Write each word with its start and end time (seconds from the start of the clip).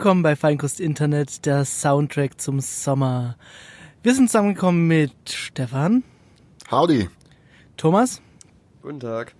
Willkommen 0.00 0.22
bei 0.22 0.34
Feinkost 0.34 0.80
Internet, 0.80 1.44
der 1.44 1.66
Soundtrack 1.66 2.40
zum 2.40 2.60
Sommer. 2.60 3.36
Wir 4.02 4.14
sind 4.14 4.28
zusammengekommen 4.30 4.88
mit 4.88 5.12
Stefan, 5.28 6.04
Howdy. 6.70 7.10
Thomas 7.76 8.22
Guten 8.80 8.98
Tag. 9.00 9.34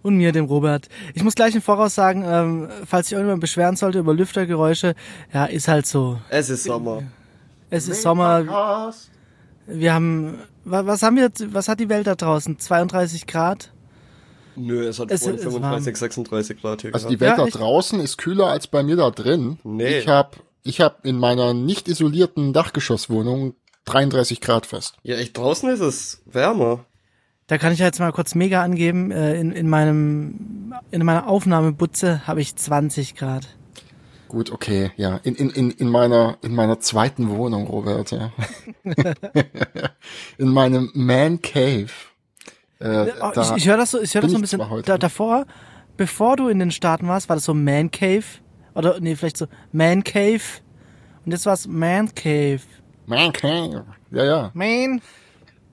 und 0.00 0.16
mir, 0.16 0.32
dem 0.32 0.46
Robert. 0.46 0.88
Ich 1.12 1.22
muss 1.22 1.34
gleich 1.34 1.54
im 1.54 1.60
Voraus 1.60 1.94
sagen, 1.96 2.24
ähm, 2.26 2.70
falls 2.86 3.08
sich 3.08 3.12
irgendjemand 3.12 3.42
beschweren 3.42 3.76
sollte 3.76 3.98
über 3.98 4.14
Lüftergeräusche, 4.14 4.94
ja, 5.34 5.44
ist 5.44 5.68
halt 5.68 5.84
so. 5.84 6.18
Es 6.30 6.48
ist 6.48 6.64
Sommer. 6.64 7.02
Es 7.68 7.86
ist 7.86 8.00
Sommer. 8.00 8.94
Wir 9.66 9.92
haben, 9.92 10.38
wa- 10.64 10.86
was 10.86 11.02
haben 11.02 11.16
wir, 11.16 11.24
jetzt- 11.24 11.52
was 11.52 11.68
hat 11.68 11.78
die 11.78 11.90
Welt 11.90 12.06
da 12.06 12.14
draußen? 12.14 12.58
32 12.58 13.26
Grad? 13.26 13.70
Nö, 14.60 14.86
es 14.86 14.98
hat 14.98 15.10
Es 15.10 15.22
vorhin 15.22 15.38
ist 15.38 15.44
35, 15.44 15.96
36 15.96 16.60
Grad 16.60 16.82
hier 16.82 16.94
Also 16.94 17.08
die. 17.08 17.20
Welt 17.20 17.30
Ja, 17.32 17.36
da 17.36 17.46
echt? 17.46 17.58
draußen 17.58 18.00
ist 18.00 18.18
kühler 18.18 18.46
als 18.48 18.66
bei 18.66 18.82
mir 18.82 18.96
da 18.96 19.10
drin. 19.10 19.58
Nee. 19.64 19.98
Ich 19.98 20.08
habe 20.08 20.30
ich 20.62 20.80
hab 20.80 21.04
in 21.06 21.18
meiner 21.18 21.54
nicht 21.54 21.88
isolierten 21.88 22.52
Dachgeschosswohnung 22.52 23.54
33 23.86 24.40
Grad 24.40 24.66
fest. 24.66 24.94
Ja, 25.02 25.16
echt 25.16 25.36
draußen 25.36 25.68
ist 25.70 25.80
es 25.80 26.22
wärmer. 26.26 26.84
Da 27.46 27.58
kann 27.58 27.72
ich 27.72 27.80
ja 27.80 27.86
jetzt 27.86 27.98
mal 27.98 28.12
kurz 28.12 28.34
mega 28.34 28.62
angeben. 28.62 29.10
Äh, 29.10 29.40
in, 29.40 29.50
in 29.52 29.68
meinem, 29.68 30.74
in 30.90 31.04
meiner 31.04 31.26
Aufnahmebutze 31.28 32.26
habe 32.26 32.40
ich 32.40 32.54
20 32.54 33.16
Grad. 33.16 33.48
Gut, 34.28 34.52
okay, 34.52 34.92
ja. 34.96 35.16
In, 35.24 35.34
in, 35.34 35.50
in, 35.50 35.70
in 35.72 35.88
meiner 35.88 36.38
in 36.42 36.54
meiner 36.54 36.78
zweiten 36.78 37.30
Wohnung, 37.30 37.66
Robert, 37.66 38.12
ja. 38.12 38.30
in 40.38 40.48
meinem 40.52 40.90
Man 40.94 41.42
Cave. 41.42 41.88
Äh, 42.80 43.12
Oh, 43.20 43.30
da, 43.34 43.42
ich 43.42 43.62
ich 43.62 43.68
höre 43.68 43.76
das 43.76 43.90
so, 43.92 44.00
ich 44.00 44.14
höre 44.14 44.22
das 44.22 44.30
so 44.32 44.38
ein 44.38 44.40
bisschen 44.40 44.60
da, 44.84 44.98
davor, 44.98 45.46
bevor 45.96 46.36
du 46.36 46.48
in 46.48 46.58
den 46.58 46.70
Staaten 46.70 47.06
warst, 47.08 47.28
war 47.28 47.36
das 47.36 47.44
so 47.44 47.54
Man 47.54 47.90
Cave 47.90 48.24
oder 48.74 48.98
nee, 49.00 49.14
vielleicht 49.16 49.36
so 49.36 49.46
Man 49.72 50.02
Cave 50.02 50.40
und 51.24 51.32
jetzt 51.32 51.46
war 51.46 51.54
es 51.54 51.66
Man 51.68 52.14
Cave. 52.14 52.60
Man 53.06 53.32
Cave. 53.32 53.84
Ja, 54.10 54.24
ja. 54.24 54.50
Man, 54.54 55.00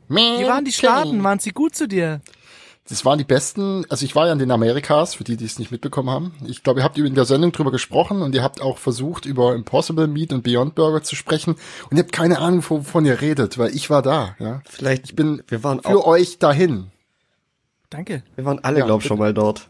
Man 0.08 0.40
wie 0.40 0.46
waren 0.46 0.66
die 0.66 0.72
Cave. 0.72 0.92
Staaten? 0.92 1.24
Waren 1.24 1.40
sie 1.40 1.52
gut 1.52 1.76
zu 1.76 1.88
dir? 1.88 2.22
Das 2.90 3.04
waren 3.04 3.18
die 3.18 3.26
besten, 3.26 3.84
also 3.90 4.06
ich 4.06 4.16
war 4.16 4.28
ja 4.28 4.34
in 4.34 4.40
den 4.40 4.50
Amerikas, 4.50 5.14
für 5.16 5.26
die, 5.26 5.36
die 5.36 5.44
es 5.44 5.60
nicht 5.60 5.72
mitbekommen 5.72 6.10
haben. 6.10 6.34
Ich 6.48 6.64
glaube, 6.64 6.80
ihr 6.80 6.84
habt 6.86 6.98
in 6.98 7.16
der 7.16 7.26
Sendung 7.26 7.52
drüber 7.52 7.70
gesprochen 7.70 8.22
und 8.22 8.34
ihr 8.34 8.42
habt 8.44 8.62
auch 8.62 8.78
versucht, 8.78 9.26
über 9.26 9.56
Impossible 9.56 10.08
Meat 10.08 10.32
und 10.32 10.42
Beyond 10.42 10.74
Burger 10.74 11.04
zu 11.04 11.18
sprechen. 11.18 11.56
Und 11.90 11.98
ihr 11.98 12.04
habt 12.04 12.14
keine 12.14 12.40
Ahnung, 12.40 12.64
wovon 12.70 13.06
ihr 13.06 13.20
redet, 13.20 13.58
weil 13.58 13.76
ich 13.76 13.90
war 13.90 14.02
da, 14.02 14.36
ja. 14.40 14.62
Vielleicht, 14.70 15.04
Ich 15.06 15.16
bin 15.18 15.44
wir 15.50 15.66
waren 15.66 15.82
für 15.82 15.98
auch, 15.98 16.08
euch 16.08 16.40
dahin. 16.40 16.88
Danke. 17.90 18.24
wir 18.36 18.46
waren 18.46 18.60
alle, 18.64 18.80
Ja, 18.80 18.86
glaub 18.86 19.02
schon 19.02 19.18
mal 19.18 19.34
dort. 19.34 19.68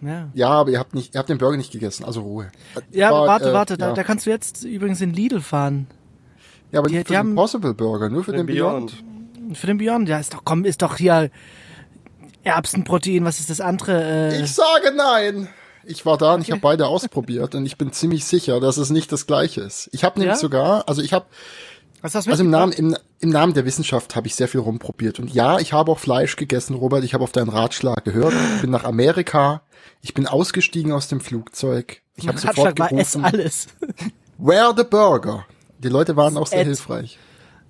Ja. 0.00 0.28
Ja, 0.32 0.48
aber 0.50 0.70
ihr 0.70 0.78
habt 0.78 0.94
nicht, 0.94 1.14
ihr 1.14 1.18
habt 1.18 1.28
den 1.28 1.38
Burger 1.38 1.56
nicht 1.56 1.72
gegessen, 1.72 2.04
also 2.04 2.20
Ruhe. 2.20 2.52
Ja, 2.92 3.10
War, 3.10 3.26
warte, 3.26 3.50
äh, 3.50 3.52
warte, 3.52 3.74
ja. 3.74 3.78
da, 3.78 3.92
da 3.94 4.04
kannst 4.04 4.26
du 4.26 4.30
jetzt 4.30 4.62
übrigens 4.64 5.00
in 5.00 5.12
Lidl 5.12 5.40
fahren. 5.40 5.88
Ja, 6.70 6.78
aber 6.78 6.88
die- 6.88 6.94
nicht 6.96 7.06
für 7.08 7.12
die 7.12 7.14
den 7.14 7.18
haben- 7.18 7.30
Impossible 7.30 7.74
Burger, 7.74 8.08
nur 8.08 8.22
für 8.22 8.32
den, 8.32 8.46
Beyond. 8.46 8.92
Für 9.54 9.66
den 9.66 9.78
Beyond, 9.78 10.08
ja, 10.08 10.18
ist 10.20 10.34
doch, 10.34 10.42
komm, 10.44 10.64
ist 10.64 10.82
doch 10.82 10.96
hier 10.98 11.30
Erbsenprotein, 12.44 13.24
was 13.24 13.40
ist 13.40 13.50
das 13.50 13.60
andere? 13.60 14.02
Äh, 14.32 14.42
Ich 14.42 14.52
sage 14.54 14.92
nein. 14.96 15.48
Ich 15.84 16.04
war 16.06 16.18
da 16.18 16.34
und 16.34 16.42
ich 16.42 16.50
habe 16.50 16.60
beide 16.60 16.86
ausprobiert 16.88 17.54
und 17.54 17.66
ich 17.66 17.76
bin 17.76 17.92
ziemlich 17.92 18.24
sicher, 18.24 18.60
dass 18.60 18.76
es 18.76 18.90
nicht 18.90 19.10
das 19.10 19.26
gleiche 19.26 19.62
ist. 19.62 19.88
Ich 19.92 20.04
habe 20.04 20.18
nämlich 20.20 20.36
Ja? 20.36 20.40
sogar, 20.40 20.88
also 20.88 21.02
ich 21.02 21.12
habe 21.12 21.26
hast 22.02 22.14
du 22.14 22.30
Also 22.30 22.44
im? 22.44 22.50
Namen, 22.50 22.72
im, 22.72 22.96
im 23.20 23.30
Namen 23.30 23.54
der 23.54 23.64
Wissenschaft 23.64 24.16
habe 24.16 24.26
ich 24.26 24.34
sehr 24.34 24.48
viel 24.48 24.60
rumprobiert. 24.60 25.18
Und 25.18 25.32
ja, 25.32 25.58
ich 25.58 25.72
habe 25.72 25.90
auch 25.90 25.98
Fleisch 25.98 26.36
gegessen, 26.36 26.74
Robert. 26.74 27.04
Ich 27.04 27.14
habe 27.14 27.24
auf 27.24 27.32
deinen 27.32 27.48
Ratschlag 27.48 28.04
gehört. 28.04 28.34
Ich 28.56 28.60
bin 28.62 28.70
nach 28.70 28.84
Amerika. 28.84 29.62
Ich 30.00 30.14
bin 30.14 30.26
ausgestiegen 30.26 30.92
aus 30.92 31.08
dem 31.08 31.20
Flugzeug. 31.20 32.02
Ich 32.14 32.28
habe 32.28 32.38
sofort 32.38 32.58
Ratschlag 32.58 32.78
war 32.78 32.98
es 32.98 33.12
gerufen, 33.12 33.24
alles. 33.24 33.66
where 34.38 34.72
the 34.76 34.84
burger? 34.84 35.46
Die 35.78 35.88
Leute 35.88 36.16
waren 36.16 36.36
auch 36.36 36.46
sehr 36.46 36.60
Ed. 36.60 36.66
hilfreich. 36.66 37.18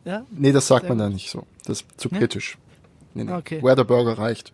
ja? 0.05 0.25
Nee, 0.31 0.53
das 0.53 0.67
sagt 0.67 0.89
man 0.89 0.99
da 0.99 1.09
nicht 1.09 1.31
so. 1.31 1.45
Das 1.65 1.83
ist 1.83 2.01
zu 2.01 2.09
kritisch. 2.09 2.59
Nee, 3.15 3.25
nee. 3.25 3.33
Okay. 3.33 3.63
Where 3.63 3.77
the 3.77 3.85
burger 3.85 4.19
reicht. 4.19 4.53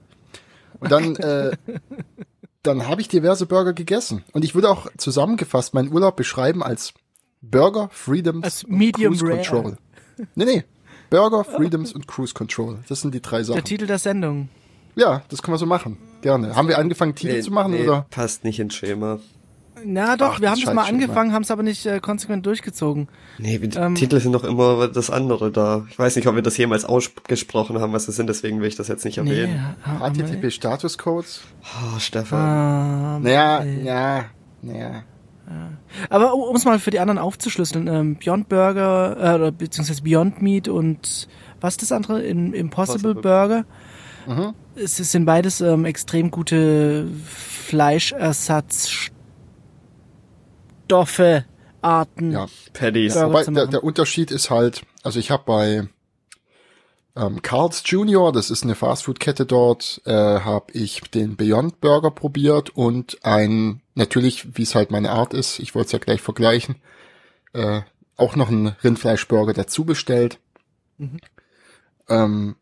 Und 0.80 0.90
dann, 0.90 1.16
äh, 1.16 1.56
dann 2.62 2.88
habe 2.88 3.00
ich 3.00 3.08
diverse 3.08 3.46
Burger 3.46 3.72
gegessen. 3.72 4.24
Und 4.32 4.44
ich 4.44 4.54
würde 4.54 4.70
auch 4.70 4.88
zusammengefasst 4.96 5.74
meinen 5.74 5.92
Urlaub 5.92 6.16
beschreiben 6.16 6.62
als 6.62 6.94
Burger, 7.50 7.88
Freedoms 7.92 8.44
Als 8.44 8.64
und 8.64 8.76
medium 8.76 9.16
Cruise 9.16 9.24
rare. 9.26 9.36
Control. 9.36 9.76
Nee, 10.34 10.44
nee. 10.44 10.64
Burger, 11.10 11.44
Freedoms 11.44 11.92
und 11.92 12.06
Cruise 12.08 12.34
Control. 12.34 12.78
Das 12.88 13.00
sind 13.00 13.14
die 13.14 13.20
drei 13.22 13.38
Der 13.38 13.44
Sachen. 13.44 13.64
Titel 13.64 13.86
der 13.86 13.98
Sendung. 13.98 14.48
Ja, 14.96 15.22
das 15.28 15.42
können 15.42 15.54
wir 15.54 15.58
so 15.58 15.66
machen. 15.66 15.98
Gerne. 16.22 16.54
Haben 16.56 16.68
wir 16.68 16.78
angefangen, 16.78 17.14
Titel 17.14 17.40
zu 17.42 17.50
machen, 17.52 17.74
oder? 17.74 18.06
passt 18.10 18.44
nicht 18.44 18.58
ins 18.60 18.74
Schema. 18.74 19.18
Na 19.86 20.16
doch, 20.16 20.34
Ach, 20.36 20.40
wir 20.40 20.48
das 20.48 20.58
haben 20.60 20.64
das 20.66 20.74
mal 20.74 20.84
angefangen, 20.88 21.32
haben 21.32 21.42
es 21.42 21.50
aber 21.50 21.62
nicht 21.62 21.84
äh, 21.84 22.00
konsequent 22.00 22.46
durchgezogen. 22.46 23.08
Nee, 23.38 23.58
die 23.58 23.76
Ähm, 23.76 23.96
Titel 23.96 24.18
sind 24.20 24.32
doch 24.32 24.44
immer 24.44 24.88
das 24.88 25.10
andere 25.10 25.50
da. 25.50 25.84
Ich 25.90 25.98
weiß 25.98 26.16
nicht, 26.16 26.26
ob 26.26 26.36
wir 26.36 26.42
das 26.42 26.56
jemals 26.56 26.84
ausgesprochen 26.84 27.80
haben, 27.80 27.92
was 27.92 28.06
das 28.06 28.16
sind, 28.16 28.28
deswegen 28.28 28.60
will 28.60 28.68
ich 28.68 28.76
das 28.76 28.88
jetzt 28.88 29.04
nicht 29.04 29.18
erwähnen. 29.18 29.60
ha- 29.84 29.98
haben 30.00 30.16
wir- 30.16 30.24
HTTP 30.26 30.50
Statuscodes? 30.50 31.42
Oh, 31.62 31.98
Stefan. 31.98 33.16
Ähm, 33.18 33.22
Naja, 33.24 33.62
ja, 33.64 34.24
naja. 34.62 35.02
Aber 36.08 36.34
um 36.34 36.56
es 36.56 36.64
mal 36.64 36.78
für 36.78 36.90
die 36.90 37.00
anderen 37.00 37.18
aufzuschlüsseln, 37.18 37.86
ähm, 37.86 38.16
Beyond 38.16 38.48
Burger, 38.48 39.16
äh, 39.18 39.34
oder 39.34 39.52
beziehungsweise 39.52 40.02
Beyond 40.02 40.40
Meat 40.42 40.68
und 40.68 41.28
was 41.60 41.74
ist 41.74 41.82
das 41.82 41.92
andere? 41.92 42.22
In, 42.22 42.52
Impossible 42.52 43.12
Impossible. 43.12 43.22
Burger. 43.22 43.64
Mhm. 44.26 44.54
Es 44.76 44.98
es 44.98 45.12
sind 45.12 45.24
beides 45.24 45.60
ähm, 45.60 45.84
extrem 45.84 46.30
gute 46.30 47.06
Fleischersatzstoffe, 47.26 49.12
Arten. 51.82 52.32
Ja. 52.32 52.46
Paddies. 52.72 53.14
Burger 53.14 53.28
Wobei, 53.28 53.44
der, 53.44 53.66
der 53.66 53.84
Unterschied 53.84 54.30
ist 54.30 54.50
halt, 54.50 54.82
also 55.02 55.18
ich 55.20 55.30
habe 55.30 55.44
bei 55.46 55.88
ähm, 57.16 57.42
Carl's 57.42 57.82
Jr., 57.84 58.32
das 58.32 58.50
ist 58.50 58.64
eine 58.64 58.74
Fastfood-Kette 58.74 59.46
dort, 59.46 60.02
äh, 60.04 60.12
habe 60.12 60.72
ich 60.72 61.00
den 61.02 61.36
Beyond 61.36 61.80
Burger 61.80 62.10
probiert 62.10 62.70
und 62.70 63.18
ein, 63.22 63.82
natürlich, 63.94 64.56
wie 64.56 64.62
es 64.62 64.74
halt 64.74 64.90
meine 64.90 65.10
Art 65.10 65.34
ist, 65.34 65.58
ich 65.58 65.74
wollte 65.74 65.86
es 65.86 65.92
ja 65.92 65.98
gleich 65.98 66.20
vergleichen, 66.20 66.76
äh, 67.52 67.82
auch 68.16 68.36
noch 68.36 68.48
einen 68.48 68.68
Rindfleischburger 68.68 69.52
dazu 69.52 69.84
bestellt. 69.84 70.38
Ähm, 72.08 72.56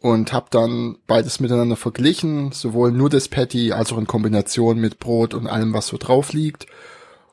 und 0.00 0.32
habe 0.32 0.46
dann 0.50 0.96
beides 1.06 1.40
miteinander 1.40 1.76
verglichen, 1.76 2.52
sowohl 2.52 2.92
nur 2.92 3.10
das 3.10 3.28
Patty 3.28 3.72
als 3.72 3.92
auch 3.92 3.98
in 3.98 4.06
Kombination 4.06 4.78
mit 4.78 5.00
Brot 5.00 5.34
und 5.34 5.48
allem, 5.48 5.72
was 5.72 5.88
so 5.88 5.96
drauf 5.96 6.32
liegt. 6.32 6.66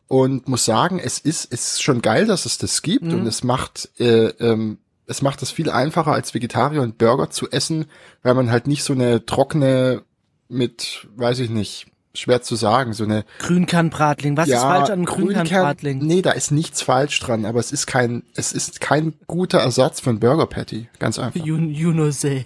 Und 0.08 0.48
muss 0.48 0.66
sagen, 0.66 1.00
es 1.00 1.20
ist, 1.20 1.52
es 1.52 1.74
ist 1.74 1.84
schon 1.84 2.02
geil, 2.02 2.26
dass 2.26 2.46
es 2.46 2.58
das 2.58 2.82
gibt 2.82 3.12
und 3.12 3.26
es 3.26 3.44
macht, 3.44 3.90
äh, 4.00 4.28
ähm, 4.40 4.78
es 5.08 5.22
macht 5.22 5.42
es 5.42 5.52
viel 5.52 5.70
einfacher 5.70 6.12
als 6.12 6.34
Vegetarier 6.34 6.82
und 6.82 6.98
Burger 6.98 7.30
zu 7.30 7.50
essen, 7.50 7.86
weil 8.22 8.36
man 8.36 8.52
halt 8.52 8.68
nicht 8.68 8.84
so 8.84 8.94
eine 8.94 9.26
trockene 9.26 10.04
mit, 10.48 11.08
weiß 11.16 11.40
ich 11.40 11.50
nicht, 11.50 11.88
schwer 12.16 12.42
zu 12.42 12.56
sagen, 12.56 12.94
so 12.94 13.04
eine 13.04 13.26
Grünkernbratling. 13.40 14.38
Was 14.38 14.48
ist 14.48 14.62
falsch 14.62 14.90
an 14.90 14.94
einem 14.94 15.06
Grünkernbratling? 15.06 16.00
Nee, 16.00 16.22
da 16.22 16.32
ist 16.32 16.52
nichts 16.52 16.82
falsch 16.82 17.20
dran, 17.20 17.46
aber 17.46 17.60
es 17.60 17.72
ist 17.72 17.88
kein, 17.88 18.24
es 18.36 18.52
ist 18.52 18.82
kein 18.82 19.14
guter 19.28 19.60
Ersatz 19.60 20.00
für 20.00 20.10
ein 20.10 20.20
Burger 20.20 20.48
Patty, 20.48 20.90
ganz 21.00 21.20
einfach. 21.20 21.44
You, 21.44 21.58
you 21.58 21.92
know 21.92 22.12
say. 22.12 22.46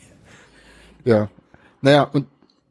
Ja. 1.06 1.30
Naja, 1.82 2.04
und 2.04 2.28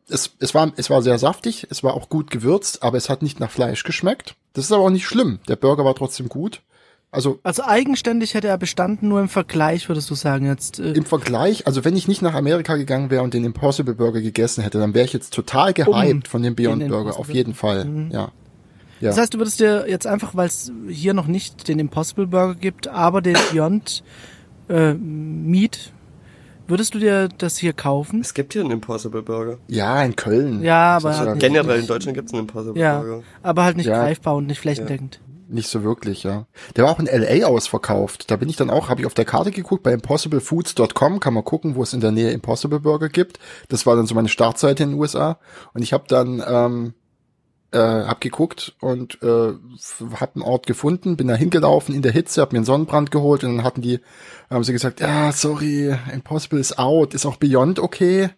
es, 0.09 0.32
es 0.38 0.54
war, 0.54 0.72
es 0.76 0.91
war 0.91 1.03
sehr 1.03 1.18
saftig, 1.18 1.66
es 1.71 1.83
war 1.83 1.95
auch 1.95 2.09
gut 2.09 2.30
gewürzt, 2.30 2.83
aber 2.83 2.97
es 2.97 3.09
hat 3.09 3.22
nicht 3.22 3.41
nach 3.41 3.50
Fleisch 3.50 3.84
geschmeckt. 3.84 4.36
Das 4.54 4.65
ist 4.65 4.72
aber 4.72 4.84
auch 4.84 4.91
nicht 4.91 5.06
schlimm. 5.06 5.41
Der 5.48 5.56
Burger 5.56 5.84
war 5.84 5.95
trotzdem 5.95 6.28
gut. 6.28 6.62
Also 7.10 7.39
Also 7.43 7.63
eigenständig 7.65 8.34
hätte 8.34 8.49
er 8.49 8.59
bestanden, 8.59 9.09
nur 9.09 9.21
im 9.21 9.28
Vergleich 9.31 9.89
würdest 9.89 10.10
du 10.10 10.15
sagen 10.15 10.45
jetzt. 10.47 10.78
Äh, 10.78 10.93
im 10.93 11.05
Vergleich, 11.05 11.66
also 11.66 11.84
wenn 11.84 11.97
ich 11.97 12.07
nicht 12.07 12.21
nach 12.21 12.34
Amerika 12.34 12.77
gegangen 12.77 13.09
wäre 13.10 13.22
und 13.22 13.33
den 13.33 13.45
Impossible 13.45 13.95
Burger 13.95 14.21
gegessen 14.21 14.63
hätte, 14.63 14.78
dann 14.78 14.93
wäre 14.95 15.07
ich 15.07 15.13
jetzt 15.15 15.33
total 15.33 15.72
gehypt 15.72 16.28
von 16.28 16.43
dem 16.43 16.55
Beyond 16.55 16.83
den 16.83 16.89
Burger, 16.91 17.19
auf 17.19 17.31
jeden 17.31 17.55
Fall. 17.55 17.89
Ja. 18.10 18.31
Ja. 19.01 19.10
Das 19.10 19.19
heißt, 19.19 19.33
du 19.33 19.39
würdest 19.39 19.60
dir 19.60 19.87
jetzt 19.89 20.07
einfach, 20.09 20.34
weil 20.34 20.49
es 20.49 20.72
hier 20.89 21.15
noch 21.15 21.28
nicht 21.28 21.69
den 21.69 21.78
Impossible 21.78 22.27
Burger 22.27 22.57
gibt, 22.57 22.89
aber 22.89 23.22
den 23.22 23.37
Beyond 23.53 24.03
äh, 24.69 24.93
Meat, 24.95 25.93
würdest 26.66 26.95
du 26.95 26.99
dir 26.99 27.28
das 27.39 27.57
hier 27.57 27.72
kaufen? 27.72 28.21
Es 28.21 28.34
gibt 28.34 28.53
hier 28.53 28.63
einen 28.63 28.72
Impossible 28.72 29.22
Burger. 29.22 29.59
ja, 29.69 30.03
in 30.03 30.15
Köln. 30.16 30.63
Ja, 30.63 30.97
aber 30.97 31.13
ja 31.13 31.34
Generell 31.34 31.81
in 31.81 31.87
Deutschland 31.87 32.16
gibt 32.16 32.28
es 32.28 32.34
einen 32.34 32.43
Impossible 32.43 32.78
ja, 32.83 32.99
Burger. 32.99 33.22
aber 33.43 33.65
halt 33.65 33.77
nicht 33.78 33.87
Ja. 33.87 34.03
greifbar 34.03 34.34
und 34.37 34.47
nicht 34.47 34.59
flächendeckend. 34.60 35.21
Nicht 35.50 35.71
so 35.71 35.83
wirklich, 35.83 36.24
ja. 36.24 36.47
Der 36.77 36.84
war 36.84 36.91
auch 36.91 36.98
in 36.98 37.06
LA 37.06 37.47
ausverkauft. 37.47 38.30
Da 38.30 38.36
bin 38.36 38.50
ich 38.50 38.56
dann 38.56 38.68
auch, 38.68 38.91
habe 38.91 39.00
ich 39.00 39.06
auf 39.06 39.15
der 39.15 39.24
Karte 39.24 39.50
geguckt, 39.50 39.83
bei 39.83 39.92
impossiblefoods.com 39.95 41.21
kann 41.21 41.34
man 41.34 41.45
gucken, 41.45 41.74
wo 41.74 41.83
es 41.83 41.95
in 41.95 42.00
der 42.00 42.10
Nähe 42.10 42.33
Impossible 42.33 42.80
Burger 42.80 43.09
gibt. 43.09 43.39
Das 43.68 43.86
war 43.86 43.97
dann 43.97 44.06
so 44.06 44.15
meine 44.15 44.28
Startseite 44.28 44.83
in 44.83 44.91
den 44.91 44.98
USA. 44.98 45.39
Und 45.72 45.83
ich 45.83 45.95
habe 45.95 46.04
dann 46.06 46.42
ähm, 46.47 46.95
äh, 47.72 47.78
hab 47.78 48.21
geguckt 48.21 48.74
und 48.80 49.22
äh, 49.22 49.54
hab 50.21 50.36
einen 50.36 50.42
Ort 50.42 50.66
gefunden, 50.66 51.16
bin 51.16 51.28
da 51.28 51.34
hingelaufen 51.34 51.95
in 51.95 52.03
der 52.03 52.12
Hitze, 52.12 52.42
hab 52.42 52.53
mir 52.53 52.59
einen 52.59 52.66
Sonnenbrand 52.66 53.10
geholt 53.10 53.42
und 53.42 53.56
dann 53.56 53.65
hatten 53.65 53.80
die, 53.80 54.00
haben 54.50 54.65
sie 54.65 54.72
gesagt, 54.72 55.00
ja, 55.00 55.33
sorry, 55.33 55.97
Impossible 56.12 56.60
ist 56.60 56.78
out, 56.78 57.15
ist 57.15 57.24
auch 57.24 57.36
Beyond 57.36 57.78
okay? 57.78 58.28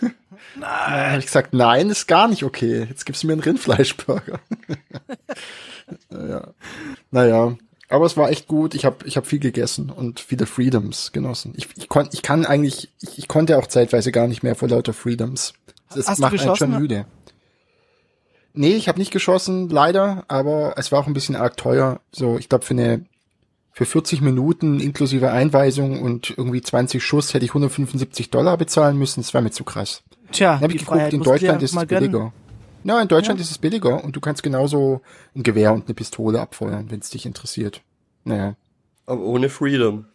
Nein. 0.56 1.10
Habe 1.10 1.18
ich 1.20 1.26
gesagt, 1.26 1.54
nein, 1.54 1.90
ist 1.90 2.08
gar 2.08 2.26
nicht 2.26 2.42
okay. 2.42 2.86
Jetzt 2.88 3.06
gibst 3.06 3.22
du 3.22 3.28
mir 3.28 3.34
einen 3.34 3.42
Rindfleischburger. 3.42 4.40
ja. 6.10 6.48
Naja, 7.10 7.56
aber 7.88 8.06
es 8.06 8.16
war 8.16 8.30
echt 8.30 8.48
gut. 8.48 8.74
Ich 8.74 8.84
habe 8.84 9.06
ich 9.06 9.16
hab 9.16 9.26
viel 9.26 9.38
gegessen 9.38 9.90
und 9.90 10.20
viele 10.20 10.46
Freedoms 10.46 11.12
genossen. 11.12 11.54
Ich, 11.56 11.68
ich, 11.76 11.88
kon, 11.88 12.08
ich 12.12 12.22
kann 12.22 12.44
eigentlich, 12.44 12.90
ich, 13.00 13.18
ich 13.18 13.28
konnte 13.28 13.58
auch 13.58 13.66
zeitweise 13.66 14.12
gar 14.12 14.28
nicht 14.28 14.42
mehr 14.42 14.54
vor 14.54 14.68
lauter 14.68 14.92
Freedoms. 14.92 15.54
Es 15.94 16.06
Hast 16.08 16.18
macht 16.18 16.38
einen 16.38 16.56
schon 16.56 16.78
müde. 16.78 17.06
Nee, 18.52 18.74
ich 18.74 18.88
habe 18.88 18.98
nicht 18.98 19.10
geschossen, 19.10 19.68
leider, 19.68 20.24
aber 20.28 20.74
es 20.76 20.92
war 20.92 21.00
auch 21.00 21.06
ein 21.06 21.12
bisschen 21.12 21.36
arg 21.36 21.56
teuer. 21.56 22.00
So, 22.12 22.38
ich 22.38 22.48
glaube 22.48 22.64
für 22.64 22.74
eine 22.74 23.04
für 23.72 23.86
40 23.86 24.20
Minuten 24.22 24.80
inklusive 24.80 25.30
Einweisung 25.30 26.02
und 26.02 26.34
irgendwie 26.36 26.60
20 26.60 27.02
Schuss 27.02 27.32
hätte 27.32 27.44
ich 27.44 27.52
175 27.52 28.28
Dollar 28.28 28.56
bezahlen 28.56 28.98
müssen. 28.98 29.20
Das 29.20 29.32
wäre 29.32 29.44
mir 29.44 29.52
zu 29.52 29.62
krass. 29.62 30.02
Tja, 30.32 30.58
die 30.58 30.64
ich 30.64 30.72
geguckt, 30.72 30.88
Freiheit 30.88 31.12
in 31.12 31.22
Deutschland 31.22 31.62
ist 31.62 31.70
es 31.70 31.74
mal 31.76 31.86
gönnen. 31.86 32.32
Ja, 32.84 33.00
in 33.00 33.08
Deutschland 33.08 33.38
Ja. 33.40 33.44
ist 33.44 33.50
es 33.50 33.58
billiger 33.58 34.02
und 34.04 34.14
du 34.16 34.20
kannst 34.20 34.42
genauso 34.42 35.00
ein 35.34 35.42
Gewehr 35.42 35.72
und 35.72 35.86
eine 35.86 35.94
Pistole 35.94 36.40
abfeuern, 36.40 36.90
wenn 36.90 37.00
es 37.00 37.10
dich 37.10 37.26
interessiert. 37.26 37.82
Naja. 38.24 38.54
Aber 39.06 39.22
ohne 39.22 39.48
Freedom. 39.48 40.06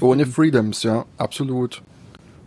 Ohne 0.00 0.26
Freedoms, 0.26 0.82
ja, 0.82 1.04
absolut. 1.16 1.82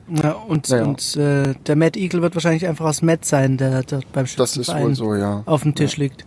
Ja, 0.09 0.31
und, 0.33 0.69
Naja. 0.69 0.83
und 0.83 1.15
äh, 1.15 1.53
der 1.65 1.75
Mad 1.75 1.97
Eagle 1.99 2.21
wird 2.21 2.35
wahrscheinlich 2.35 2.67
einfach 2.67 2.85
aus 2.85 3.01
Matt 3.01 3.23
sein, 3.25 3.57
der 3.57 3.83
dort 3.83 4.11
beim 4.11 4.25
Das 4.25 4.57
ist 4.57 4.67
wohl 4.69 4.75
Schützenverein 4.75 4.95
so, 4.95 5.15
ja. 5.15 5.43
auf 5.45 5.61
dem 5.63 5.73
Tisch 5.75 5.97
liegt. 5.97 6.25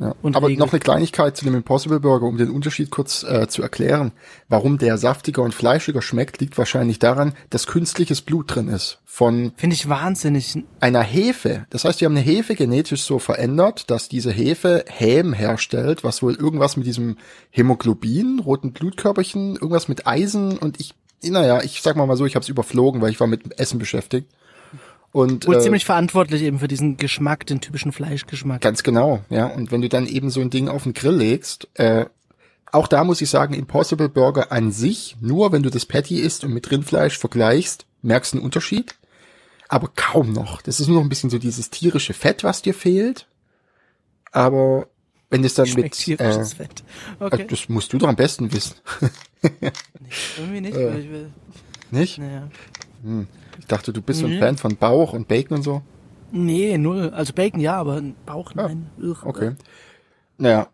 Ja. 0.00 0.14
und 0.22 0.36
Aber 0.36 0.48
noch 0.50 0.72
eine 0.72 0.80
Kleinigkeit 0.80 1.36
zu 1.36 1.44
dem 1.44 1.54
Impossible 1.54 2.00
Burger, 2.00 2.26
um 2.26 2.36
den 2.36 2.50
Unterschied 2.50 2.90
kurz 2.90 3.22
äh, 3.22 3.48
zu 3.48 3.62
erklären. 3.62 4.12
Warum 4.48 4.78
der 4.78 4.98
saftiger 4.98 5.42
und 5.42 5.54
fleischiger 5.54 6.02
schmeckt, 6.02 6.40
liegt 6.40 6.58
wahrscheinlich 6.58 6.98
daran, 6.98 7.34
dass 7.50 7.66
künstliches 7.66 8.22
Blut 8.22 8.54
drin 8.54 8.68
ist. 8.68 9.00
Von 9.04 9.52
Finde 9.56 9.74
ich 9.74 9.88
wahnsinnig. 9.88 10.64
einer 10.80 11.02
Hefe. 11.02 11.66
Das 11.70 11.84
heißt, 11.84 12.00
die 12.00 12.04
haben 12.04 12.16
eine 12.16 12.24
Hefe 12.24 12.56
genetisch 12.56 13.04
so 13.04 13.18
verändert, 13.18 13.90
dass 13.90 14.08
diese 14.08 14.32
Hefe 14.32 14.84
Häm 14.88 15.32
herstellt, 15.32 16.02
was 16.02 16.22
wohl 16.22 16.34
irgendwas 16.34 16.76
mit 16.76 16.86
diesem 16.86 17.16
Hämoglobin, 17.50 18.40
roten 18.40 18.72
Blutkörperchen, 18.72 19.54
irgendwas 19.54 19.88
mit 19.88 20.06
Eisen 20.06 20.58
und 20.58 20.80
ich, 20.80 20.94
naja, 21.22 21.62
ich 21.62 21.80
sag 21.80 21.94
mal 21.96 22.06
mal 22.06 22.16
so, 22.16 22.26
ich 22.26 22.34
habe 22.34 22.42
es 22.42 22.48
überflogen, 22.48 23.00
weil 23.00 23.10
ich 23.10 23.20
war 23.20 23.28
mit 23.28 23.58
Essen 23.58 23.78
beschäftigt. 23.78 24.28
Und 25.14 25.46
Wohl 25.46 25.54
äh, 25.54 25.60
ziemlich 25.60 25.84
verantwortlich 25.84 26.42
eben 26.42 26.58
für 26.58 26.66
diesen 26.66 26.96
Geschmack, 26.96 27.46
den 27.46 27.60
typischen 27.60 27.92
Fleischgeschmack. 27.92 28.60
Ganz 28.60 28.82
genau, 28.82 29.22
ja. 29.30 29.46
Und 29.46 29.70
wenn 29.70 29.80
du 29.80 29.88
dann 29.88 30.08
eben 30.08 30.28
so 30.28 30.40
ein 30.40 30.50
Ding 30.50 30.68
auf 30.68 30.82
den 30.82 30.92
Grill 30.92 31.14
legst, 31.14 31.68
äh, 31.74 32.06
auch 32.72 32.88
da 32.88 33.04
muss 33.04 33.20
ich 33.20 33.30
sagen, 33.30 33.54
Impossible 33.54 34.08
Burger 34.08 34.50
an 34.50 34.72
sich, 34.72 35.14
nur 35.20 35.52
wenn 35.52 35.62
du 35.62 35.70
das 35.70 35.86
Patty 35.86 36.16
isst 36.18 36.42
und 36.42 36.52
mit 36.52 36.68
Rindfleisch 36.68 37.16
vergleichst, 37.16 37.86
merkst 38.02 38.32
du 38.32 38.38
einen 38.38 38.44
Unterschied. 38.44 38.96
Aber 39.68 39.88
kaum 39.94 40.32
noch. 40.32 40.60
Das 40.62 40.80
ist 40.80 40.88
nur 40.88 40.96
noch 40.96 41.04
ein 41.04 41.08
bisschen 41.08 41.30
so 41.30 41.38
dieses 41.38 41.70
tierische 41.70 42.12
Fett, 42.12 42.42
was 42.42 42.62
dir 42.62 42.74
fehlt. 42.74 43.28
Aber 44.32 44.88
wenn 45.30 45.44
das 45.44 45.54
dann 45.54 45.66
Schmeckt 45.66 45.84
mit, 45.84 46.18
tierisches 46.18 46.54
äh, 46.54 46.56
Fett. 46.56 46.82
äh, 47.20 47.24
Okay. 47.26 47.46
das 47.48 47.68
musst 47.68 47.92
du 47.92 47.98
doch 47.98 48.08
am 48.08 48.16
besten 48.16 48.52
wissen, 48.52 48.74
Irgendwie 50.38 50.60
nicht, 50.60 50.76
äh, 50.76 50.86
weil 50.92 50.98
ich 50.98 51.08
will. 51.10 51.30
nicht? 51.92 52.18
Naja. 52.18 52.48
Ich 53.58 53.66
dachte, 53.66 53.92
du 53.92 54.02
bist 54.02 54.20
so 54.20 54.26
ein 54.26 54.32
Nee. 54.32 54.38
Fan 54.40 54.56
von 54.56 54.76
Bauch 54.76 55.12
und 55.12 55.28
Bacon 55.28 55.58
und 55.58 55.62
so. 55.62 55.82
Nee, 56.32 56.78
null. 56.78 57.10
Also 57.10 57.32
Bacon 57.32 57.60
ja, 57.60 57.76
aber 57.76 58.02
Bauch 58.26 58.52
Ja, 58.54 58.68
nein. 58.68 58.90
Ugh. 59.00 59.18
Okay. 59.24 59.54
Naja, 60.36 60.68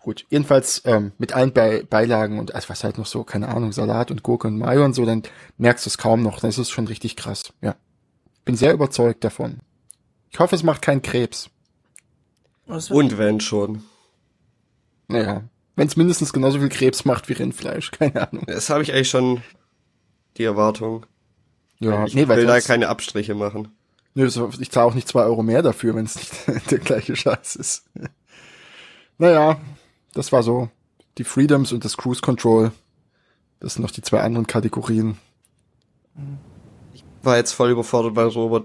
gut. 0.00 0.26
Jedenfalls 0.28 0.82
ähm, 0.84 1.12
mit 1.18 1.34
allen 1.34 1.52
Be 1.52 1.86
Beilagen 1.88 2.38
und 2.38 2.54
also 2.54 2.68
was 2.68 2.82
halt 2.84 2.98
noch 2.98 3.06
so, 3.06 3.24
keine 3.24 3.48
Ahnung, 3.48 3.72
Salat 3.72 4.10
und 4.10 4.22
Gurke 4.22 4.48
und 4.48 4.58
Mayo 4.58 4.84
und 4.84 4.94
so, 4.94 5.04
dann 5.04 5.22
merkst 5.58 5.86
du 5.86 5.88
es 5.88 5.98
kaum 5.98 6.22
noch. 6.22 6.40
Dann 6.40 6.50
ist 6.50 6.58
es 6.58 6.70
schon 6.70 6.86
richtig 6.86 7.16
krass. 7.16 7.52
Ja. 7.60 7.76
Bin 8.44 8.56
sehr 8.56 8.72
überzeugt 8.72 9.24
davon. 9.24 9.60
Ich 10.30 10.38
hoffe, 10.40 10.56
es 10.56 10.64
macht 10.64 10.82
keinen 10.82 11.02
Krebs. 11.02 11.48
Das 12.66 12.90
Und 12.90 13.18
wenn 13.18 13.40
schon. 13.40 13.84
Naja. 15.08 15.44
Wenn 15.76 15.86
es 15.88 15.96
mindestens 15.96 16.32
genauso 16.32 16.58
viel 16.58 16.68
Krebs 16.68 17.04
macht 17.04 17.28
wie 17.28 17.34
Rindfleisch, 17.34 17.90
keine 17.92 18.28
Ahnung. 18.28 18.44
Das 18.46 18.70
habe 18.70 18.82
ich 18.82 18.92
eigentlich 18.92 19.10
schon 19.10 19.42
die 20.36 20.44
Erwartung. 20.44 21.06
Ja, 21.80 22.04
ich 22.06 22.14
nee, 22.14 22.26
will 22.28 22.46
da 22.46 22.60
keine 22.60 22.88
Abstriche 22.88 23.34
machen. 23.34 23.68
nee, 24.14 24.24
ich 24.24 24.70
zahle 24.70 24.86
auch 24.86 24.94
nicht 24.94 25.08
zwei 25.08 25.24
Euro 25.24 25.42
mehr 25.42 25.62
dafür, 25.62 25.94
wenn 25.94 26.04
es 26.06 26.16
nicht 26.16 26.32
der 26.70 26.78
gleiche 26.78 27.16
Scheiß 27.16 27.56
ist. 27.56 27.84
naja, 29.18 29.58
das 30.14 30.32
war 30.32 30.42
so. 30.42 30.68
Die 31.18 31.24
Freedoms 31.24 31.72
und 31.72 31.84
das 31.84 31.96
Cruise 31.96 32.20
Control. 32.22 32.72
Das 33.60 33.74
sind 33.74 33.82
noch 33.82 33.90
die 33.90 34.02
zwei 34.02 34.20
anderen 34.20 34.46
Kategorien. 34.46 35.18
War 37.22 37.36
jetzt 37.36 37.52
voll 37.52 37.70
überfordert, 37.70 38.16
weil 38.16 38.28
Robert 38.28 38.64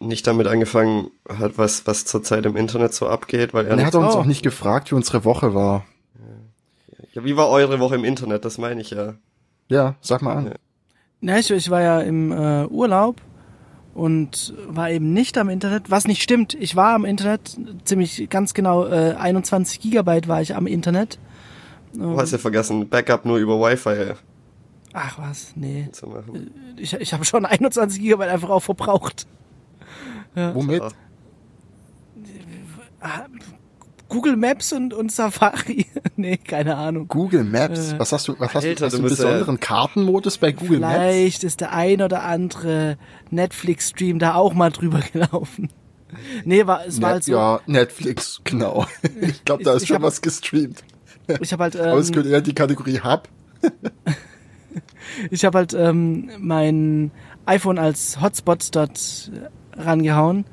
nicht 0.00 0.26
damit 0.26 0.46
angefangen 0.46 1.10
hat, 1.28 1.58
was, 1.58 1.86
was 1.86 2.04
zurzeit 2.04 2.46
im 2.46 2.56
Internet 2.56 2.94
so 2.94 3.08
abgeht, 3.08 3.52
weil 3.52 3.66
er 3.66 3.72
Und 3.72 3.78
er 3.80 3.86
hat 3.86 3.94
uns 3.96 4.14
Oh. 4.14 4.18
auch 4.18 4.24
nicht 4.24 4.42
gefragt, 4.42 4.90
wie 4.90 4.94
unsere 4.94 5.24
Woche 5.24 5.54
war. 5.54 5.84
ja, 7.14 7.24
wie 7.24 7.36
war 7.36 7.48
eure 7.48 7.80
Woche 7.80 7.96
im 7.96 8.04
Internet? 8.04 8.44
Das 8.44 8.58
meine 8.58 8.80
ich 8.80 8.90
ja. 8.90 9.14
Ja, 9.68 9.96
sag 10.00 10.22
mal 10.22 10.36
an. 10.36 10.46
Ja. 10.46 10.54
Na, 11.20 11.38
ich, 11.38 11.50
ich 11.50 11.70
war 11.70 11.82
ja 11.82 12.00
im 12.00 12.32
äh, 12.32 12.66
Urlaub 12.66 13.20
und 13.94 14.54
war 14.68 14.90
eben 14.90 15.12
nicht 15.12 15.36
am 15.38 15.48
Internet, 15.48 15.90
was 15.90 16.06
nicht 16.06 16.22
stimmt. 16.22 16.54
Ich 16.54 16.76
war 16.76 16.94
am 16.94 17.04
Internet, 17.04 17.58
ziemlich 17.84 18.30
ganz 18.30 18.54
genau 18.54 18.86
äh, 18.86 19.14
21 19.18 19.80
Gigabyte 19.80 20.28
war 20.28 20.40
ich 20.40 20.54
am 20.54 20.66
Internet. 20.66 21.18
Du 21.92 22.16
hast 22.16 22.30
ja 22.30 22.38
vergessen, 22.38 22.88
Backup 22.88 23.24
nur 23.24 23.38
über 23.38 23.60
Wi-Fi 23.60 24.14
Ach 24.92 25.18
was, 25.18 25.52
nee. 25.56 25.88
zu 25.92 26.06
machen. 26.06 26.50
Ich, 26.76 26.94
ich 26.94 27.12
habe 27.12 27.24
schon 27.24 27.44
21 27.44 28.00
Gigabyte 28.00 28.28
einfach 28.28 28.50
auch 28.50 28.62
verbraucht. 28.62 29.26
Womit? 30.34 30.82
Google 34.08 34.36
Maps 34.36 34.72
und, 34.72 34.94
und 34.94 35.12
Safari. 35.12 35.86
nee, 36.16 36.36
keine 36.38 36.76
Ahnung. 36.76 37.08
Google 37.08 37.44
Maps. 37.44 37.92
Äh, 37.92 37.98
was 37.98 38.12
hast 38.12 38.28
du, 38.28 38.34
was 38.38 38.54
hast 38.54 38.64
Alter, 38.64 38.74
du, 38.80 38.84
hast 38.86 38.92
du 38.92 38.96
einen 38.98 39.08
bist 39.08 39.18
ja- 39.20 39.26
besonderen 39.26 39.60
Kartenmodus 39.60 40.38
bei 40.38 40.52
Google 40.52 40.80
Maps? 40.80 40.94
Vielleicht 40.96 41.44
ist 41.44 41.60
der 41.60 41.72
ein 41.72 42.00
oder 42.02 42.22
andere 42.22 42.96
Netflix-Stream 43.30 44.18
da 44.18 44.34
auch 44.34 44.54
mal 44.54 44.70
drüber 44.70 45.00
gelaufen. 45.12 45.68
Nee, 46.44 46.66
war, 46.66 46.86
es 46.86 47.02
war 47.02 47.08
Net, 47.10 47.14
halt 47.14 47.24
so. 47.24 47.32
Ja, 47.32 47.60
Netflix, 47.66 48.40
genau. 48.44 48.86
Ich 49.20 49.44
glaube, 49.44 49.62
da 49.64 49.74
ist 49.74 49.82
ich 49.82 49.88
schon 49.88 49.96
hab- 49.96 50.02
was 50.04 50.22
gestreamt. 50.22 50.82
Ich 51.40 51.52
habe 51.52 51.64
halt, 51.64 51.76
Aber 51.78 51.98
es 51.98 52.08
ähm, 52.08 52.14
gehört 52.14 52.30
eher 52.30 52.38
in 52.38 52.44
die 52.44 52.54
Kategorie 52.54 53.00
Hub. 53.00 53.28
ich 55.30 55.44
habe 55.44 55.58
halt 55.58 55.74
ähm, 55.74 56.30
mein 56.38 57.10
iPhone 57.44 57.78
als 57.78 58.20
Hotspot 58.20 58.68
dort 58.74 59.30
rangehauen. 59.76 60.44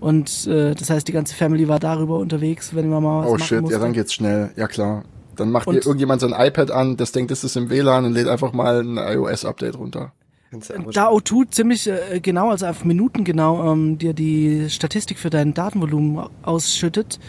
Und 0.00 0.46
äh, 0.46 0.74
das 0.74 0.88
heißt, 0.90 1.06
die 1.06 1.12
ganze 1.12 1.34
Family 1.34 1.68
war 1.68 1.78
darüber 1.78 2.18
unterwegs, 2.18 2.74
wenn 2.74 2.88
man 2.88 3.02
mal 3.02 3.20
was 3.20 3.28
Oh 3.28 3.32
machen 3.32 3.42
shit, 3.44 3.60
musste. 3.60 3.76
ja, 3.76 3.82
dann 3.82 3.92
geht's 3.92 4.14
schnell. 4.14 4.50
Ja 4.56 4.66
klar. 4.66 5.04
Dann 5.36 5.50
macht 5.50 5.66
Und- 5.68 5.74
dir 5.76 5.80
irgendjemand 5.86 6.20
sein 6.22 6.34
iPad 6.36 6.70
an, 6.70 6.96
das 6.96 7.12
denkt, 7.12 7.30
es 7.30 7.44
ist 7.44 7.56
im 7.56 7.70
WLAN 7.70 8.04
und 8.06 8.12
lädt 8.14 8.26
einfach 8.28 8.52
mal 8.52 8.80
ein 8.80 8.96
iOS-Update 8.96 9.76
runter. 9.78 10.12
Einfach 10.52 10.92
Da 10.92 11.08
O2 11.10 11.50
ziemlich 11.50 11.86
äh, 11.88 12.18
genau, 12.20 12.50
also 12.50 12.66
auf 12.66 12.84
Minuten 12.84 13.22
genau, 13.24 13.72
ähm, 13.72 13.98
dir 13.98 14.14
die 14.14 14.68
Statistik 14.68 15.18
für 15.18 15.30
dein 15.30 15.54
Datenvolumen 15.54 16.26
ausschüttet, 16.42 17.20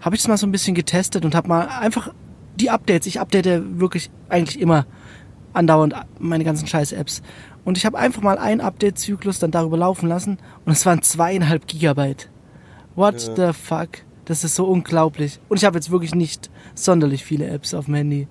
habe 0.00 0.14
ich 0.16 0.22
es 0.22 0.28
mal 0.28 0.38
so 0.38 0.46
ein 0.46 0.52
bisschen 0.52 0.74
getestet 0.74 1.24
und 1.26 1.34
habe 1.34 1.46
mal 1.48 1.66
einfach 1.68 2.14
die 2.58 2.70
Updates, 2.70 3.06
ich 3.06 3.20
update 3.20 3.78
wirklich 3.78 4.10
eigentlich 4.30 4.58
immer 4.60 4.86
andauernd 5.52 5.94
meine 6.18 6.44
ganzen 6.44 6.66
scheiß 6.68 6.92
Apps. 6.92 7.22
Und 7.64 7.76
ich 7.76 7.84
habe 7.86 7.98
einfach 7.98 8.22
mal 8.22 8.38
einen 8.38 8.60
Update-Zyklus 8.60 9.38
dann 9.38 9.50
darüber 9.50 9.76
laufen 9.76 10.08
lassen 10.08 10.38
und 10.64 10.72
es 10.72 10.86
waren 10.86 11.02
zweieinhalb 11.02 11.66
Gigabyte. 11.66 12.30
What 12.94 13.20
the 13.36 13.52
fuck? 13.52 13.88
Das 14.24 14.44
ist 14.44 14.54
so 14.54 14.66
unglaublich. 14.66 15.40
Und 15.48 15.56
ich 15.58 15.64
habe 15.64 15.76
jetzt 15.76 15.90
wirklich 15.90 16.14
nicht 16.14 16.50
sonderlich 16.74 17.24
viele 17.24 17.46
Apps 17.48 17.74
auf 17.74 17.86
dem 17.86 17.94
Handy. 17.94 18.28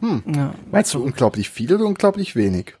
Hm. 0.00 0.22
Ja, 0.34 0.54
Meinst 0.70 0.94
du 0.94 1.02
unglaublich 1.02 1.48
viel 1.50 1.72
oder 1.74 1.84
unglaublich 1.86 2.34
wenig? 2.36 2.74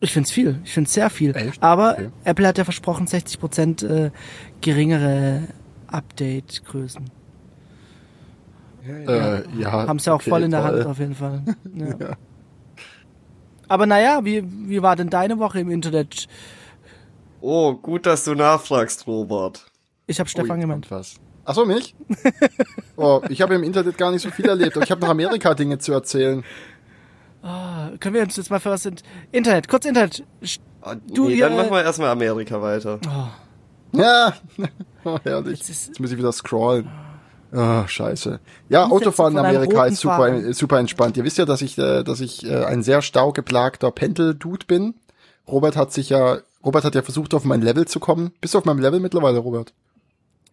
Ich 0.00 0.12
find's 0.12 0.30
viel. 0.30 0.60
Ich 0.64 0.72
find's 0.72 0.92
sehr 0.92 1.08
viel. 1.10 1.34
Echt? 1.34 1.62
Aber 1.62 1.92
Okay. 1.94 2.10
Apple 2.24 2.46
hat 2.46 2.58
ja 2.58 2.64
versprochen, 2.64 3.06
60% 3.06 3.86
äh, 3.86 4.10
geringere 4.60 5.42
Update-Größen. 5.86 7.10
Äh, 8.86 9.42
ja. 9.58 9.72
Haben 9.72 9.98
sie 9.98 10.10
auch 10.12 10.16
okay, 10.16 10.30
voll 10.30 10.42
in 10.42 10.50
der 10.50 10.62
toll. 10.62 10.78
Hand 10.78 10.86
auf 10.86 10.98
jeden 10.98 11.14
Fall. 11.14 11.42
Ja. 11.74 12.16
Aber 13.68 13.86
naja, 13.86 14.24
wie, 14.24 14.42
wie 14.68 14.82
war 14.82 14.96
denn 14.96 15.10
deine 15.10 15.38
Woche 15.38 15.60
im 15.60 15.70
Internet? 15.70 16.26
Oh, 17.40 17.74
gut, 17.74 18.06
dass 18.06 18.24
du 18.24 18.34
nachfragst, 18.34 19.06
Robert. 19.06 19.66
Ich 20.06 20.18
habe 20.20 20.28
Stefan 20.28 20.56
Ui, 20.56 20.60
gemeint. 20.60 20.90
was. 20.90 21.16
Ach 21.44 21.54
so, 21.54 21.64
mich? 21.66 21.94
oh, 22.96 23.20
ich 23.28 23.42
habe 23.42 23.54
im 23.54 23.62
Internet 23.62 23.98
gar 23.98 24.10
nicht 24.10 24.22
so 24.22 24.30
viel 24.30 24.46
erlebt, 24.46 24.76
aber 24.76 24.84
ich 24.84 24.90
habe 24.90 25.00
noch 25.02 25.08
Amerika-Dinge 25.10 25.78
zu 25.78 25.92
erzählen. 25.92 26.42
Ah, 27.42 27.90
können 28.00 28.14
wir 28.14 28.22
uns 28.22 28.36
jetzt 28.36 28.50
mal 28.50 28.60
für 28.60 28.70
was 28.70 28.82
sind? 28.82 29.02
Internet, 29.30 29.68
kurz 29.68 29.84
Internet. 29.84 30.24
Ah, 30.80 30.94
Du, 30.94 31.28
nee, 31.28 31.34
ihr- 31.34 31.48
dann 31.48 31.56
machen 31.56 31.70
wir 31.70 31.82
erstmal 31.82 32.08
Amerika 32.10 32.60
weiter. 32.62 32.98
Ja, 33.92 34.32
oh, 35.04 35.18
herrlich. 35.22 35.58
Jetzt 35.58 35.68
ist- 35.68 35.86
Jetzt 35.88 36.00
muss 36.00 36.10
ich 36.12 36.16
wieder 36.18 36.32
scrollen. 36.32 36.88
Ah, 37.54 37.86
scheiße. 37.86 38.40
Ja, 38.68 38.86
Autofahren 38.86 39.34
in 39.34 39.38
Amerika 39.38 39.86
ist 39.86 40.00
super, 40.00 40.16
Fahren. 40.16 40.52
super 40.52 40.78
entspannt. 40.80 41.16
Ihr 41.16 41.22
wisst 41.24 41.38
ja, 41.38 41.44
dass 41.44 41.62
ich, 41.62 41.78
äh, 41.78 42.02
dass 42.02 42.20
ich 42.20 42.44
äh, 42.44 42.64
ein 42.64 42.82
sehr 42.82 43.00
staugeplagter 43.00 43.92
Pendel-Dude 43.92 44.66
bin. 44.66 44.94
Robert 45.46 45.76
hat 45.76 45.92
sich 45.92 46.10
ja, 46.10 46.38
Robert 46.64 46.84
hat 46.84 46.94
ja 46.96 47.02
versucht, 47.02 47.32
auf 47.34 47.44
mein 47.44 47.62
Level 47.62 47.86
zu 47.86 48.00
kommen. 48.00 48.32
Bist 48.40 48.54
du 48.54 48.58
auf 48.58 48.64
meinem 48.64 48.80
Level 48.80 48.98
mittlerweile, 48.98 49.38
Robert? 49.38 49.72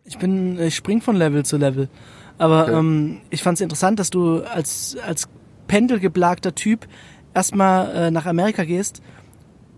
Ich 0.05 0.19
bin, 0.19 0.59
ich 0.59 0.75
spring 0.75 1.01
von 1.01 1.15
Level 1.15 1.43
zu 1.43 1.57
Level. 1.57 1.89
Aber 2.37 2.63
Okay. 2.63 2.73
ähm, 2.77 3.21
ich 3.29 3.41
fand 3.41 3.55
es 3.57 3.61
interessant, 3.61 3.99
dass 3.99 4.09
du 4.09 4.41
als, 4.43 4.95
als 5.05 5.27
pendelgeplagter 5.67 6.53
Typ 6.53 6.87
erstmal 7.33 7.95
äh, 7.95 8.11
nach 8.11 8.25
Amerika 8.25 8.63
gehst, 8.63 9.01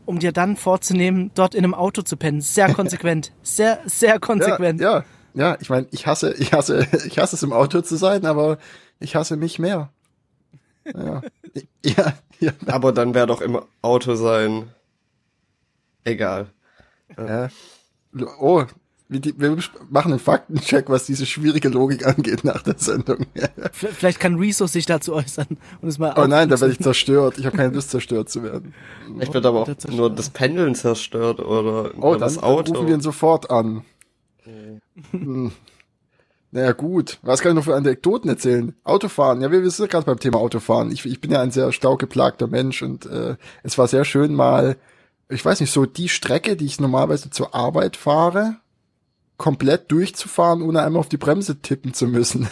um 0.05 0.19
dir 0.19 0.31
dann 0.31 0.57
vorzunehmen, 0.57 1.31
dort 1.35 1.55
in 1.55 1.63
einem 1.63 1.73
Auto 1.73 2.01
zu 2.01 2.17
pennen. 2.17 2.41
Sehr 2.41 2.73
konsequent. 2.73 3.31
sehr, 3.43 3.79
sehr 3.85 4.19
konsequent. 4.19 4.81
Ja, 4.81 4.99
ja, 4.99 5.03
ja. 5.33 5.57
Ich 5.61 5.69
meine, 5.69 5.87
ich 5.91 6.05
hasse, 6.07 6.33
ich 6.33 6.53
hasse, 6.53 6.87
ich 7.07 7.19
hasse 7.19 7.35
es 7.35 7.43
im 7.43 7.53
Auto 7.53 7.81
zu 7.81 7.95
sein, 7.95 8.25
aber 8.25 8.57
ich 8.99 9.15
hasse 9.15 9.35
mich 9.37 9.59
mehr. 9.59 9.89
Ja, 10.85 11.21
ja, 11.85 12.13
ja. 12.39 12.51
Aber 12.67 12.91
dann 12.91 13.13
wäre 13.13 13.27
doch 13.27 13.41
im 13.41 13.59
Auto 13.81 14.15
sein 14.15 14.69
egal. 16.03 16.47
ja. 17.17 17.49
Oh, 18.39 18.63
wir, 19.09 19.19
die- 19.19 19.39
wir 19.39 19.57
machen 19.89 20.11
einen 20.11 20.19
Faktencheck, 20.19 20.89
was 20.89 21.05
diese 21.05 21.25
schwierige 21.25 21.69
Logik 21.69 22.05
angeht 22.05 22.43
nach 22.43 22.61
der 22.63 22.75
Sendung. 22.77 23.25
Vielleicht 23.71 24.19
kann 24.19 24.35
Rezo 24.37 24.65
sich 24.67 24.85
dazu 24.85 25.13
äußern 25.13 25.47
und 25.81 25.87
es 25.89 25.97
mal 25.99 26.13
Oh 26.17 26.25
nein, 26.27 26.49
da 26.49 26.59
werde 26.59 26.73
ich 26.73 26.79
zerstört. 26.79 27.37
Ich 27.37 27.45
habe 27.45 27.55
keine 27.57 27.73
Lust, 27.73 27.89
zerstört 27.91 28.29
zu 28.29 28.43
werden. 28.43 28.73
Ich 29.19 29.33
wird 29.33 29.45
aber 29.45 29.61
auch 29.61 29.69
nur 29.89 30.09
das 30.13 30.29
Pendeln 30.29 30.73
zerstört 30.75 31.39
oder 31.39 31.91
Oh, 31.99 32.15
das 32.15 32.35
dann 32.35 32.43
Auto. 32.43 32.73
rufen 32.73 32.87
wir 32.87 32.95
ihn 32.95 33.01
sofort 33.01 33.49
an. 33.51 33.83
Hm. 34.45 35.51
Naja, 36.51 36.71
gut. 36.73 37.17
Was 37.23 37.41
kann 37.41 37.53
ich 37.53 37.55
noch 37.55 37.63
für 37.63 37.75
Anekdoten 37.75 38.29
erzählen? 38.29 38.75
Autofahren. 38.83 39.41
Ja, 39.41 39.51
wir, 39.51 39.63
wir 39.63 39.71
sind 39.71 39.89
gerade 39.89 40.05
beim 40.05 40.19
Thema 40.19 40.37
Autofahren. 40.37 40.91
Ich, 40.91 41.03
ich 41.03 41.19
bin 41.19 41.31
ja 41.31 41.41
ein 41.41 41.49
sehr 41.49 41.71
staugeplagter 41.71 42.45
Mensch 42.45 42.83
und 42.83 43.07
äh, 43.07 43.37
es 43.63 43.79
war 43.79 43.87
sehr 43.87 44.05
schön 44.05 44.35
mal, 44.35 44.77
ich 45.29 45.43
weiß 45.43 45.61
nicht, 45.61 45.71
so 45.71 45.87
die 45.87 46.09
Strecke, 46.09 46.55
die 46.55 46.65
ich 46.65 46.79
normalerweise 46.79 47.31
zur 47.31 47.55
Arbeit 47.55 47.97
fahre, 47.97 48.57
komplett 49.37 49.91
durchzufahren, 49.91 50.61
ohne 50.61 50.83
einmal 50.83 50.99
auf 50.99 51.09
die 51.09 51.17
Bremse 51.17 51.59
tippen 51.59 51.95
zu 51.95 52.07
müssen. 52.07 52.47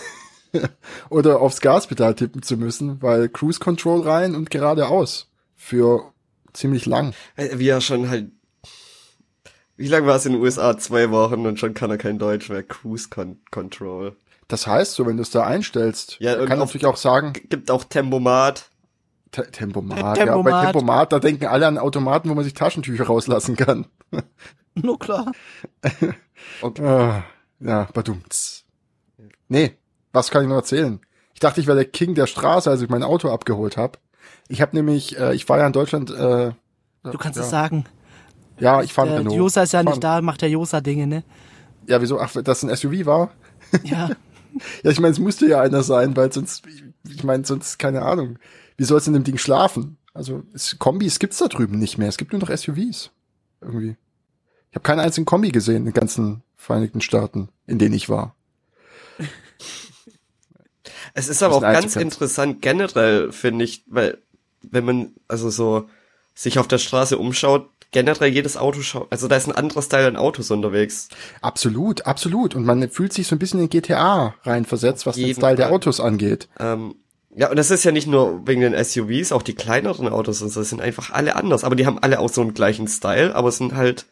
Oder 1.10 1.40
aufs 1.40 1.62
Gaspedal 1.62 2.16
tippen 2.16 2.42
zu 2.42 2.58
müssen, 2.58 3.02
weil 3.04 3.30
Cruise 3.30 3.60
Control 3.60 4.02
rein 4.02 4.34
und 4.34 4.50
geradeaus. 4.50 5.30
Für 5.56 6.12
ziemlich 6.54 6.88
lang. 6.88 7.14
Äh, 7.36 7.60
Wie 7.60 7.68
er 7.68 7.82
schon 7.82 8.10
halt. 8.10 8.32
Wie 9.78 9.88
lange 9.88 10.06
war 10.08 10.16
es 10.16 10.26
in 10.26 10.34
den 10.34 10.42
USA? 10.42 10.78
Zwei 10.78 11.10
Wochen 11.12 11.46
und 11.46 11.60
schon 11.60 11.74
kann 11.74 11.90
er 11.90 11.98
kein 11.98 12.20
Deutsch 12.20 12.50
mehr. 12.50 12.64
Cruise 12.64 13.10
Con 13.10 13.40
Control. 13.52 14.16
Das 14.48 14.68
heißt, 14.68 14.94
so 14.94 15.06
wenn 15.06 15.16
du 15.18 15.24
es 15.24 15.32
da 15.32 15.44
einstellst, 15.46 16.18
Ja, 16.20 16.34
und 16.40 16.48
kann 16.48 16.60
auf- 16.62 16.68
natürlich 16.70 16.86
auch 16.86 16.98
sagen, 16.98 17.34
Gibt 17.50 17.72
auch 17.72 17.84
Tempomat. 17.86 18.70
Te 19.32 19.50
Tempomat. 19.50 19.98
Ja, 19.98 20.04
bei 20.04 20.14
Tempomat. 20.26 20.64
Tempomat, 20.66 21.14
da 21.14 21.20
denken 21.20 21.46
alle 21.46 21.66
an 21.68 21.78
Automaten, 21.78 22.30
wo 22.30 22.34
man 22.36 22.44
sich 22.44 22.54
Taschentücher 22.54 23.06
rauslassen 23.06 23.56
kann. 23.56 23.88
Nur 24.76 25.00
klar. 25.00 25.32
Ah, 26.82 27.24
ja, 27.60 27.88
badumts. 27.94 28.66
Nee, 29.48 29.78
was 30.12 30.32
kann 30.32 30.42
ich 30.44 30.50
noch 30.50 30.56
erzählen? 30.56 31.00
Ich 31.36 31.40
dachte, 31.40 31.62
ich 31.62 31.68
wäre 31.68 31.78
der 31.78 31.86
King 31.86 32.16
der 32.16 32.26
Straße, 32.26 32.70
als 32.70 32.82
ich 32.82 32.90
mein 32.90 33.04
Auto 33.04 33.30
abgeholt 33.30 33.78
habe. 33.78 34.00
Ich 34.48 34.60
habe 34.62 34.76
nämlich, 34.76 35.18
äh, 35.20 35.34
ich 35.36 35.46
fahre 35.46 35.62
ja 35.62 35.68
in 35.68 35.74
Deutschland, 35.74 36.10
äh, 36.10 36.52
Du 37.04 37.18
kannst 37.20 37.38
ja. 37.38 37.44
es 37.44 37.50
sagen. 37.52 37.86
Ja, 38.62 38.82
ich 38.82 38.94
fahre 38.94 39.10
Der 39.10 39.20
Renault. 39.20 39.36
Josa 39.36 39.64
ist 39.64 39.74
ja 39.74 39.84
nicht 39.84 40.04
da, 40.04 40.22
macht 40.22 40.42
der 40.42 40.50
Josa 40.50 40.82
Dinge, 40.82 41.08
ne? 41.08 41.24
Ja, 41.88 42.02
wieso? 42.02 42.20
Ach, 42.20 42.32
das 42.44 42.64
ein 42.64 42.76
SUV 42.76 43.06
war? 43.06 43.32
Ja. 43.84 44.10
Ja, 44.84 44.92
ich 44.92 45.00
meine, 45.00 45.14
es 45.14 45.20
musste 45.20 45.48
ja 45.48 45.62
einer 45.62 45.82
sein, 45.82 46.14
weil 46.18 46.30
sonst, 46.34 46.68
ich, 46.68 46.84
ich 47.10 47.24
meine, 47.24 47.46
sonst, 47.46 47.80
keine 47.80 48.02
Ahnung. 48.02 48.38
Wie 48.76 48.84
soll's 48.84 49.08
in 49.08 49.14
dem 49.14 49.24
Ding 49.24 49.38
schlafen? 49.38 49.96
Also, 50.14 50.44
es, 50.54 50.78
Kombis 50.78 51.20
gibt's 51.20 51.38
da 51.38 51.48
drüben 51.48 51.80
nicht 51.80 51.98
mehr. 51.98 52.10
Es 52.10 52.18
gibt 52.18 52.34
nur 52.34 52.42
noch 52.42 52.50
SUVs. 52.50 53.12
Irgendwie. 53.62 53.96
Ich 54.70 54.76
habe 54.76 54.84
keinen 54.84 55.00
einzigen 55.00 55.26
Kombi 55.26 55.52
gesehen 55.52 55.78
in 55.78 55.86
den 55.86 55.94
ganzen 55.94 56.44
Vereinigten 56.58 57.00
Staaten, 57.00 57.48
in 57.66 57.80
denen 57.80 57.96
ich 57.96 58.10
war. 58.10 58.36
Es 61.14 61.28
ist 61.28 61.44
aber 61.44 61.56
auch 61.56 61.64
ein 61.64 61.74
ganz 61.74 61.96
interessant 61.96 62.62
generell, 62.62 63.32
finde 63.34 63.66
ich, 63.66 63.84
weil 63.88 64.18
wenn 64.62 64.86
man 64.86 65.12
also 65.28 65.50
so 65.50 65.90
sich 66.34 66.58
auf 66.58 66.68
der 66.68 66.78
Straße 66.78 67.18
umschaut, 67.18 67.70
generell 67.92 68.30
jedes 68.30 68.58
Auto 68.58 68.82
schaut, 68.82 69.08
also 69.12 69.28
da 69.28 69.36
ist 69.36 69.48
ein 69.48 69.56
anderer 69.56 69.82
Style 69.82 70.08
an 70.08 70.16
Autos 70.16 70.50
unterwegs. 70.50 71.10
Absolut, 71.42 72.06
absolut. 72.06 72.56
Und 72.56 72.66
man 72.66 72.90
fühlt 72.90 73.14
sich 73.14 73.28
so 73.28 73.36
ein 73.36 73.40
bisschen 73.40 73.60
in 73.60 73.70
GTA 73.70 74.34
reinversetzt, 74.44 75.06
was 75.06 75.16
den 75.16 75.34
Style 75.36 75.56
der. 75.56 75.72
Autos 75.72 76.00
angeht. 76.00 76.48
Ähm, 76.60 76.96
ja, 77.36 77.50
und 77.50 77.58
das 77.58 77.72
ist 77.72 77.84
ja 77.84 77.92
nicht 77.92 78.08
nur 78.08 78.46
wegen 78.46 78.62
den 78.62 78.84
SUVs, 78.84 79.32
auch 79.32 79.42
die 79.42 79.54
kleineren 79.54 80.10
Autos 80.10 80.42
und 80.42 80.50
so, 80.50 80.62
das 80.62 80.70
sind 80.70 80.82
einfach 80.82 81.12
alle 81.12 81.36
anders. 81.36 81.64
Aber 81.64 81.76
die 81.76 81.86
haben 81.86 82.00
alle 82.00 82.20
auch 82.20 82.30
so 82.30 82.42
einen 82.42 82.54
gleichen 82.54 82.88
Style, 82.88 83.36
aber 83.36 83.50
es 83.50 83.58
sind 83.58 83.76
halt, 83.76 84.06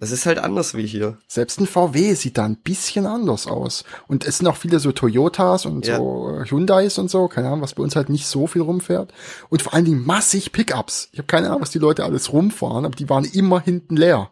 das 0.00 0.10
ist 0.10 0.24
halt 0.26 0.38
anders 0.38 0.74
wie 0.74 0.86
hier. 0.86 1.18
Selbst 1.28 1.60
ein 1.60 1.66
VW 1.66 2.14
sieht 2.14 2.38
da 2.38 2.44
ein 2.44 2.56
bisschen 2.56 3.06
anders 3.06 3.46
aus. 3.46 3.84
Und 4.06 4.24
es 4.24 4.38
sind 4.38 4.46
auch 4.46 4.56
viele 4.56 4.80
so 4.80 4.92
Toyotas 4.92 5.66
und 5.66 5.86
Ja. 5.86 5.96
so 5.98 6.40
Hyundais 6.48 6.98
und 6.98 7.10
so, 7.10 7.28
keine 7.28 7.48
Ahnung, 7.48 7.60
was 7.62 7.74
bei 7.74 7.82
uns 7.82 7.94
halt 7.94 8.08
nicht 8.08 8.26
so 8.26 8.46
viel 8.46 8.62
rumfährt. 8.62 9.12
Und 9.50 9.62
vor 9.62 9.74
allen 9.74 9.84
Dingen 9.84 10.06
massig 10.06 10.52
Pickups. 10.52 11.08
Ich 11.12 11.18
habe 11.18 11.26
keine 11.26 11.48
Ahnung, 11.48 11.60
was 11.60 11.70
die 11.70 11.78
Leute 11.78 12.04
alles 12.04 12.32
rumfahren, 12.32 12.84
aber 12.86 12.96
die 12.96 13.08
waren 13.08 13.24
immer 13.26 13.60
hinten 13.60 13.96
leer. 13.96 14.30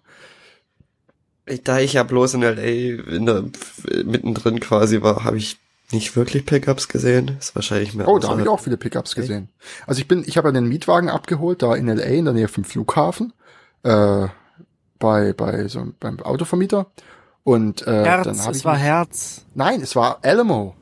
Da 1.65 1.79
ich 1.79 1.93
ja 1.93 2.03
bloß 2.03 2.35
in 2.35 2.43
LA 2.43 2.63
in 2.63 3.27
der, 3.27 3.45
mittendrin 4.05 4.59
quasi 4.59 5.01
war, 5.03 5.23
habe 5.23 5.37
ich 5.39 5.59
nicht 5.93 6.17
wirklich 6.17 6.45
Pickups 6.45 6.89
gesehen. 6.89 7.37
Ist 7.39 7.55
wahrscheinlich 7.55 7.95
mehr 7.95 8.09
Oh, 8.09 8.19
da 8.19 8.29
habe 8.31 8.43
ich 8.43 8.49
auch 8.49 8.59
viele 8.59 8.77
Pickups 8.77 9.15
gesehen. 9.15 9.49
Also 9.87 10.01
ich 10.01 10.09
bin, 10.09 10.25
ich 10.27 10.37
habe 10.37 10.49
ja 10.49 10.53
den 10.53 10.67
Mietwagen 10.67 11.09
abgeholt, 11.09 11.63
da 11.63 11.77
in 11.77 11.87
LA, 11.87 12.03
in 12.05 12.25
der 12.25 12.35
Nähe 12.35 12.49
vom 12.49 12.65
Flughafen, 12.65 13.33
äh, 13.85 14.27
bei, 14.99 15.33
bei 15.33 15.69
so 15.69 15.87
beim 16.01 16.21
Autovermieter. 16.21 16.87
Und 17.45 17.83
äh, 17.83 17.85
dann 17.87 18.05
Herz, 18.05 18.41
habe 18.41 18.51
es 18.53 18.59
ich 18.59 18.65
war 18.65 18.75
mich- 18.75 18.83
Herz. 18.83 19.47
Nein, 19.55 19.81
es 19.81 19.95
war 19.97 20.19
Alamo, 20.23 20.75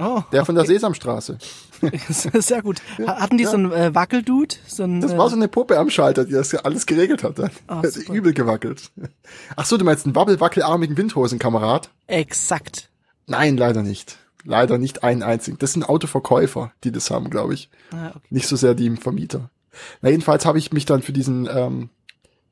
Oh, 0.00 0.22
der 0.30 0.44
von 0.44 0.54
der 0.54 0.64
Sesamstraße. 0.64 1.38
sehr 2.08 2.62
gut. 2.62 2.80
Ha- 3.04 3.20
Hatten 3.20 3.36
die 3.38 3.44
so 3.46 3.56
einen 3.56 3.72
äh, 3.72 3.92
Wackeldude? 3.94 4.54
So 4.66 4.84
einen, 4.84 5.00
Das 5.00 5.12
äh, 5.12 5.18
war 5.18 5.28
so 5.28 5.34
eine 5.34 5.48
Puppe 5.48 5.76
am 5.78 5.90
Schalter, 5.90 6.24
die 6.24 6.32
das 6.34 6.54
alles 6.54 6.86
geregelt 6.86 7.24
hat 7.24 7.38
dann. 7.40 7.50
Ah, 7.66 7.78
Hat 7.82 7.96
übel 8.08 8.32
gewackelt. 8.32 8.92
Ach 9.56 9.64
so, 9.66 9.76
du 9.76 9.84
meinst 9.84 10.04
einen 10.06 10.14
wabbelwackelarmigen 10.14 10.96
Windhosenkamerad? 10.96 11.90
Exakt. 12.06 12.90
Nein, 13.26 13.56
leider 13.56 13.82
nicht. 13.82 14.18
Leider 14.44 14.78
nicht 14.78 15.02
einen 15.02 15.24
einzigen. 15.24 15.58
Das 15.58 15.72
sind 15.72 15.82
Autoverkäufer, 15.88 16.70
die 16.84 16.92
das 16.92 17.10
haben, 17.10 17.28
glaube 17.28 17.54
ich. 17.54 17.68
Ah, 17.92 18.10
okay. 18.10 18.18
Nicht 18.30 18.46
so 18.46 18.54
sehr 18.54 18.74
die 18.74 18.90
Vermieter. 18.96 19.50
Na, 20.00 20.10
jedenfalls 20.10 20.46
habe 20.46 20.58
ich 20.58 20.72
mich 20.72 20.84
dann 20.86 21.02
für 21.02 21.12
diesen, 21.12 21.48
ähm, 21.52 21.90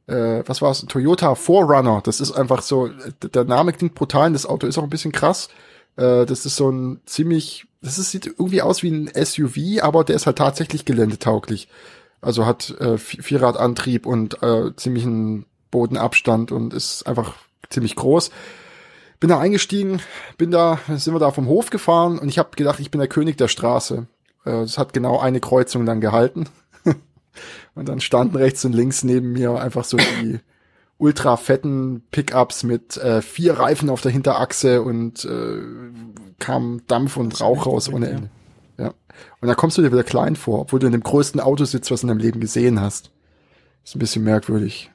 äh, 0.06 0.42
was 0.46 0.62
war's, 0.62 0.84
Toyota 0.88 1.32
4Runner. 1.32 2.02
Das 2.02 2.20
ist 2.20 2.32
einfach 2.32 2.62
so, 2.62 2.86
äh, 2.88 3.28
der 3.32 3.44
Name 3.44 3.72
klingt 3.72 3.94
brutal, 3.94 4.32
das 4.32 4.46
Auto 4.46 4.66
ist 4.66 4.78
auch 4.78 4.82
ein 4.84 4.90
bisschen 4.90 5.12
krass. 5.12 5.48
Äh, 5.96 6.26
das 6.26 6.46
ist 6.46 6.56
so 6.56 6.70
ein 6.70 7.00
ziemlich, 7.06 7.66
das 7.82 7.98
ist, 7.98 8.10
sieht 8.10 8.26
irgendwie 8.26 8.62
aus 8.62 8.82
wie 8.82 8.90
ein 8.90 9.10
SUV, 9.14 9.82
aber 9.82 10.04
der 10.04 10.16
ist 10.16 10.26
halt 10.26 10.38
tatsächlich 10.38 10.84
geländetauglich. 10.84 11.68
Also 12.20 12.46
hat 12.46 12.74
äh, 12.80 12.94
Vi- 12.98 13.22
Vierradantrieb 13.22 14.06
und 14.06 14.42
äh, 14.42 14.74
ziemlichen 14.76 15.46
Bodenabstand 15.70 16.52
und 16.52 16.72
ist 16.72 17.06
einfach 17.06 17.34
ziemlich 17.68 17.94
groß. 17.96 18.30
Bin 19.20 19.30
da 19.30 19.38
eingestiegen, 19.38 20.00
bin 20.36 20.50
da, 20.50 20.78
sind 20.94 21.14
wir 21.14 21.18
da 21.20 21.30
vom 21.30 21.46
Hof 21.48 21.70
gefahren 21.70 22.18
und 22.18 22.28
ich 22.28 22.38
habe 22.38 22.50
gedacht, 22.56 22.80
ich 22.80 22.90
bin 22.90 22.98
der 22.98 23.08
König 23.08 23.36
der 23.38 23.48
Straße. 23.48 24.06
Äh, 24.44 24.50
Es 24.62 24.78
hat 24.78 24.92
genau 24.92 25.18
eine 25.20 25.40
Kreuzung 25.40 25.86
dann 25.86 26.00
gehalten. 26.00 26.48
Und 27.74 27.88
dann 27.88 28.00
standen 28.00 28.36
rechts 28.36 28.64
und 28.64 28.72
links 28.72 29.04
neben 29.04 29.32
mir 29.32 29.52
einfach 29.60 29.84
so 29.84 29.96
die 29.96 30.38
ultra 30.98 31.36
fetten 31.36 32.02
Pickups 32.10 32.62
mit 32.62 32.96
äh, 32.96 33.20
vier 33.22 33.58
Reifen 33.58 33.90
auf 33.90 34.00
der 34.00 34.12
Hinterachse 34.12 34.82
und 34.82 35.24
äh, 35.24 35.58
kam 36.38 36.82
Dampf 36.86 37.16
und 37.16 37.38
Rauch 37.40 37.66
raus 37.66 37.88
ohne 37.92 38.08
Ende. 38.08 38.30
Ja. 38.78 38.94
Und 39.40 39.48
da 39.48 39.54
kommst 39.54 39.78
du 39.78 39.82
dir 39.82 39.92
wieder 39.92 40.04
klein 40.04 40.36
vor, 40.36 40.60
obwohl 40.60 40.78
du 40.78 40.86
in 40.86 40.92
dem 40.92 41.02
größten 41.02 41.40
Auto 41.40 41.64
sitzt, 41.64 41.90
was 41.90 42.00
du 42.00 42.06
in 42.06 42.08
deinem 42.08 42.18
Leben 42.24 42.40
gesehen 42.40 42.80
hast. 42.80 43.10
Ist 43.84 43.96
ein 43.96 43.98
bisschen 44.00 44.24
merkwürdig. 44.24 44.90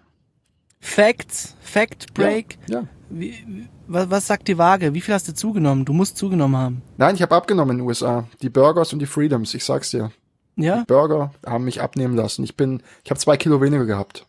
Facts, 0.79 1.55
Fact 1.62 2.13
Break. 2.13 2.57
Ja. 2.67 2.81
ja. 2.81 2.88
Wie, 3.10 3.31
wie- 3.48 3.67
was, 3.88 4.10
was 4.10 4.27
sagt 4.27 4.48
die 4.48 4.57
Waage? 4.57 4.93
Wie 4.93 5.01
viel 5.01 5.13
hast 5.13 5.27
du 5.27 5.33
zugenommen? 5.33 5.83
Du 5.86 5.91
musst 5.93 6.17
zugenommen 6.17 6.55
haben. 6.57 6.81
Nein, 6.98 7.15
ich 7.15 7.21
habe 7.21 7.36
abgenommen 7.36 7.71
in 7.74 7.77
den 7.79 7.88
USA. 7.88 8.25
Die 8.41 8.50
Burgers 8.50 8.93
und 8.93 9.00
die 9.00 9.05
Freedoms, 9.05 9.53
ich 9.53 9.65
sag's 9.65 9.91
dir. 9.91 10.12
Ja? 10.55 10.84
Burger 10.88 11.31
haben 11.46 11.65
mich 11.65 11.81
abnehmen 11.81 12.15
lassen. 12.15 12.43
Ich 12.43 12.55
bin, 12.55 12.84
ich 13.03 13.12
habe 13.12 13.20
zwei 13.20 13.38
Kilo 13.38 13.62
weniger 13.62 13.86
gehabt. 13.86 14.25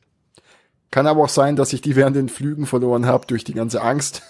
Kann 0.90 1.06
aber 1.06 1.22
auch 1.22 1.28
sein, 1.28 1.56
dass 1.56 1.72
ich 1.72 1.80
die 1.80 1.96
während 1.96 2.16
den 2.16 2.28
Flügen 2.28 2.66
verloren 2.66 3.06
habe 3.06 3.26
durch 3.26 3.44
die 3.44 3.54
ganze 3.54 3.82
Angst. 3.82 4.22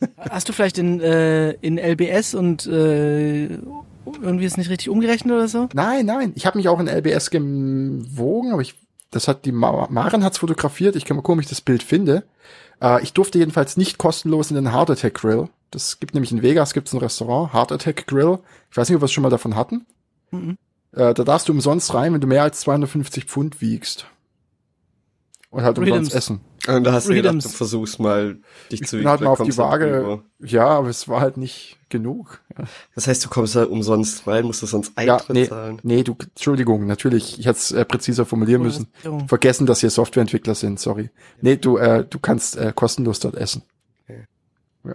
Hast 0.30 0.48
du 0.48 0.52
vielleicht 0.52 0.78
in, 0.78 1.00
äh, 1.00 1.52
in 1.52 1.78
LBS 1.78 2.34
und 2.34 2.66
äh, 2.66 3.46
irgendwie 3.46 4.44
ist 4.44 4.58
nicht 4.58 4.70
richtig 4.70 4.88
umgerechnet 4.88 5.34
oder 5.34 5.48
so? 5.48 5.68
Nein, 5.72 6.06
nein, 6.06 6.32
ich 6.34 6.46
habe 6.46 6.58
mich 6.58 6.68
auch 6.68 6.80
in 6.80 6.88
LBS 6.88 7.30
gewogen, 7.30 8.52
aber 8.52 8.62
ich, 8.62 8.74
das 9.10 9.28
hat 9.28 9.44
die 9.44 9.52
Ma 9.52 9.86
Maren 9.90 10.24
hat's 10.24 10.38
fotografiert. 10.38 10.96
Ich 10.96 11.04
kann 11.04 11.16
mal 11.16 11.22
gucken, 11.22 11.40
ob 11.40 11.44
ich 11.44 11.48
das 11.48 11.60
Bild 11.60 11.82
finde. 11.82 12.24
Äh, 12.80 13.02
ich 13.02 13.12
durfte 13.12 13.38
jedenfalls 13.38 13.76
nicht 13.76 13.98
kostenlos 13.98 14.50
in 14.50 14.56
den 14.56 14.72
Heart 14.72 14.90
Attack 14.90 15.14
Grill. 15.14 15.48
Das 15.70 15.98
gibt 15.98 16.14
nämlich 16.14 16.32
in 16.32 16.42
Vegas 16.42 16.74
gibt's 16.74 16.92
ein 16.92 16.98
Restaurant, 16.98 17.52
Heart 17.52 17.72
Attack 17.72 18.06
Grill. 18.06 18.38
Ich 18.70 18.76
weiß 18.76 18.88
nicht, 18.88 18.96
ob 18.96 19.02
wir 19.02 19.06
es 19.06 19.12
schon 19.12 19.22
mal 19.22 19.30
davon 19.30 19.56
hatten. 19.56 19.86
Mhm. 20.30 20.56
Äh, 20.94 21.14
da 21.14 21.24
darfst 21.24 21.48
du 21.48 21.52
umsonst 21.52 21.92
rein, 21.94 22.12
wenn 22.14 22.20
du 22.20 22.26
mehr 22.26 22.42
als 22.42 22.60
250 22.60 23.24
Pfund 23.24 23.60
wiegst. 23.60 24.06
Und 25.50 25.62
halt 25.62 25.78
umsonst 25.78 26.12
Freedoms. 26.12 26.14
essen. 26.14 26.40
Und 26.66 26.84
da 26.84 26.92
hast 26.92 27.08
du 27.08 27.14
gedacht, 27.14 27.44
du 27.44 27.48
versuchst 27.48 28.00
mal, 28.00 28.38
dich 28.72 28.84
zu 28.86 28.96
Ich 28.96 29.02
bin 29.02 29.08
halt 29.10 29.20
mal 29.20 29.28
auf 29.30 29.38
die 29.38 29.44
halt 29.50 29.58
Waage. 29.58 30.22
Ja, 30.40 30.66
aber 30.66 30.88
es 30.88 31.06
war 31.08 31.20
halt 31.20 31.36
nicht 31.36 31.78
genug. 31.90 32.40
Ja, 32.58 32.64
Das 32.94 33.06
heißt, 33.06 33.24
du 33.24 33.28
kommst 33.28 33.54
da 33.54 33.64
umsonst 33.64 34.26
rein, 34.26 34.46
musst 34.46 34.62
du 34.62 34.66
sonst 34.66 34.92
ja 34.98 35.14
Eintritt 35.14 35.34
nee, 35.34 35.48
zahlen. 35.48 35.78
nee, 35.84 36.02
du, 36.02 36.16
Entschuldigung, 36.20 36.86
natürlich, 36.86 37.38
ich 37.38 37.46
hätte 37.46 37.58
es 37.58 37.70
äh, 37.70 37.84
präziser 37.84 38.24
formulieren 38.26 38.62
müssen. 38.62 38.88
Vergessen, 39.28 39.66
dass 39.66 39.82
ihr 39.82 39.90
Softwareentwickler 39.90 40.54
sind, 40.56 40.80
sorry. 40.80 41.10
Nee, 41.40 41.56
du, 41.56 41.76
äh, 41.76 42.04
du 42.08 42.18
kannst 42.18 42.56
äh, 42.56 42.72
kostenlos 42.74 43.20
dort 43.20 43.36
essen. 43.36 43.62
Okay. 44.04 44.24
Ja. 44.84 44.94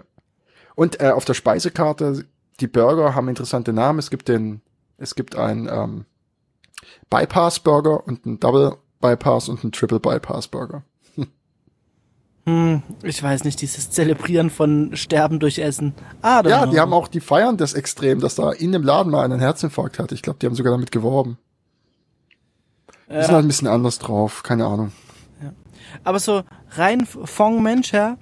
Und 0.75 0.99
äh, 0.99 1.11
auf 1.11 1.23
der 1.23 1.35
Speisekarte, 1.35 2.25
die 2.59 2.67
Burger 2.67 3.15
haben 3.15 3.29
interessante 3.29 3.71
Namen. 3.71 3.99
Es 3.99 4.09
gibt 4.09 4.27
den, 4.27 4.61
es 4.99 5.15
gibt 5.15 5.35
einen 5.35 5.67
ähm, 5.67 6.05
Bypass 7.09 7.59
Burger 7.59 8.05
und 8.05 8.25
einen 8.25 8.39
Double 8.39 8.77
Bypass 9.01 9.49
und 9.49 9.63
einen 9.63 9.71
Triple 9.71 9.99
Bypass 9.99 10.47
Burger. 10.47 10.83
Hm, 12.45 12.81
ich 13.03 13.21
weiß 13.21 13.43
nicht, 13.43 13.61
dieses 13.61 13.91
Zelebrieren 13.91 14.49
von 14.49 14.95
Sterben 14.95 15.39
durch 15.39 15.59
Essen. 15.59 15.93
Ah, 16.21 16.41
Ja, 16.45 16.65
die 16.65 16.79
haben 16.79 16.93
auch, 16.93 17.07
die 17.07 17.19
feiern 17.19 17.57
das 17.57 17.73
extrem, 17.73 18.19
dass 18.21 18.35
da 18.35 18.51
in 18.51 18.71
dem 18.71 18.83
Laden 18.83 19.11
mal 19.11 19.23
einen 19.23 19.39
Herzinfarkt 19.39 19.99
hat. 19.99 20.11
Ich 20.11 20.21
glaube, 20.21 20.39
die 20.39 20.45
haben 20.45 20.55
sogar 20.55 20.71
damit 20.71 20.91
geworben. 20.91 21.37
Die 23.09 23.13
sind 23.13 23.31
halt 23.31 23.45
ein 23.45 23.47
bisschen 23.47 23.67
anders 23.67 23.99
drauf, 23.99 24.43
keine 24.43 24.65
Ahnung. 24.65 24.91
Aber 26.03 26.19
so 26.19 26.43
rein 26.71 27.05
Fong 27.05 27.61
Mensch, 27.63 27.91
ja? 27.91 28.17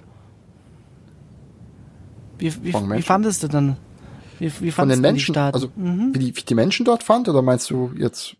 Wie, 2.38 2.54
wie, 2.64 2.72
wie 2.74 3.02
fandest 3.02 3.42
du 3.42 3.48
dann? 3.48 3.76
Wie, 4.38 4.52
wie 4.60 4.70
Von 4.70 4.88
den 4.88 4.98
die 4.98 5.02
Menschen, 5.02 5.34
Staaten? 5.34 5.54
also 5.54 5.70
mhm. 5.76 6.14
wie, 6.14 6.18
die, 6.18 6.36
wie 6.36 6.42
die 6.42 6.54
Menschen 6.54 6.84
dort 6.84 7.02
fand, 7.02 7.28
oder 7.28 7.42
meinst 7.42 7.70
du 7.70 7.92
jetzt, 7.96 8.36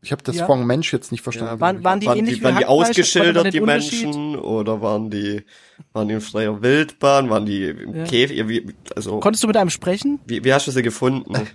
ich 0.00 0.12
habe 0.12 0.22
das 0.22 0.36
Ja. 0.36 0.46
Fong 0.46 0.66
Mensch 0.66 0.92
jetzt 0.92 1.12
nicht 1.12 1.22
verstanden. 1.22 1.60
Waren- 1.60 1.84
waren 1.84 2.00
die 2.00 2.06
waren 2.06 2.18
ähnlich 2.18 2.38
die, 2.38 2.44
waren 2.44 2.56
die 2.58 2.66
ausgeschildert, 2.66 3.52
die? 3.54 3.60
Menschen? 3.60 4.36
Oder 4.36 4.80
waren 4.80 5.10
die, 5.10 5.42
waren 5.92 6.08
die 6.08 6.14
in 6.14 6.20
freier 6.20 6.60
Wildbahn? 6.62 7.30
Waren 7.30 7.46
die 7.46 7.64
im 7.64 7.94
Ja. 7.94 8.04
Käfig? 8.04 8.48
Wie, 8.48 8.74
also, 8.96 9.20
Konntest 9.20 9.42
du 9.44 9.48
mit 9.48 9.56
einem 9.56 9.70
sprechen? 9.70 10.18
wie, 10.26 10.44
wie 10.44 10.52
hast 10.52 10.66
du 10.66 10.70
sie 10.70 10.82
gefunden? 10.82 11.34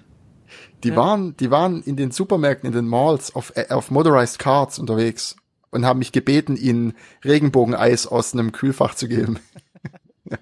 Die 0.83 0.95
waren, 0.95 1.35
die 1.37 1.49
waren 1.49 1.81
in 1.81 1.95
den 1.95 2.11
Supermärkten, 2.11 2.67
in 2.67 2.73
den 2.75 2.87
Malls 2.87 3.33
auf, 3.33 3.51
äh, 3.55 3.65
auf 3.69 3.89
Motorized 3.89 4.37
Carts 4.37 4.77
unterwegs 4.77 5.35
und 5.71 5.85
haben 5.87 5.97
mich 5.97 6.11
gebeten, 6.11 6.55
ihnen 6.55 6.93
Regenbogeneis 7.25 8.05
aus 8.05 8.33
einem 8.33 8.51
Kühlfach 8.51 8.93
zu 8.93 9.07
geben. 9.07 9.39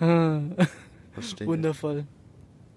Verstehe. 1.20 1.46
Wundervoll. 1.46 2.06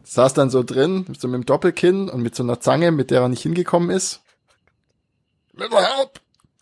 Saß 0.04 0.34
dann 0.34 0.50
so 0.50 0.64
drin, 0.64 1.06
so 1.18 1.28
mit 1.28 1.36
dem 1.36 1.46
Doppelkinn 1.46 2.10
und 2.10 2.22
mit 2.22 2.36
so 2.36 2.44
einer 2.44 2.60
Zange, 2.60 2.92
mit 2.92 3.10
der 3.10 3.22
er 3.22 3.30
nicht 3.30 3.42
hingekommen 3.42 3.90
ist. 3.90 4.22
Little 5.54 5.78
help! 5.78 6.20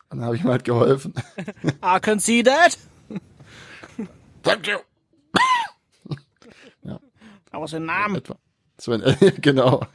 Und 0.10 0.20
dann 0.20 0.26
habe 0.26 0.36
ich 0.36 0.44
ihm 0.44 0.50
halt 0.50 0.64
geholfen. 0.64 1.14
I 1.84 2.00
can 2.00 2.20
see 2.20 2.44
that. 2.44 2.78
Thank 4.44 4.68
you! 4.68 4.78
Aber 7.52 7.68
sein 7.68 7.86
Name. 7.86 8.18
Etwa. 8.18 8.38
So 8.78 8.94
ein, 8.94 9.02
genau. 9.42 9.86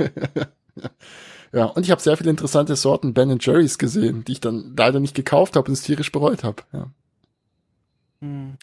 ja, 1.52 1.64
und 1.64 1.82
ich 1.82 1.90
habe 1.90 2.00
sehr 2.00 2.16
viele 2.16 2.30
interessante 2.30 2.76
Sorten 2.76 3.14
Ben 3.14 3.36
Jerry's 3.40 3.78
gesehen, 3.78 4.24
die 4.24 4.32
ich 4.32 4.40
dann 4.40 4.74
leider 4.76 5.00
nicht 5.00 5.14
gekauft 5.14 5.56
habe 5.56 5.68
und 5.68 5.72
es 5.72 5.82
tierisch 5.82 6.12
bereut 6.12 6.44
habe. 6.44 6.62
Ja. 6.72 6.90
Hm. 8.20 8.56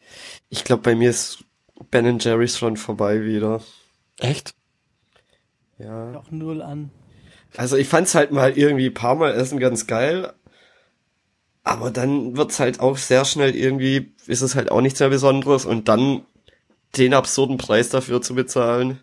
Ich 0.49 0.63
glaube, 0.63 0.83
bei 0.83 0.95
mir 0.95 1.09
ist 1.09 1.43
Ben 1.91 2.19
Jerry's 2.19 2.57
schon 2.57 2.77
vorbei 2.77 3.23
wieder. 3.23 3.61
Echt? 4.19 4.55
Ja. 5.79 6.11
Noch 6.11 6.31
null 6.31 6.61
an. 6.61 6.91
Also 7.55 7.77
ich 7.77 7.87
fand's 7.87 8.15
halt 8.15 8.31
mal 8.31 8.57
irgendwie 8.57 8.87
ein 8.87 8.93
paar 8.93 9.15
Mal 9.15 9.33
essen 9.33 9.59
ganz 9.59 9.87
geil. 9.87 10.33
Aber 11.63 11.91
dann 11.91 12.35
wird's 12.35 12.59
halt 12.59 12.79
auch 12.79 12.97
sehr 12.97 13.23
schnell 13.25 13.55
irgendwie, 13.55 14.13
ist 14.27 14.41
es 14.41 14.55
halt 14.55 14.69
auch 14.71 14.81
nichts 14.81 14.99
mehr 14.99 15.09
Besonderes 15.09 15.65
und 15.65 15.87
dann 15.87 16.23
den 16.97 17.13
absurden 17.13 17.57
Preis 17.57 17.89
dafür 17.89 18.21
zu 18.21 18.35
bezahlen. 18.35 18.99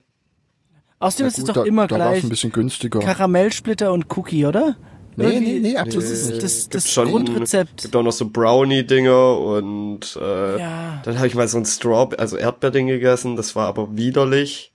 Außerdem 0.99 1.25
Ja, 1.25 1.29
ist 1.29 1.39
es 1.39 1.45
gut, 1.47 1.57
doch 1.57 1.63
da, 1.63 1.69
immer 1.69 1.87
da 1.87 1.99
war's 1.99 2.11
gleich 2.11 2.25
ein 2.25 2.29
bisschen 2.29 2.53
günstiger. 2.53 3.01
Karamellsplitter 3.01 3.93
und 3.93 4.15
Cookie, 4.17 4.45
oder? 4.45 4.77
Nee, 5.17 5.41
nee, 5.41 5.59
nee, 5.61 5.73
Das 5.75 5.83
absolut 5.83 6.05
ist 6.05 6.31
nicht. 6.31 6.43
das, 6.43 6.63
Gibt 6.63 6.75
das 6.77 6.91
schon- 6.91 7.11
Grundrezept. 7.11 7.83
Gibt 7.83 7.97
auch 7.97 8.03
noch 8.03 8.13
so 8.13 8.29
Brownie-Dinger 8.31 9.39
und 9.39 10.19
äh, 10.21 10.59
Ja. 10.59 11.03
dann 11.05 11.17
habe 11.19 11.27
ich 11.27 11.35
mal 11.35 11.49
so 11.49 11.59
ein 11.59 11.67
Straw, 11.67 12.15
also 12.17 12.37
Erdbeerding 12.37 12.87
gegessen, 12.87 13.37
das 13.37 13.55
war 13.57 13.67
aber 13.67 13.97
widerlich. 13.97 14.73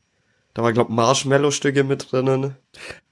Da 0.54 0.62
war, 0.64 0.72
glaub 0.74 0.90
Marshmallow-Stücke 0.90 1.84
mit 1.84 2.12
drinnen. 2.12 2.56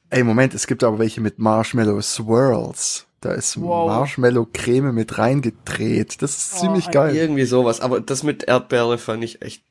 Ey, 0.10 0.24
Moment, 0.24 0.54
es 0.54 0.68
gibt 0.68 0.84
aber 0.84 1.00
welche 1.00 1.22
mit 1.22 1.40
Marshmallow 1.40 2.02
Swirls. 2.02 3.06
Da 3.22 3.32
ist 3.32 3.60
Wow. 3.60 3.88
Marshmallow-Creme 3.88 4.92
mit 4.94 5.18
reingedreht. 5.18 6.22
Das 6.22 6.38
ist 6.38 6.54
Oh, 6.56 6.60
ziemlich 6.60 6.92
geil. 6.92 7.16
Irgendwie 7.16 7.46
sowas, 7.46 7.80
aber 7.82 8.00
das 8.02 8.24
mit 8.24 8.44
Erdbeere 8.44 8.98
fand 8.98 9.24
ich 9.24 9.42
echt. 9.42 9.64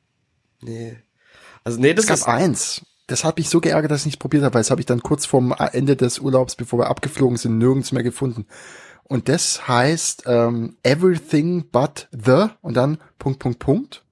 Nee. 0.61 0.97
Also 1.63 1.79
nee, 1.79 1.93
das 1.93 2.05
Es 2.05 2.09
gab 2.09 2.17
ist. 2.17 2.27
eins. 2.27 2.81
Das 3.13 3.23
hat 3.23 3.37
mich 3.37 3.47
so 3.47 3.61
geärgert, 3.61 3.91
dass 3.91 3.99
ich 3.99 4.05
nicht 4.07 4.19
probiert 4.19 4.43
habe, 4.43 4.55
weil 4.55 4.61
das 4.61 4.71
habe 4.71 4.81
ich 4.81 4.87
dann 4.87 5.03
kurz 5.03 5.27
vorm 5.27 5.53
Ende 5.73 5.95
des 5.95 6.17
Urlaubs, 6.17 6.55
bevor 6.55 6.79
wir 6.79 6.87
abgeflogen 6.87 7.37
sind, 7.37 7.59
nirgends 7.59 7.91
mehr 7.91 8.01
gefunden. 8.01 8.47
Und 9.03 9.29
das 9.29 9.67
heißt 9.67 10.23
ähm, 10.25 10.77
Everything 10.81 11.69
but 11.69 12.07
the 12.11 12.47
und 12.61 12.73
dann 12.75 12.97
Punkt, 13.19 13.37
Punkt, 13.37 13.59
Punkt. 13.59 14.03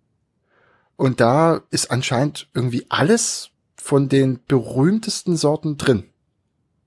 Und 0.98 1.20
da 1.20 1.62
ist 1.72 1.90
anscheinend 1.90 2.48
irgendwie 2.54 2.86
alles 2.90 3.50
von 3.76 4.08
den 4.08 4.40
berühmtesten 4.48 5.36
Sorten 5.36 5.78
drin. 5.78 6.04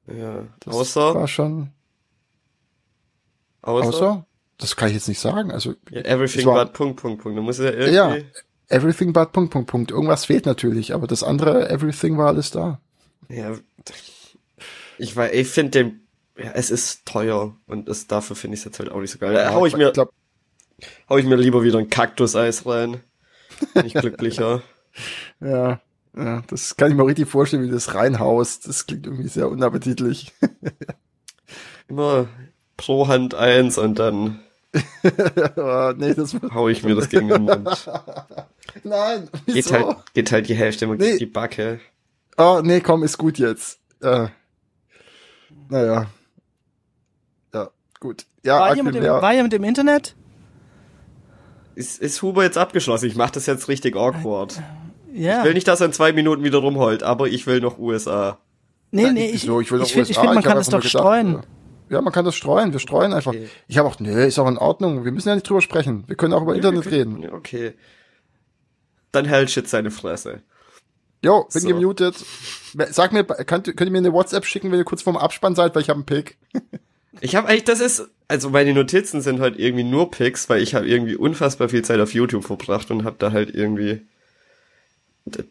Ja. 0.06 0.44
Das 0.60 0.72
außer, 0.72 1.16
war 1.16 1.26
schon 1.26 1.70
außer, 3.62 3.88
außer 3.88 4.26
das 4.58 4.76
kann 4.76 4.86
ich 4.86 4.94
jetzt 4.94 5.08
nicht 5.08 5.18
sagen. 5.18 5.50
Also 5.50 5.74
Ja, 5.90 6.02
everything 6.02 6.46
war- 6.46 6.64
but 6.64 6.74
Punkt, 6.74 7.00
Punkt, 7.00 7.22
Punkt. 7.24 7.36
Da 7.36 7.42
muss 7.42 7.58
ja 7.58 7.72
irgendwie. 7.72 7.92
Ja. 7.92 8.16
Everything 8.68 9.12
but 9.12 9.32
Punkt, 9.32 9.52
Punkt, 9.52 9.70
Punkt. 9.70 9.90
Irgendwas 9.90 10.24
fehlt 10.24 10.46
natürlich, 10.46 10.94
aber 10.94 11.06
das 11.06 11.22
andere 11.22 11.68
Everything 11.68 12.16
war 12.16 12.28
alles 12.28 12.50
da. 12.50 12.80
Ja. 13.28 13.56
Ich 14.98 15.16
ich 15.16 15.48
finde 15.48 15.70
den, 15.70 16.00
ja, 16.38 16.52
es 16.54 16.70
ist 16.70 17.04
teuer 17.06 17.56
und 17.66 17.88
das, 17.88 18.06
dafür 18.06 18.36
finde 18.36 18.54
ich 18.54 18.60
es 18.60 18.64
jetzt 18.64 18.78
halt 18.78 18.90
auch 18.90 19.00
nicht 19.00 19.10
so 19.10 19.18
geil. 19.18 19.34
Da 19.34 19.52
hau 19.52 19.66
ich 19.66 19.76
mir, 19.76 19.92
glaub, 19.92 20.12
hau 21.08 21.18
ich 21.18 21.26
mir 21.26 21.36
lieber 21.36 21.62
wieder 21.62 21.78
ein 21.78 21.90
Kaktuseis 21.90 22.66
rein. 22.66 23.00
Bin 23.74 23.86
ich 23.86 23.94
glücklicher. 23.94 24.62
Ja, 25.40 25.80
ja, 26.16 26.42
das 26.46 26.76
kann 26.76 26.92
ich 26.92 26.96
mir 26.96 27.04
richtig 27.04 27.28
vorstellen, 27.28 27.64
wie 27.64 27.70
das 27.70 27.96
reinhaust. 27.96 28.68
Das 28.68 28.86
klingt 28.86 29.06
irgendwie 29.06 29.26
sehr 29.26 29.48
unappetitlich. 29.48 30.32
Immer 31.88 32.28
pro 32.76 33.08
Hand 33.08 33.34
eins 33.34 33.76
und 33.76 33.98
dann 33.98 34.38
nee, 35.96 36.14
das 36.14 36.36
hau 36.52 36.68
ich 36.68 36.82
mir 36.82 36.94
das 36.94 37.08
gegen 37.08 37.28
den 37.28 37.42
Mund. 37.42 37.68
Nein, 38.84 39.28
Geht 39.46 39.54
wieso? 39.54 39.72
halt, 39.74 39.96
geht 40.14 40.32
halt 40.32 40.48
die 40.48 40.54
Hälfte 40.54 40.84
immer 40.86 40.96
Nee. 40.96 41.18
die 41.18 41.26
Backe. 41.26 41.80
Oh, 42.36 42.60
nee, 42.62 42.80
komm, 42.80 43.02
ist 43.04 43.16
gut 43.18 43.38
jetzt. 43.38 43.78
Äh, 44.02 44.26
naja. 45.68 46.06
Ja, 47.52 47.70
gut. 48.00 48.26
Ja, 48.42 48.60
War 48.60 48.74
jemand, 48.76 48.96
im, 48.96 49.04
war 49.04 49.32
jemand 49.32 49.54
im 49.54 49.64
Internet? 49.64 50.16
Ist, 51.76 52.00
ist 52.00 52.22
Huber 52.22 52.42
jetzt 52.42 52.58
abgeschlossen? 52.58 53.06
Ich 53.06 53.16
mach 53.16 53.30
das 53.30 53.46
jetzt 53.46 53.68
richtig 53.68 53.96
awkward. 53.96 54.60
Ja. 55.12 55.38
Ich 55.40 55.44
will 55.44 55.54
nicht, 55.54 55.68
dass 55.68 55.80
er 55.80 55.86
in 55.86 55.92
zwei 55.92 56.12
Minuten 56.12 56.42
wieder 56.44 56.58
rumheult, 56.58 57.02
aber 57.02 57.28
ich 57.28 57.46
will 57.46 57.60
noch 57.60 57.78
USA. 57.78 58.38
nee, 58.90 59.10
nee, 59.12 59.26
ich, 59.30 59.44
ich, 59.44 59.48
will 59.48 59.78
doch 59.78 59.86
ich 59.86 59.92
finde, 59.92 60.12
man 60.24 60.36
hab 60.38 60.44
kann 60.44 60.56
das 60.56 60.68
doch 60.68 60.78
gedacht, 60.80 60.90
streuen. 60.90 61.36
äh, 61.36 61.40
Ja, 61.90 62.00
man 62.00 62.12
kann 62.12 62.24
das 62.24 62.34
streuen. 62.34 62.72
Wir 62.72 62.80
streuen 62.80 63.12
einfach. 63.12 63.32
Okay. 63.32 63.48
Ich 63.68 63.78
habe 63.78 63.88
auch, 63.88 64.00
nee, 64.00 64.26
ist 64.26 64.38
auch 64.38 64.48
in 64.48 64.58
Ordnung. 64.58 65.04
Wir 65.04 65.12
müssen 65.12 65.28
ja 65.28 65.34
nicht 65.34 65.48
drüber 65.48 65.60
sprechen. 65.60 66.04
Wir 66.06 66.16
können 66.16 66.32
auch 66.32 66.42
über 66.42 66.54
Internet 66.54 66.90
reden. 66.90 67.22
Ja, 67.22 67.32
Okay. 67.32 67.74
Dann 69.12 69.26
hält 69.26 69.50
Shit 69.50 69.68
seine 69.68 69.92
Fresse. 69.92 70.42
Jo, 71.22 71.46
bin 71.52 71.62
So. 71.62 71.68
gemutet. 71.68 72.16
Sag 72.90 73.12
mir, 73.12 73.24
könnt, 73.24 73.64
könnt 73.64 73.80
ihr 73.82 73.90
mir 73.90 73.98
eine 73.98 74.12
WhatsApp 74.12 74.44
schicken, 74.44 74.72
wenn 74.72 74.78
ihr 74.78 74.84
kurz 74.84 75.02
vorm 75.02 75.16
Abspann 75.16 75.54
seid, 75.54 75.74
weil 75.74 75.82
ich 75.82 75.88
habe 75.88 75.98
einen 75.98 76.06
Pick. 76.06 76.36
Ich 77.20 77.36
habe 77.36 77.46
eigentlich, 77.46 77.62
das 77.62 77.78
ist, 77.78 78.08
also 78.26 78.50
meine 78.50 78.74
Notizen 78.74 79.20
sind 79.20 79.38
halt 79.38 79.56
irgendwie 79.56 79.84
nur 79.84 80.10
Pics, 80.10 80.48
weil 80.48 80.60
ich 80.60 80.74
habe 80.74 80.88
irgendwie 80.88 81.14
unfassbar 81.14 81.68
viel 81.68 81.82
Zeit 81.84 82.00
auf 82.00 82.12
YouTube 82.12 82.44
verbracht 82.44 82.90
und 82.90 83.04
habe 83.04 83.14
da 83.20 83.30
halt 83.30 83.54
irgendwie 83.54 84.02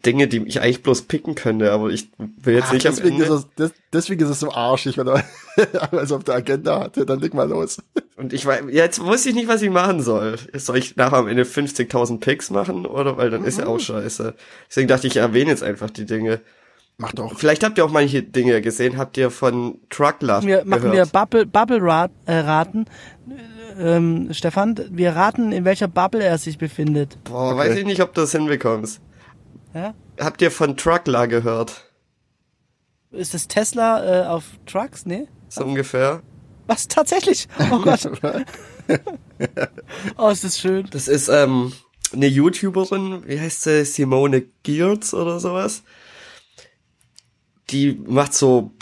Dinge, 0.06 0.28
die 0.28 0.38
ich 0.46 0.60
eigentlich 0.60 0.84
bloß 0.84 1.02
picken 1.02 1.34
könnte, 1.34 1.72
aber 1.72 1.90
ich 1.90 2.08
will 2.18 2.54
jetzt 2.54 2.66
Ach, 2.68 2.72
nicht 2.74 2.86
am 2.86 2.94
deswegen, 2.94 3.16
ist 3.20 3.28
Ende. 3.28 3.34
es, 3.34 3.54
des, 3.56 3.72
deswegen 3.92 4.22
ist 4.22 4.30
es 4.30 4.38
so 4.40 4.52
arschig, 4.52 4.96
wenn 4.98 5.08
er 5.08 5.24
alles 5.90 6.12
auf 6.12 6.22
der 6.22 6.36
Agenda 6.36 6.78
hatte. 6.78 7.04
Dann 7.04 7.18
leg 7.18 7.34
mal 7.34 7.48
los. 7.48 7.78
Und 8.16 8.32
ich 8.32 8.46
war, 8.46 8.68
jetzt 8.70 9.02
wusste 9.04 9.30
ich 9.30 9.34
nicht, 9.34 9.48
was 9.48 9.62
ich 9.62 9.70
machen 9.70 10.00
soll. 10.00 10.36
Soll 10.54 10.76
ich 10.78 10.94
nachher 10.94 11.16
am 11.16 11.26
Ende 11.26 11.42
50.000 11.42 12.20
Pics 12.20 12.50
machen 12.50 12.86
oder, 12.86 13.16
weil 13.16 13.30
dann 13.30 13.44
ist 13.44 13.58
ja 13.58 13.66
auch 13.66 13.80
scheiße. 13.80 14.34
Deswegen 14.70 14.86
dachte 14.86 15.08
ich, 15.08 15.14
ich 15.16 15.20
erwähne 15.20 15.50
jetzt 15.50 15.64
einfach 15.64 15.90
die 15.90 16.06
Dinge. 16.06 16.40
Mach 16.96 17.10
doch. 17.10 17.36
Vielleicht 17.36 17.64
habt 17.64 17.76
ihr 17.76 17.84
auch 17.84 17.90
manche 17.90 18.22
Dinge 18.22 18.62
gesehen. 18.62 18.96
Habt 18.96 19.16
ihr 19.16 19.32
von 19.32 19.80
Truckler 19.90 20.40
Wir 20.44 20.64
machen 20.64 20.84
wir 20.84 20.90
gehört? 20.92 21.10
Bubble, 21.10 21.46
Bubble 21.46 21.82
Rat, 21.82 22.12
äh, 22.26 22.34
raten. 22.36 22.84
Ähm, 23.76 24.28
Stefan, 24.30 24.76
wir 24.92 25.16
raten, 25.16 25.50
in 25.50 25.64
welcher 25.64 25.88
Bubble 25.88 26.22
er 26.22 26.38
sich 26.38 26.58
befindet. 26.58 27.18
Boah, 27.24 27.48
Okay. 27.48 27.58
weiß 27.58 27.76
ich 27.78 27.84
nicht, 27.86 28.00
ob 28.00 28.14
du 28.14 28.20
das 28.20 28.30
hinbekommst. 28.30 29.00
Ja? 29.74 29.94
Habt 30.20 30.40
ihr 30.40 30.50
von 30.50 30.76
Truckler 30.76 31.26
gehört? 31.26 31.90
Ist 33.10 33.34
das 33.34 33.48
Tesla 33.48 34.22
äh, 34.22 34.26
auf 34.26 34.44
Trucks? 34.66 35.04
Nee? 35.06 35.28
So 35.48 35.64
ungefähr. 35.64 36.22
Was 36.66 36.88
tatsächlich? 36.88 37.48
Oh 37.70 37.80
Gott. 37.80 38.10
oh, 40.16 40.28
ist 40.28 40.44
das 40.44 40.58
schön. 40.58 40.88
Das 40.90 41.08
ist 41.08 41.28
ähm, 41.28 41.72
eine 42.12 42.26
YouTuberin, 42.26 43.26
wie 43.26 43.40
heißt 43.40 43.62
sie, 43.62 43.84
Simone 43.84 44.44
Geertz 44.62 45.14
oder 45.14 45.40
sowas. 45.40 45.82
Die 47.70 47.94
macht 48.06 48.34
so, 48.34 48.72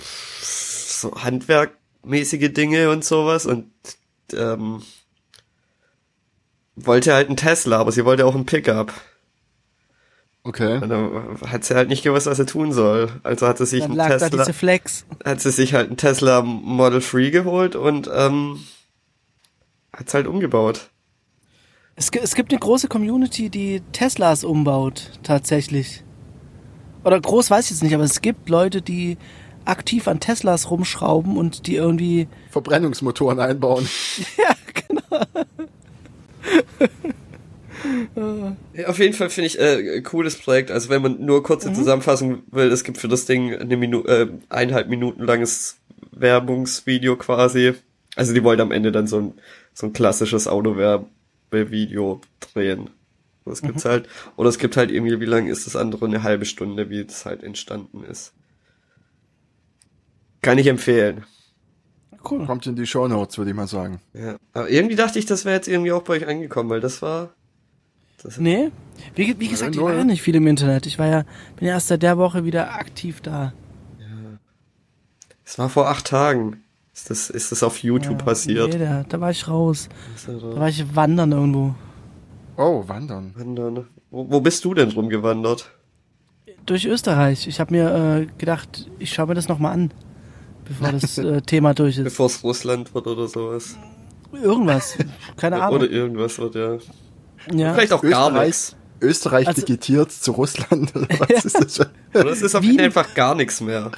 so 0.41 1.15
handwerkmäßige 1.23 2.53
Dinge 2.53 2.91
und 2.91 3.05
sowas 3.05 3.47
und 3.47 3.71
ähm, 4.33 4.83
wollte 6.75 7.15
halt 7.15 7.29
einen 7.29 7.37
Tesla, 7.37 7.79
aber 7.79 7.93
sie 7.93 8.05
wollte 8.05 8.27
auch 8.27 8.35
einen 8.35 8.47
Pickup. 8.47 8.93
Okay. 10.45 10.79
Und 10.83 10.89
dann 10.89 11.39
hat 11.49 11.65
sie 11.65 11.75
halt 11.75 11.89
nicht 11.89 12.03
gewusst, 12.03 12.27
was 12.27 12.37
sie 12.37 12.47
tun 12.47 12.73
soll. 12.73 13.09
Also 13.23 13.47
hat 13.47 13.59
sie 13.59 13.67
sich 13.67 13.83
Dann 13.83 13.99
einen 14.01 14.11
Tesla, 14.11 14.29
diese 14.29 14.53
Flex. 14.53 15.07
hat 15.25 15.41
sie 15.41 15.53
sich 15.53 15.73
halt 15.75 15.89
einen 15.89 15.97
Tesla 15.97 16.43
Model 16.43 17.01
3 17.01 17.31
geholt 17.31 17.77
und 17.77 18.11
ähm, 18.13 18.59
hat's 19.93 20.15
halt 20.15 20.27
umgebaut. 20.27 20.91
Es, 21.95 22.11
es 22.11 22.35
gibt 22.35 22.51
eine 22.53 22.59
große 22.59 22.89
Community, 22.89 23.51
die 23.51 23.83
Teslas 23.93 24.43
umbaut, 24.43 25.13
tatsächlich. 25.23 26.03
Oder 27.05 27.21
groß 27.21 27.51
weiß 27.51 27.67
ich 27.67 27.71
jetzt 27.73 27.83
nicht, 27.83 27.95
aber 27.95 28.05
es 28.05 28.21
gibt 28.21 28.49
Leute, 28.49 28.83
die 28.83 29.19
aktiv 29.65 30.09
an 30.09 30.19
Teslas 30.19 30.71
rumschrauben 30.71 31.37
und 31.37 31.69
die 31.69 31.77
irgendwie. 31.77 32.27
Verbrennungsmotoren 32.51 33.39
einbauen. 33.39 33.89
Ja, 34.37 34.55
genau. 34.89 35.25
Auf 38.87 38.99
jeden 38.99 39.15
Fall 39.15 39.31
finde 39.31 39.47
ich 39.47 39.59
äh, 39.59 39.97
ein 39.97 40.03
cooles 40.03 40.37
Projekt. 40.37 40.71
Also 40.71 40.89
wenn 40.89 41.03
man 41.03 41.25
nur 41.25 41.43
kurze 41.43 41.73
Zusammenfassung 41.73 42.43
will, 42.51 42.71
es 42.71 42.85
gibt 42.85 42.99
für 42.99 43.09
das 43.09 43.25
Ding 43.25 43.55
eine 43.55 43.77
Minu 43.77 44.03
äh, 44.05 44.29
eineinhalb 44.49 44.89
Minuten 44.89 45.25
langes 45.25 45.79
Werbungsvideo 46.13 47.17
quasi. 47.17 47.75
Also 48.17 48.35
die 48.35 48.45
wollen 48.45 48.61
am 48.61 48.73
Ende 48.73 48.93
dann 48.93 49.07
so 49.07 49.19
ein, 49.19 49.35
so 49.75 49.87
ein 49.87 49.93
klassisches 49.93 50.47
Autowerbevideo 50.49 52.21
drehen. 52.41 52.91
Das 53.45 53.63
gibt's 53.63 53.85
halt. 53.85 54.09
Oder 54.37 54.49
es 54.49 54.59
gibt 54.59 54.77
halt 54.77 54.91
irgendwie, 54.91 55.19
wie 55.21 55.25
lang 55.25 55.49
ist 55.49 55.67
das 55.67 55.77
andere? 55.77 56.07
Eine 56.07 56.23
halbe 56.23 56.45
Stunde, 56.45 56.91
wie 56.91 57.01
es 57.01 57.27
halt 57.27 57.43
entstanden 57.43 58.05
ist. 58.05 58.33
Kann 60.43 60.59
ich 60.59 60.67
empfehlen. 60.67 61.25
Cool. 62.29 62.47
Kommt 62.47 62.67
in 62.67 62.77
die 62.77 62.87
Shownotes, 62.87 63.39
würde 63.39 63.51
ich 63.51 63.57
mal 63.57 63.67
sagen. 63.67 64.01
Ja. 64.15 64.37
Aber 64.53 64.71
irgendwie 64.71 64.97
dachte 64.97 65.19
ich, 65.19 65.27
das 65.27 65.45
wäre 65.45 65.57
jetzt 65.57 65.69
irgendwie 65.69 65.93
auch 65.93 66.03
bei 66.03 66.15
euch 66.15 66.27
angekommen, 66.27 66.71
weil 66.71 66.81
das 66.81 67.03
war. 67.03 67.35
Das 68.23 68.39
Nee. 68.39 68.71
Wie, 69.15 69.39
wie 69.39 69.49
gesagt, 69.49 69.75
ich 69.75 69.81
war 69.81 69.95
ja 69.95 70.05
nicht 70.05 70.23
viel 70.23 70.35
im 70.37 70.47
Internet. 70.47 70.87
Ich 70.87 70.99
war 70.99 71.07
ja, 71.07 71.25
bin 71.57 71.69
ja 71.69 71.75
erst 71.75 71.89
seit 71.89 72.03
der 72.03 72.19
Woche 72.19 72.45
wieder 72.45 72.75
aktiv 72.75 73.21
da. 73.21 73.53
Es 75.45 75.59
war 75.59 75.69
vor 75.69 75.89
acht 75.89 76.07
Tagen. 76.07 76.63
Ist 76.95 77.11
das, 77.11 77.31
ist 77.31 77.53
das 77.53 77.63
auf 77.63 77.83
YouTube 77.83 78.21
Ja, 78.21 78.25
passiert? 78.25 78.73
Nee, 78.73 78.79
da, 78.79 79.05
da 79.09 79.21
war 79.21 79.31
ich 79.31 79.49
raus. 79.49 79.89
Da 80.27 80.33
da? 80.33 80.57
war 80.57 80.69
ich 80.69 80.95
wandern 80.95 81.33
irgendwo. 81.33 81.75
Oh, 82.57 82.85
wandern. 82.87 83.35
Wandern. 83.35 83.87
Wo, 84.11 84.31
wo 84.31 84.41
bist 84.41 84.65
du 84.65 84.75
denn 84.75 84.91
rumgewandert? 84.91 85.73
Durch 86.67 86.85
Österreich. 86.85 87.47
Ich 87.49 87.61
habe 87.61 87.75
mir 87.75 87.95
äh, 88.21 88.27
gedacht, 88.39 88.91
ich 88.99 89.13
schaue 89.13 89.27
mir 89.27 89.35
das 89.35 89.49
nochmal 89.49 89.73
an, 89.73 89.91
bevor 90.65 90.93
das 90.93 91.19
äh, 91.19 91.41
Thema 91.47 91.75
durch 91.75 91.99
ist. 91.99 92.05
Bevor 92.05 92.27
es 92.27 92.45
Russland 92.45 92.95
wird 92.95 93.07
oder 93.07 93.27
sowas. 93.27 93.77
Irgendwas. 94.33 94.97
Keine 95.37 95.63
Ahnung. 95.63 95.81
Oder 95.81 95.91
irgendwas 95.91 96.39
wird, 96.39 96.55
ja. 96.55 96.79
Ja. 97.51 97.75
Vielleicht 97.75 97.93
auch 97.93 98.03
gar 98.03 98.29
Österreich, 98.29 98.47
nichts. 98.47 98.77
Österreich 99.01 99.49
Also- 99.49 99.61
digitiert 99.63 100.13
zu 100.13 100.33
Russland. 100.33 100.95
Oder 100.95 101.09
was 101.19 101.45
ist 101.45 101.61
das? 101.61 101.81
Oder 102.15 102.31
es 102.31 102.43
ist 102.43 102.55
auf 102.55 102.63
Wien- 102.63 102.81
einfach 102.81 103.15
gar 103.15 103.35
nichts 103.35 103.61
mehr. 103.61 103.91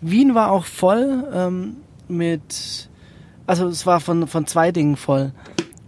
Wien 0.00 0.34
war 0.34 0.50
auch 0.50 0.64
voll 0.66 1.24
ähm, 1.32 1.76
mit, 2.08 2.88
also 3.46 3.66
es 3.68 3.86
war 3.86 4.00
von, 4.00 4.26
von 4.28 4.46
zwei 4.46 4.70
Dingen 4.70 4.96
voll. 4.96 5.32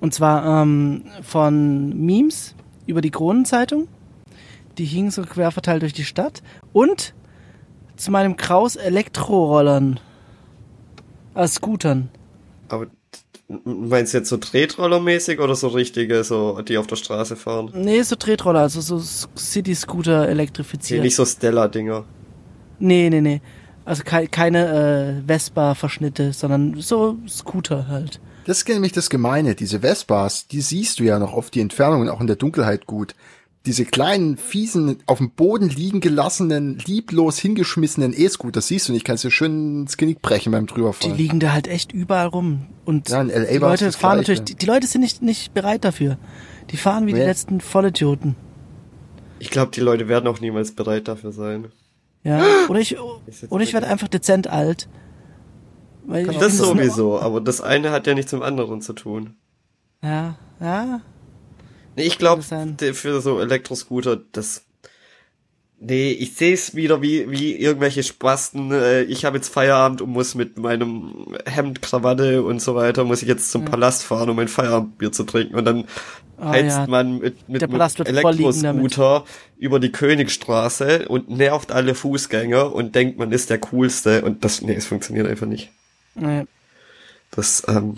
Und 0.01 0.15
zwar 0.15 0.63
ähm, 0.63 1.05
von 1.23 1.91
Memes 2.05 2.55
über 2.87 3.01
die 3.01 3.11
Kronenzeitung. 3.11 3.89
Die 4.79 4.85
hingen 4.85 5.11
so 5.11 5.23
quer 5.23 5.51
verteilt 5.51 5.83
durch 5.83 5.93
die 5.95 6.05
Stadt. 6.05 6.43
Und 6.73 7.15
zu 7.97 8.11
meinem 8.11 8.37
Kraus 8.37 8.77
Elektrorollern. 8.77 10.01
Als 11.35 11.55
Scootern. 11.55 12.09
Aber 12.69 12.87
meinst 13.49 14.13
du 14.13 14.19
jetzt 14.19 14.29
so 14.29 14.37
Tretrollermäßig 14.37 15.39
oder 15.41 15.55
so 15.55 15.69
richtige, 15.69 16.25
so, 16.25 16.61
die 16.63 16.79
auf 16.79 16.87
der 16.87 16.97
Straße 16.97 17.37
fahren? 17.37 17.71
Nee, 17.75 18.03
so 18.03 18.17
Tretroller, 18.17 18.61
also 18.61 18.81
so 18.81 19.01
City-Scooter 19.37 20.23
Nee, 20.27 20.33
elektrifiziert. 20.33 21.03
nicht 21.03 21.15
so 21.17 21.25
Stella-Dinger. 21.25 22.05
Nee, 22.79 23.09
nee, 23.11 23.21
nee. 23.21 23.41
Also 23.85 24.03
kei 24.05 24.27
keine 24.27 25.23
äh, 25.25 25.29
Vespa-Verschnitte, 25.29 26.33
sondern 26.33 26.75
so 26.81 27.17
Scooter 27.29 27.87
halt. 27.89 28.21
Das 28.47 28.59
ist 28.59 28.69
nämlich 28.69 28.93
das 28.93 29.11
Gemeine. 29.11 29.55
Diese 29.55 29.81
Vespas, 29.81 30.49
die 30.49 30.61
siehst 30.61 30.99
du 30.99 31.05
ja 31.05 31.19
noch 31.19 31.33
auf 31.33 31.51
die 31.51 31.61
Entfernung 31.61 32.03
und 32.03 32.09
auch 32.09 32.21
in 32.21 32.27
der 32.27 32.37
Dunkelheit 32.37 32.87
gut. 32.87 33.15
Diese 33.67 33.85
kleinen, 33.85 34.37
fiesen, 34.37 34.99
auf 35.07 35.19
dem 35.19 35.31
Boden 35.33 35.69
liegen 35.69 36.01
gelassenen, 36.01 36.79
lieblos 36.87 37.39
hingeschmissenen 37.39 38.15
E-Scooter 38.17 38.61
siehst 38.61 38.89
du 38.89 38.93
nicht. 38.93 39.05
Kannst 39.05 39.25
dir 39.25 39.31
schön 39.33 39.83
ins 39.83 39.97
Genick 39.97 40.23
brechen 40.23 40.53
beim 40.53 40.67
Die 40.67 40.73
drüberfahren. 40.75 41.17
liegen 41.17 41.41
da 41.41 41.53
halt 41.53 41.67
echt 41.67 41.91
überall 41.93 42.29
rum. 42.29 42.67
Und 42.85 43.09
Ja, 43.09 43.21
in 43.21 43.29
LA 43.29 43.35
die 43.45 43.61
war 43.61 43.75
es 43.75 43.81
Leute 43.81 43.85
das 43.87 43.97
fahren 43.97 44.19
natürlich, 44.19 44.43
die, 44.45 44.55
die 44.55 44.67
Leute 44.67 44.87
sind 44.87 45.01
nicht, 45.01 45.21
nicht 45.21 45.53
bereit 45.53 45.85
dafür. 45.85 46.17
Die 46.71 46.77
fahren 46.77 47.07
wie 47.07 47.13
die 47.13 47.19
Nee. 47.19 47.27
letzten 47.27 47.61
Vollidioten. 47.61 48.37
Ich 49.41 49.51
glaube, 49.51 49.73
die 49.73 49.81
Leute 49.81 50.09
werden 50.09 50.29
auch 50.29 50.41
niemals 50.41 50.73
bereit 50.73 51.09
dafür 51.09 51.33
sein. 51.33 51.67
Ja. 52.23 52.45
Oder 52.69 52.81
ich, 52.81 52.97
oder 53.51 53.63
ich 53.65 53.73
werde 53.73 53.87
einfach 53.89 54.09
dezent 54.09 54.47
alt. 54.49 54.89
Das 56.39 56.57
sowieso, 56.57 57.19
aber 57.21 57.41
das 57.41 57.61
eine 57.61 57.91
hat 57.91 58.07
ja 58.07 58.15
nichts 58.15 58.31
mit 58.33 58.41
dem 58.43 58.45
anderen 58.45 58.81
zu 58.81 58.93
tun. 58.93 59.35
Ja, 60.05 60.37
ja. 60.61 61.01
Nee, 61.97 62.05
ich 62.05 62.19
glaube, 62.19 62.43
für 62.43 63.21
so 63.21 63.41
Elektroscooter, 63.41 64.21
das. 64.33 64.63
Nee, 65.79 66.13
ich 66.13 66.35
sehe 66.35 66.55
es 66.55 66.75
wieder 66.75 67.03
wie, 67.03 67.31
wie 67.31 67.55
irgendwelche 67.55 68.03
Spasten. 68.03 68.73
Äh, 68.73 69.03
ich 69.03 69.27
habe 69.27 69.37
jetzt 69.37 69.49
Feierabend 69.49 70.01
und 70.01 70.11
muss 70.11 70.35
mit 70.35 70.57
meinem 70.57 71.37
Hemd, 71.45 71.83
Krawatte 71.83 72.43
und 72.43 72.63
so 72.63 72.75
weiter, 72.75 73.05
muss 73.05 73.21
ich 73.21 73.29
jetzt 73.29 73.51
zum 73.51 73.67
Palast 73.67 74.03
fahren, 74.03 74.31
um 74.31 74.39
ein 74.39 74.49
Feierabendbier 74.49 75.13
zu 75.13 75.25
trinken. 75.25 75.55
Und 75.55 75.65
dann 75.67 75.85
Ah, 76.39 76.51
heizt 76.51 76.77
ja. 76.77 76.87
man 76.87 77.19
mit, 77.19 77.49
mit 77.49 77.63
einem 77.63 77.73
liegen 77.73 78.05
Elektroscooter 78.05 79.25
über 79.57 79.81
die 79.81 79.91
Königstraße 79.91 81.09
und 81.09 81.31
nervt 81.31 81.73
alle 81.73 81.95
Fußgänger 81.95 82.75
und 82.75 82.95
denkt, 82.95 83.19
man 83.19 83.33
ist 83.33 83.49
der 83.49 83.59
Coolste. 83.59 84.23
Und 84.23 84.45
das, 84.45 84.61
nee, 84.61 84.75
es 84.75 84.87
funktioniert 84.87 85.27
einfach 85.27 85.47
nicht. 85.47 85.71
Nee. 86.15 86.45
Das 87.31 87.63
ähm, 87.69 87.97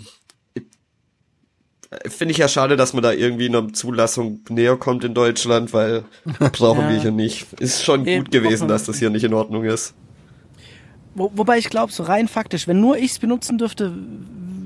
finde 2.07 2.31
ich 2.33 2.37
ja 2.37 2.47
schade, 2.47 2.75
dass 2.77 2.93
man 2.93 3.01
da 3.03 3.11
irgendwie 3.11 3.47
einer 3.47 3.73
Zulassung 3.73 4.41
näher 4.49 4.77
kommt 4.77 5.03
in 5.03 5.13
Deutschland, 5.13 5.73
weil 5.73 6.03
brauchen 6.53 6.81
Ja. 6.81 6.89
wir 6.89 7.01
hier 7.01 7.11
nicht. 7.11 7.51
Ist 7.59 7.83
schon 7.83 8.03
Nee, 8.03 8.19
gut 8.19 8.31
gewesen, 8.31 8.67
dass 8.67 8.85
das 8.85 8.99
hier 8.99 9.09
nicht 9.09 9.23
in 9.23 9.33
Ordnung 9.33 9.63
ist. 9.63 9.93
Wo, 11.15 11.31
wobei 11.35 11.57
ich 11.57 11.69
glaube, 11.69 11.91
so 11.91 12.03
rein 12.03 12.27
faktisch, 12.27 12.67
wenn 12.67 12.79
nur 12.79 12.97
ich 12.97 13.11
es 13.11 13.19
benutzen 13.19 13.57
dürfte, 13.57 13.93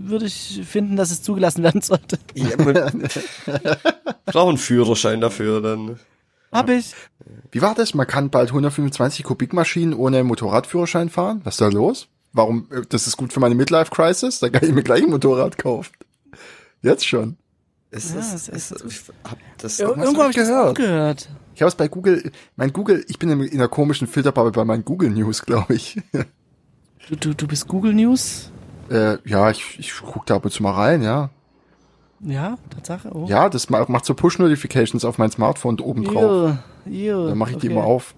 würde 0.05 0.25
ich 0.25 0.61
finden, 0.65 0.97
dass 0.97 1.11
es 1.11 1.21
zugelassen 1.21 1.63
werden 1.63 1.81
sollte. 1.81 2.19
Ja, 2.35 2.57
man 2.57 2.73
braucht 4.25 4.49
einen 4.49 4.57
Führerschein 4.57 5.21
dafür, 5.21 5.61
dann. 5.61 5.99
Hab 6.51 6.69
ich. 6.69 6.93
Wie 7.51 7.61
war 7.61 7.73
das? 7.73 7.93
Man 7.93 8.05
kann 8.05 8.29
bald 8.29 8.49
125 8.49 9.23
Kubikmaschinen 9.23 9.93
ohne 9.93 10.23
Motorradführerschein 10.23 11.09
fahren? 11.09 11.41
Was 11.45 11.55
ist 11.55 11.61
da 11.61 11.69
los? 11.69 12.07
Warum? 12.33 12.67
äh, 12.71 12.81
Das 12.89 13.07
ist 13.07 13.15
gut 13.17 13.31
für 13.33 13.39
meine 13.39 13.55
Midlife-Crisis? 13.55 14.39
Da 14.39 14.49
kann 14.49 14.67
ich 14.67 14.73
mir 14.75 14.83
gleich 14.83 15.03
ein 15.03 15.09
Motorrad 15.09 15.57
kaufen. 15.57 15.91
Jetzt 16.83 17.07
schon. 17.07 17.37
Es 17.89 18.13
Ja, 18.13 18.19
ist, 18.19 18.33
es 18.33 18.49
es, 18.49 18.71
ist- 18.71 18.85
ich 18.85 19.01
hab 19.29 19.37
das 19.57 19.79
Ir 19.79 19.87
du 19.87 19.95
habe 19.95 20.29
ich 20.29 20.35
das 20.35 20.47
gehört? 20.47 20.69
auch 20.69 20.73
gehört. 20.73 21.29
Ich 21.55 21.61
habe 21.61 21.69
es 21.69 21.75
bei 21.75 21.87
Google, 21.87 22.31
mein 22.55 22.73
Google, 22.73 23.05
ich 23.07 23.19
bin 23.19 23.29
in 23.29 23.41
in 23.41 23.59
einer 23.59 23.67
komischen 23.67 24.07
Filterbubble 24.07 24.51
bei 24.51 24.65
meinen 24.65 24.83
Google 24.83 25.09
News, 25.11 25.43
glaube 25.45 25.75
ich. 25.75 25.99
Du, 27.09 27.15
du, 27.15 27.33
du 27.33 27.47
bist 27.47 27.67
Google 27.67 27.93
News? 27.93 28.51
äh, 28.89 29.17
ja, 29.27 29.49
ich, 29.51 29.77
ich 29.79 29.93
guck 30.01 30.25
da 30.25 30.35
ab 30.35 30.45
und 30.45 30.51
zu 30.51 30.63
mal 30.63 30.71
rein, 30.73 31.03
ja. 31.03 31.29
Ja, 32.21 32.57
Tatsache. 32.69 33.09
Oh. 33.13 33.25
Ja, 33.27 33.49
das 33.49 33.69
ma- 33.69 33.85
macht 33.89 34.05
so 34.05 34.13
Push-Notifications 34.13 35.03
auf 35.05 35.17
mein 35.17 35.29
Smartphone 35.29 35.79
oben 35.81 36.03
drauf. 36.05 36.57
Dann 36.85 37.37
mache 37.37 37.51
ich 37.51 37.57
die 37.57 37.67
okay. 37.67 37.75
immer 37.75 37.83
auf. 37.85 38.15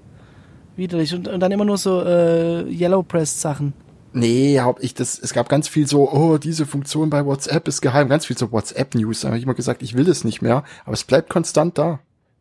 Widerlich. 0.76 1.14
Und, 1.14 1.28
und 1.28 1.40
dann 1.40 1.52
immer 1.52 1.66
nur 1.66 1.78
so 1.78 2.02
äh, 2.04 2.64
Yellow 2.70 3.02
Press 3.04 3.42
Sachen. 3.42 3.74
Nee, 4.16 4.60
hab 4.60 4.82
ich 4.82 4.94
das, 4.94 5.20
es 5.20 5.34
gab 5.34 5.50
ganz 5.50 5.68
viel 5.68 5.88
so, 5.88 6.10
oh, 6.12 6.38
diese 6.38 6.66
Funktion 6.66 7.10
bei 7.10 7.26
WhatsApp 7.26 7.68
ist 7.68 7.82
geheim, 7.82 8.08
ganz 8.10 8.26
viel 8.26 8.38
so 8.38 8.52
WhatsApp-News. 8.52 9.22
Da 9.22 9.28
habe 9.28 9.38
ich 9.38 9.44
immer 9.44 9.54
gesagt, 9.54 9.84
ich 9.84 9.96
will 9.96 10.06
das 10.06 10.24
nicht 10.24 10.42
mehr, 10.42 10.64
aber 10.86 10.94
es 10.94 11.04
bleibt 11.04 11.30
konstant 11.30 11.78
da. 11.78 12.00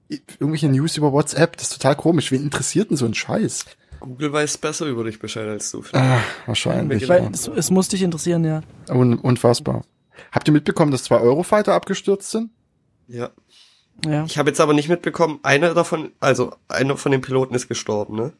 Irgendwelche 0.08 0.68
News 0.68 0.96
über 0.96 1.12
WhatsApp, 1.12 1.56
das 1.56 1.64
ist 1.70 1.72
total 1.82 1.96
komisch. 1.96 2.30
Wen 2.30 2.42
interessiert 2.42 2.90
denn 2.90 2.96
so 2.96 3.06
ein 3.06 3.14
Scheiß? 3.14 3.64
Google 4.00 4.32
weiß 4.32 4.58
besser 4.58 4.86
über 4.86 5.02
dich 5.04 5.18
Bescheid 5.18 5.48
als 5.48 5.70
du. 5.70 5.82
Ah, 5.92 6.18
wahrscheinlich. 6.46 7.08
Weil 7.08 7.24
Ja. 7.24 7.30
es, 7.32 7.48
es 7.48 7.70
muss 7.70 7.88
dich 7.88 8.02
interessieren, 8.02 8.44
ja. 8.44 8.60
Un 8.90 9.18
unfassbar. 9.18 9.84
Habt 10.30 10.46
ihr 10.46 10.52
mitbekommen, 10.52 10.92
dass 10.92 11.04
zwei 11.04 11.18
Eurofighter 11.20 11.72
abgestürzt 11.74 12.30
sind? 12.30 12.50
Ja. 13.08 13.30
Ja. 14.06 14.24
Ich 14.24 14.38
habe 14.38 14.50
jetzt 14.50 14.60
aber 14.60 14.74
nicht 14.74 14.88
mitbekommen, 14.88 15.38
einer 15.42 15.72
davon, 15.72 16.12
also 16.20 16.52
einer 16.68 16.96
von 16.96 17.12
den 17.12 17.20
Piloten 17.22 17.54
ist 17.54 17.68
gestorben, 17.68 18.16
ne? 18.16 18.32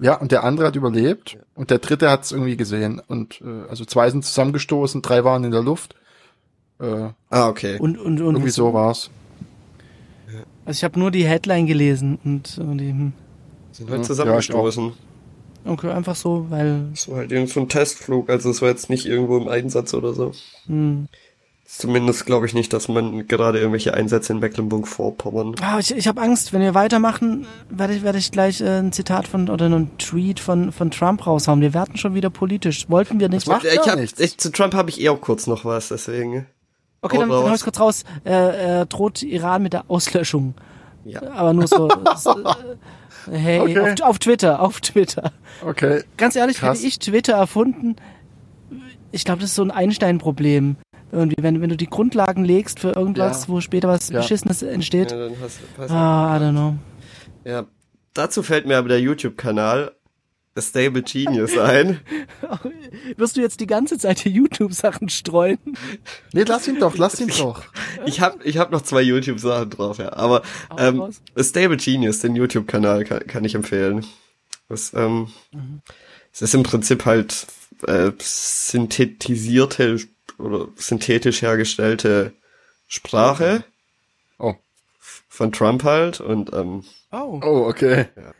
Ja, 0.00 0.16
und 0.16 0.32
der 0.32 0.44
andere 0.44 0.66
hat 0.66 0.76
überlebt 0.76 1.38
und 1.54 1.70
der 1.70 1.78
dritte 1.78 2.10
hat 2.10 2.24
es 2.24 2.32
irgendwie 2.32 2.56
gesehen. 2.56 3.00
Und 3.06 3.40
äh, 3.40 3.68
also 3.68 3.84
zwei 3.84 4.10
sind 4.10 4.24
zusammengestoßen, 4.24 5.02
drei 5.02 5.24
waren 5.24 5.44
in 5.44 5.50
der 5.52 5.62
Luft. 5.62 5.94
Äh, 6.80 7.10
Ah, 7.30 7.48
okay. 7.48 7.78
Und, 7.78 7.98
und, 7.98 8.20
und 8.20 8.34
irgendwie 8.34 8.50
so 8.50 8.72
war's. 8.74 9.10
Also 10.66 10.78
ich 10.78 10.84
habe 10.84 10.98
nur 10.98 11.10
die 11.10 11.26
Headline 11.26 11.66
gelesen 11.66 12.18
und 12.24 12.58
äh, 12.58 12.76
die, 12.76 12.88
hm. 12.90 13.12
Sind 13.72 13.90
halt 13.90 14.00
Ja, 14.00 14.04
zusammengestoßen. 14.06 14.92
okay, 15.64 15.90
einfach 15.90 16.16
so, 16.16 16.46
weil 16.48 16.88
Das 16.90 17.08
war 17.08 17.18
halt 17.18 17.32
irgend 17.32 17.50
so 17.50 17.60
ein 17.60 17.68
Testflug, 17.68 18.30
also 18.30 18.50
es 18.50 18.62
war 18.62 18.68
jetzt 18.68 18.88
nicht 18.88 19.04
irgendwo 19.06 19.36
im 19.36 19.48
Einsatz 19.48 19.94
oder 19.94 20.12
so. 20.14 20.32
hm. 20.66 21.08
Zumindest 21.76 22.24
glaube 22.24 22.46
ich 22.46 22.54
nicht, 22.54 22.72
dass 22.72 22.86
man 22.86 23.26
gerade 23.26 23.58
irgendwelche 23.58 23.94
Einsätze 23.94 24.32
in 24.32 24.38
Mecklenburg-Vorpommern. 24.38 25.56
Ah, 25.60 25.80
ich, 25.80 25.92
ich 25.92 26.06
habe 26.06 26.20
Angst, 26.20 26.52
wenn 26.52 26.60
wir 26.60 26.74
weitermachen, 26.74 27.46
werde 27.68 27.94
ich, 27.94 28.04
werde 28.04 28.18
ich 28.18 28.30
gleich 28.30 28.60
äh, 28.60 28.78
ein 28.78 28.92
Zitat 28.92 29.26
von 29.26 29.50
oder 29.50 29.66
einen 29.66 29.98
Tweet 29.98 30.38
von, 30.38 30.70
von 30.70 30.92
Trump 30.92 31.26
raushauen. 31.26 31.60
Wir 31.60 31.74
werden 31.74 31.96
schon 31.96 32.14
wieder 32.14 32.30
politisch. 32.30 32.88
Wollten 32.88 33.18
wir 33.18 33.28
nicht. 33.28 33.48
macht 33.48 33.64
ich 33.64 33.76
hab, 33.78 33.98
nichts. 33.98 34.20
ich, 34.20 34.38
zu 34.38 34.52
Trump 34.52 34.72
habe 34.74 34.88
ich 34.88 35.00
eh 35.00 35.08
auch 35.08 35.20
kurz 35.20 35.48
noch 35.48 35.64
was, 35.64 35.88
deswegen. 35.88 36.46
Okay, 37.02 37.18
dann, 37.18 37.28
dann 37.28 37.38
hau 37.38 37.46
raus. 37.48 37.58
ich 37.58 37.64
kurz 37.64 37.80
raus. 37.80 38.04
Äh, 38.24 38.82
äh, 38.82 38.86
droht 38.86 39.24
Iran 39.24 39.64
mit 39.64 39.72
der 39.72 39.90
Auslöschung. 39.90 40.54
Ja. 41.04 41.22
Aber 41.32 41.54
nur 41.54 41.66
so. 41.66 41.88
so 42.16 42.38
äh, 42.38 43.36
hey, 43.36 43.58
Okay. 43.58 43.80
auf, 43.80 44.10
auf 44.10 44.18
Twitter, 44.20 44.60
auf 44.60 44.80
Twitter. 44.80 45.32
Okay. 45.66 46.04
Ganz 46.16 46.36
ehrlich, 46.36 46.58
Krass. 46.58 46.78
hätte 46.78 46.86
ich 46.86 47.00
Twitter 47.00 47.34
erfunden, 47.34 47.96
ich 49.10 49.24
glaube, 49.24 49.40
das 49.40 49.50
ist 49.50 49.56
so 49.56 49.62
ein 49.62 49.70
Einstein-Problem. 49.70 50.76
Irgendwie, 51.14 51.36
wenn, 51.42 51.60
wenn 51.60 51.70
du 51.70 51.76
die 51.76 51.86
Grundlagen 51.88 52.44
legst 52.44 52.80
für 52.80 52.90
irgendwas, 52.90 53.42
Ja. 53.42 53.48
wo 53.48 53.60
später 53.60 53.88
was 53.88 54.08
Ja. 54.10 54.20
Beschissenes 54.20 54.62
entsteht. 54.62 55.10
Ja, 55.12 55.18
dann 55.18 55.34
hast, 55.40 55.60
hast, 55.78 55.90
Ah, 55.90 56.36
I 56.36 56.40
don't 56.40 56.50
know. 56.52 56.74
ja. 57.44 57.66
Dazu 58.12 58.42
fällt 58.44 58.66
mir 58.66 58.76
aber 58.78 58.88
der 58.88 59.00
YouTube-Kanal 59.00 59.92
A 60.56 60.60
Stable 60.62 61.02
Genius 61.02 61.58
ein. 61.58 61.98
Wirst 63.16 63.36
du 63.36 63.40
jetzt 63.40 63.58
die 63.58 63.66
ganze 63.66 63.98
Zeit 63.98 64.20
hier 64.20 64.30
YouTube-Sachen 64.30 65.08
streuen? 65.08 65.58
Nee, 66.32 66.44
lass 66.46 66.68
ihn 66.68 66.78
doch, 66.78 66.96
lass 66.96 67.20
ihn 67.20 67.26
doch. 67.36 67.64
Ich 68.06 68.20
hab, 68.20 68.44
ich 68.46 68.58
hab 68.58 68.70
noch 68.70 68.82
zwei 68.82 69.02
YouTube-Sachen 69.02 69.70
drauf, 69.70 69.98
ja. 69.98 70.12
Aber 70.12 70.42
ähm. 70.78 71.02
A 71.36 71.42
Stable 71.42 71.76
Genius, 71.76 72.20
den 72.20 72.36
YouTube-Kanal, 72.36 73.02
kann, 73.04 73.26
kann 73.26 73.44
ich 73.44 73.56
empfehlen. 73.56 74.06
Das, 74.68 74.94
ähm, 74.94 75.28
es 76.32 76.40
ist 76.40 76.54
im 76.54 76.62
Prinzip 76.62 77.04
halt 77.04 77.48
äh, 77.88 78.12
synthetisierte 78.20 79.98
oder 80.38 80.68
synthetisch 80.76 81.42
hergestellte 81.42 82.32
Sprache 82.88 83.64
Oh. 84.38 84.54
von 85.28 85.52
Trump 85.52 85.84
halt 85.84 86.20
und 86.20 86.52
ähm, 86.52 86.84
Oh. 87.12 87.40
Oh, 87.44 87.66
okay. 87.68 88.06
Ja. 88.16 88.32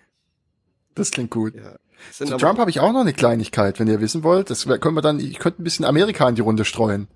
Das 0.95 1.11
klingt 1.11 1.31
gut. 1.31 1.55
ja. 1.55 1.77
Zu 2.13 2.25
aber- 2.25 2.39
Trump 2.39 2.59
habe 2.59 2.71
ich 2.71 2.81
auch 2.81 2.93
noch 2.93 3.01
eine 3.01 3.13
Kleinigkeit, 3.13 3.79
wenn 3.81 3.89
ihr 3.89 4.01
wissen 4.01 4.23
wollt. 4.25 4.51
Das 4.51 4.67
können 4.67 4.95
wir 4.97 5.01
dann, 5.03 5.21
ich 5.21 5.39
könnte 5.39 5.63
ein 5.63 5.65
bisschen 5.65 5.85
Amerika 5.85 6.29
in 6.29 6.35
die 6.35 6.43
Runde 6.43 6.65
streuen. 6.65 7.09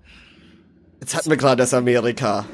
Jetzt 0.99 1.15
hatten 1.15 1.29
wir 1.29 1.37
gerade 1.37 1.57
das 1.57 1.73
Amerika. 1.73 2.45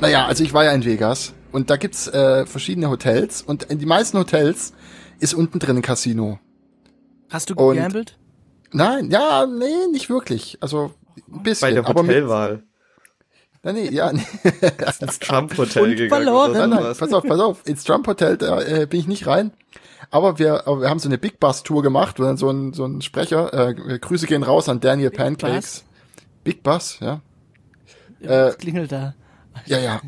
Naja, 0.00 0.26
also 0.26 0.42
ich 0.42 0.52
war 0.52 0.64
ja 0.64 0.72
in 0.72 0.84
Vegas 0.84 1.32
und 1.52 1.70
da 1.70 1.76
gibt's 1.76 2.08
äh, 2.08 2.46
verschiedene 2.46 2.88
Hotels 2.90 3.42
und 3.42 3.64
in 3.64 3.78
die 3.78 3.86
meisten 3.86 4.18
Hotels 4.18 4.72
ist 5.20 5.34
unten 5.34 5.58
drin 5.58 5.76
ein 5.76 5.82
Casino. 5.82 6.38
Hast 7.28 7.50
du 7.50 7.54
gegambelt? 7.54 8.18
Nein, 8.72 9.10
ja, 9.10 9.46
nee, 9.46 9.86
nicht 9.92 10.08
wirklich. 10.10 10.58
Also 10.60 10.92
ein 11.28 11.32
Bei 11.38 11.42
bisschen. 11.42 11.74
der 11.74 11.86
aber 11.86 12.02
mit, 12.02 12.10
Hotelwahl. 12.12 12.62
nein, 13.62 13.74
nee, 13.74 13.90
ja, 13.90 14.12
nee. 14.12 14.22
Ins 15.00 15.18
Trump-Hotel 15.18 15.94
gegangen. 15.94 16.08
verloren. 16.24 16.52
Nein, 16.52 16.70
nein, 16.70 16.94
pass 16.98 17.12
auf, 17.12 17.24
pass 17.24 17.40
auf. 17.40 17.66
Ins 17.66 17.84
Trump 17.84 18.06
Hotel 18.06 18.36
da, 18.36 18.60
äh, 18.62 18.86
bin 18.86 19.00
ich 19.00 19.06
nicht 19.06 19.26
rein. 19.26 19.52
Aber 20.10 20.38
wir, 20.38 20.66
aber 20.66 20.80
wir 20.82 20.90
haben 20.90 20.98
so 20.98 21.08
eine 21.08 21.18
Big 21.18 21.38
Bus 21.38 21.62
Tour 21.62 21.82
gemacht, 21.82 22.18
wo 22.18 22.24
dann 22.24 22.36
so 22.36 22.50
ein, 22.50 22.72
so 22.72 22.84
ein 22.84 23.00
Sprecher, 23.02 23.52
äh, 23.54 23.98
Grüße 23.98 24.26
gehen 24.26 24.42
raus 24.42 24.68
an 24.68 24.80
Daniel 24.80 25.10
Pancakes. 25.10 25.84
Big 26.42 26.62
Bus, 26.62 26.98
ja. 27.00 27.20
Ja, 28.20 28.28
Äh, 28.28 28.46
das 28.46 28.58
klingelt 28.58 28.90
da. 28.92 29.14
Ja, 29.66 29.78
ja. 29.78 30.00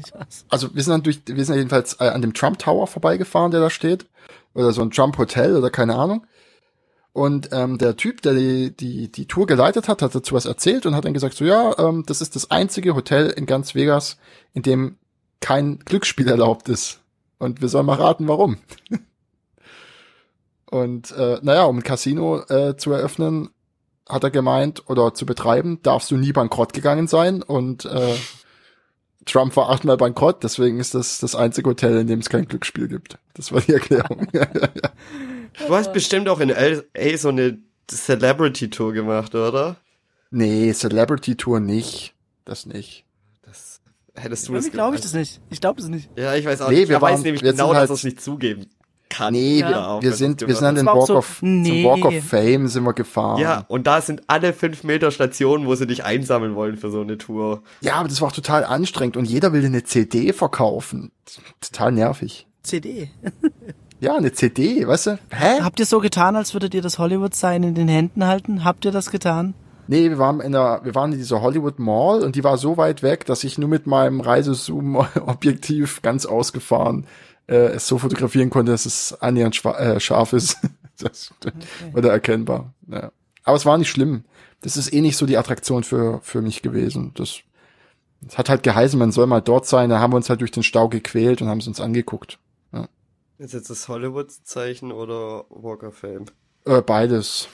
Also 0.49 0.75
wir 0.75 0.83
sind 0.83 0.93
dann 0.93 1.03
durch, 1.03 1.21
wir 1.27 1.45
sind 1.45 1.57
jedenfalls 1.57 1.95
äh, 2.01 2.05
an 2.09 2.23
dem 2.23 2.33
Trump 2.33 2.59
Tower 2.59 2.87
vorbeigefahren, 2.87 3.51
der 3.51 3.61
da 3.61 3.71
steht. 3.71 4.07
Oder 4.55 4.73
so 4.73 4.83
ein 4.83 4.91
Trump 4.91 5.19
Hotel 5.19 5.57
oder 5.57 5.71
keine 5.71 5.95
Ahnung. 5.97 6.27
Und 7.13 7.51
ähm, 7.53 7.77
der 7.77 7.97
Typ, 7.97 8.23
der 8.23 8.35
die, 8.35 8.75
die, 8.75 9.13
die 9.13 9.27
Tour 9.27 9.47
geleitet 9.47 9.87
hat, 9.89 10.01
hat 10.01 10.15
dazu 10.15 10.35
was 10.35 10.47
erzählt 10.47 10.87
und 10.87 10.95
hat 10.95 11.05
dann 11.05 11.13
gesagt, 11.13 11.35
so 11.35 11.45
ja, 11.45 11.79
ähm, 11.79 12.05
das 12.07 12.23
ist 12.23 12.37
das 12.37 12.51
einzige 12.51 12.95
Hotel 12.95 13.29
in 13.29 13.45
ganz 13.45 13.75
Vegas, 13.75 14.17
in 14.55 14.63
dem 14.63 14.97
kein 15.41 15.79
Glücksspiel 15.81 16.29
erlaubt 16.29 16.71
ist. 16.71 17.01
Und 17.39 17.61
wir 17.61 17.69
sollen 17.69 17.87
mal 17.87 17.99
raten, 17.99 18.29
warum. 18.29 18.57
und 20.71 21.11
äh, 21.11 21.39
naja, 21.43 21.65
um 21.65 21.79
ein 21.79 21.83
Casino 21.83 22.45
äh, 22.49 22.77
zu 22.77 22.93
eröffnen, 22.93 23.51
hat 24.09 24.25
er 24.25 24.31
gemeint, 24.31 24.89
oder 24.89 25.13
zu 25.13 25.27
betreiben, 25.27 25.81
darfst 25.83 26.11
du 26.11 26.17
nie 26.17 26.33
bankrott 26.33 26.73
gegangen 26.73 27.09
sein. 27.09 27.43
Und 27.43 27.85
äh, 27.85 28.15
Trump 29.27 29.55
war 29.57 29.69
achtmal 29.69 29.99
bankrott, 29.99 30.43
deswegen 30.43 30.81
ist 30.81 30.95
das 30.95 31.19
das 31.19 31.35
einzige 31.35 31.69
Hotel, 31.69 31.99
in 31.99 32.07
dem 32.07 32.21
es 32.21 32.31
kein 32.31 32.47
Glücksspiel 32.49 32.89
gibt. 32.89 33.19
Das 33.35 33.53
war 33.53 33.61
die 33.61 33.73
Erklärung. 33.75 34.29
Du 35.67 35.75
hast 35.75 35.93
bestimmt 35.93 36.29
auch 36.29 36.41
in 36.41 36.49
LA 36.51 37.17
so 37.17 37.29
eine 37.29 37.59
Celebrity-Tour 37.91 38.93
gemacht, 38.93 39.35
oder? 39.35 39.77
nee, 40.31 40.73
Celebrity 40.73 41.37
Tour 41.37 41.61
nicht. 41.61 42.15
Das 42.45 42.65
nicht. 42.67 43.05
Das 43.43 43.81
hättest 44.15 44.49
du 44.49 44.53
das 44.55 44.65
Irgendwie 44.65 44.77
glaube 44.77 44.97
ich 44.97 45.03
das 45.03 45.13
nicht. 45.15 45.41
Ich 45.51 45.61
glaube 45.61 45.81
es 45.81 45.89
nicht. 45.89 46.09
Ja, 46.17 46.35
ich 46.35 46.45
weiß 46.47 46.63
auch 46.63 46.71
Nee, 46.71 46.81
nicht. 46.81 46.89
wir 46.89 47.01
weiß 47.01 47.13
waren- 47.17 47.23
nämlich 47.23 47.43
wir 47.43 47.51
sind 47.51 47.59
genau, 47.59 47.69
halt- 47.75 47.83
dass 47.85 47.91
er 47.91 47.95
es 47.95 48.05
nicht 48.05 48.21
zugeben 48.23 48.67
kann. 49.11 49.35
Nee, 49.35 49.61
Ja. 49.61 49.69
wir, 49.69 49.89
auch, 49.89 50.03
wir 50.03 50.13
sind, 50.13 50.41
es 50.41 50.49
wir 50.49 50.55
sind 50.57 50.65
an 50.69 50.75
den 50.75 50.87
Walk 50.87 51.07
so- 51.07 51.17
of, 51.19 51.43
Nee. 51.43 51.83
zum 51.83 51.91
Walk 51.91 52.05
of 52.07 52.25
Fame 52.25 52.67
sind 52.69 52.83
wir 52.85 52.95
gefahren. 52.95 53.39
Ja, 53.41 53.65
und 53.69 53.87
da 53.87 54.01
sind 54.01 54.23
alle 54.27 54.55
fünf 54.55 54.85
Meter 54.85 55.11
Stationen, 55.11 55.67
wo 55.67 55.75
sie 55.75 55.87
dich 55.87 56.03
einsammeln 56.05 56.55
wollen 56.55 56.79
für 56.79 56.91
so 56.91 57.03
eine 57.03 57.19
Tour. 57.19 57.63
Ja, 57.83 57.97
aber 57.97 58.09
das 58.09 58.21
war 58.23 58.29
auch 58.29 58.33
total 58.33 58.65
anstrengend 58.65 59.19
und 59.19 59.27
jeder 59.27 59.53
will 59.53 59.61
dir 59.61 59.67
eine 59.67 59.85
CD 59.85 60.33
verkaufen. 60.33 61.13
Total 61.61 61.93
nervig. 61.93 62.47
CD. 62.63 63.11
Ja, 64.03 64.17
eine 64.17 64.33
CD, 64.33 64.85
weißt 64.85 65.07
du? 65.07 65.19
Hä? 65.31 65.61
Habt 65.61 65.79
ihr 65.79 65.87
so 65.87 66.01
getan, 66.01 66.35
als 66.35 66.55
würdet 66.55 66.75
ihr 66.75 66.83
das 66.83 66.99
Hollywood-Sign 66.99 67.63
in 67.63 67.77
den 67.77 67.87
Händen 67.87 68.27
halten? 68.27 68.65
Habt 68.65 68.85
ihr 68.85 68.91
das 68.91 69.13
getan? 69.13 69.55
Nee, 69.87 70.11
wir 70.11 70.19
waren 70.19 70.41
in 70.41 70.51
der, 70.51 70.81
wir 70.83 70.97
waren 70.97 71.13
in 71.13 71.19
dieser 71.19 71.41
Hollywood 71.41 71.79
Mall 71.79 72.25
und 72.25 72.35
die 72.35 72.43
war 72.43 72.59
so 72.59 72.77
weit 72.77 73.05
weg, 73.05 73.27
dass 73.27 73.45
ich 73.45 73.59
nur 73.59 73.69
mit 73.69 73.87
meinem 73.87 74.21
Reisezoom-Objektiv 74.21 76.03
ganz 76.03 76.27
ausgefahren 76.27 77.07
äh, 77.47 77.55
es 77.55 77.87
so 77.87 77.99
fotografieren 77.99 78.51
konnte, 78.51 78.73
dass 78.73 78.87
es 78.87 79.17
annähernd 79.21 79.55
schwa- 79.55 79.77
äh, 79.79 80.01
scharf 80.01 80.33
ist. 80.33 80.59
das 80.99 81.33
war 81.93 82.03
da 82.03 82.09
erkennbar. 82.09 82.73
Ja. 82.89 83.13
Aber 83.45 83.57
es 83.57 83.67
war 83.67 83.79
nicht 83.79 83.91
schlimm. 83.91 84.25
Das 84.63 84.77
ist 84.77 84.93
eh 84.93 85.01
nicht 85.01 85.17
so 85.17 85.27
die 85.27 85.39
Attraktion 85.39 85.85
für, 85.85 86.19
für 86.25 86.43
mich 86.43 86.63
gewesen. 86.63 87.13
Das, 87.15 87.39
das 88.21 88.37
hat 88.37 88.49
halt 88.49 88.65
geheißen, 88.65 88.99
man 88.99 89.13
soll 89.13 89.29
mal 89.29 89.41
dort 89.43 89.67
sein. 89.67 89.91
Da 89.91 90.01
haben 90.01 90.13
wir 90.13 90.17
uns 90.17 90.29
halt 90.29 90.41
durch 90.41 90.51
den 90.51 90.65
Stau 90.65 90.89
gequält 90.89 91.41
und 91.41 91.49
haben 91.49 91.59
es 91.59 91.69
uns 91.69 91.81
angeguckt. 91.81 92.41
Ist 93.43 93.55
jetzt 93.55 93.71
das 93.71 93.89
Hollywood-Zeichen 93.89 94.93
oder 94.93 95.47
Walk 95.51 95.83
of 95.83 95.97
Fame? 95.97 96.27
Äh, 96.65 96.81
beides. 96.81 97.49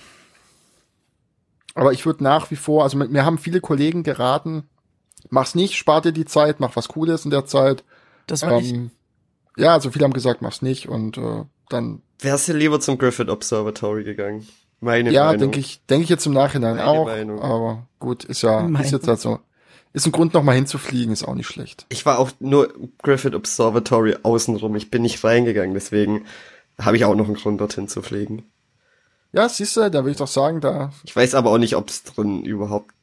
Aber 1.74 1.94
ich 1.94 2.04
würde 2.04 2.22
nach 2.22 2.50
wie 2.50 2.56
vor, 2.56 2.82
also 2.82 2.98
mir 2.98 3.24
haben 3.24 3.38
viele 3.38 3.62
Kollegen 3.62 4.02
geraten, 4.02 4.68
mach's 5.30 5.54
nicht, 5.54 5.76
spar 5.76 6.02
dir 6.02 6.12
die 6.12 6.26
Zeit, 6.26 6.60
mach 6.60 6.76
was 6.76 6.88
Cooles 6.88 7.24
in 7.24 7.30
der 7.30 7.46
Zeit. 7.46 7.84
Das 8.26 8.42
war 8.42 8.60
ich. 8.60 8.74
Ähm, 8.74 8.90
ja, 9.56 9.72
also 9.72 9.90
viele 9.90 10.04
haben 10.04 10.12
gesagt, 10.12 10.42
mach's 10.42 10.60
nicht 10.60 10.90
und 10.90 11.16
äh, 11.16 11.44
dann, 11.70 12.02
Wärst 12.18 12.48
du 12.48 12.52
lieber 12.52 12.80
zum 12.80 12.98
Griffith 12.98 13.30
Observatory 13.30 14.04
gegangen? 14.04 14.46
Meine 14.80 15.10
ja, 15.10 15.24
Meinung. 15.24 15.40
denke 15.40 15.60
ich, 15.60 15.80
denke 15.86 16.04
ich 16.04 16.10
jetzt 16.10 16.26
im 16.26 16.34
Nachhinein 16.34 16.76
Meine 16.76 16.86
auch. 16.86 17.06
Meinung. 17.06 17.40
Aber 17.40 17.86
gut, 17.98 18.24
ist 18.24 18.42
ja, 18.42 18.60
Meinung. 18.60 18.82
ist 18.82 18.92
jetzt 18.92 19.08
halt 19.08 19.20
so. 19.20 19.38
Ist 19.92 20.06
ein 20.06 20.12
Grund, 20.12 20.34
noch 20.34 20.42
mal 20.42 20.54
hinzufliegen, 20.54 21.12
ist 21.12 21.24
auch 21.24 21.34
nicht 21.34 21.46
schlecht. 21.46 21.86
Ich 21.88 22.04
war 22.04 22.18
auch 22.18 22.30
nur 22.40 22.72
Griffith 23.02 23.34
Observatory 23.34 24.16
außenrum. 24.22 24.76
Ich 24.76 24.90
bin 24.90 25.02
nicht 25.02 25.22
reingegangen, 25.24 25.74
deswegen 25.74 26.26
habe 26.80 26.96
ich 26.96 27.04
auch 27.04 27.14
noch 27.14 27.26
einen 27.26 27.36
Grund, 27.36 27.60
dorthin 27.60 27.88
zu 27.88 28.02
fliegen. 28.02 28.44
Ja, 29.32 29.48
siehst 29.48 29.76
du, 29.76 29.90
da 29.90 30.04
will 30.04 30.12
ich 30.12 30.18
doch 30.18 30.28
sagen, 30.28 30.60
da, 30.60 30.92
Ich 31.04 31.14
weiß 31.14 31.34
aber 31.34 31.50
auch 31.50 31.58
nicht, 31.58 31.76
ob 31.76 31.88
es 31.88 32.02
drin 32.02 32.44
überhaupt 32.44 32.94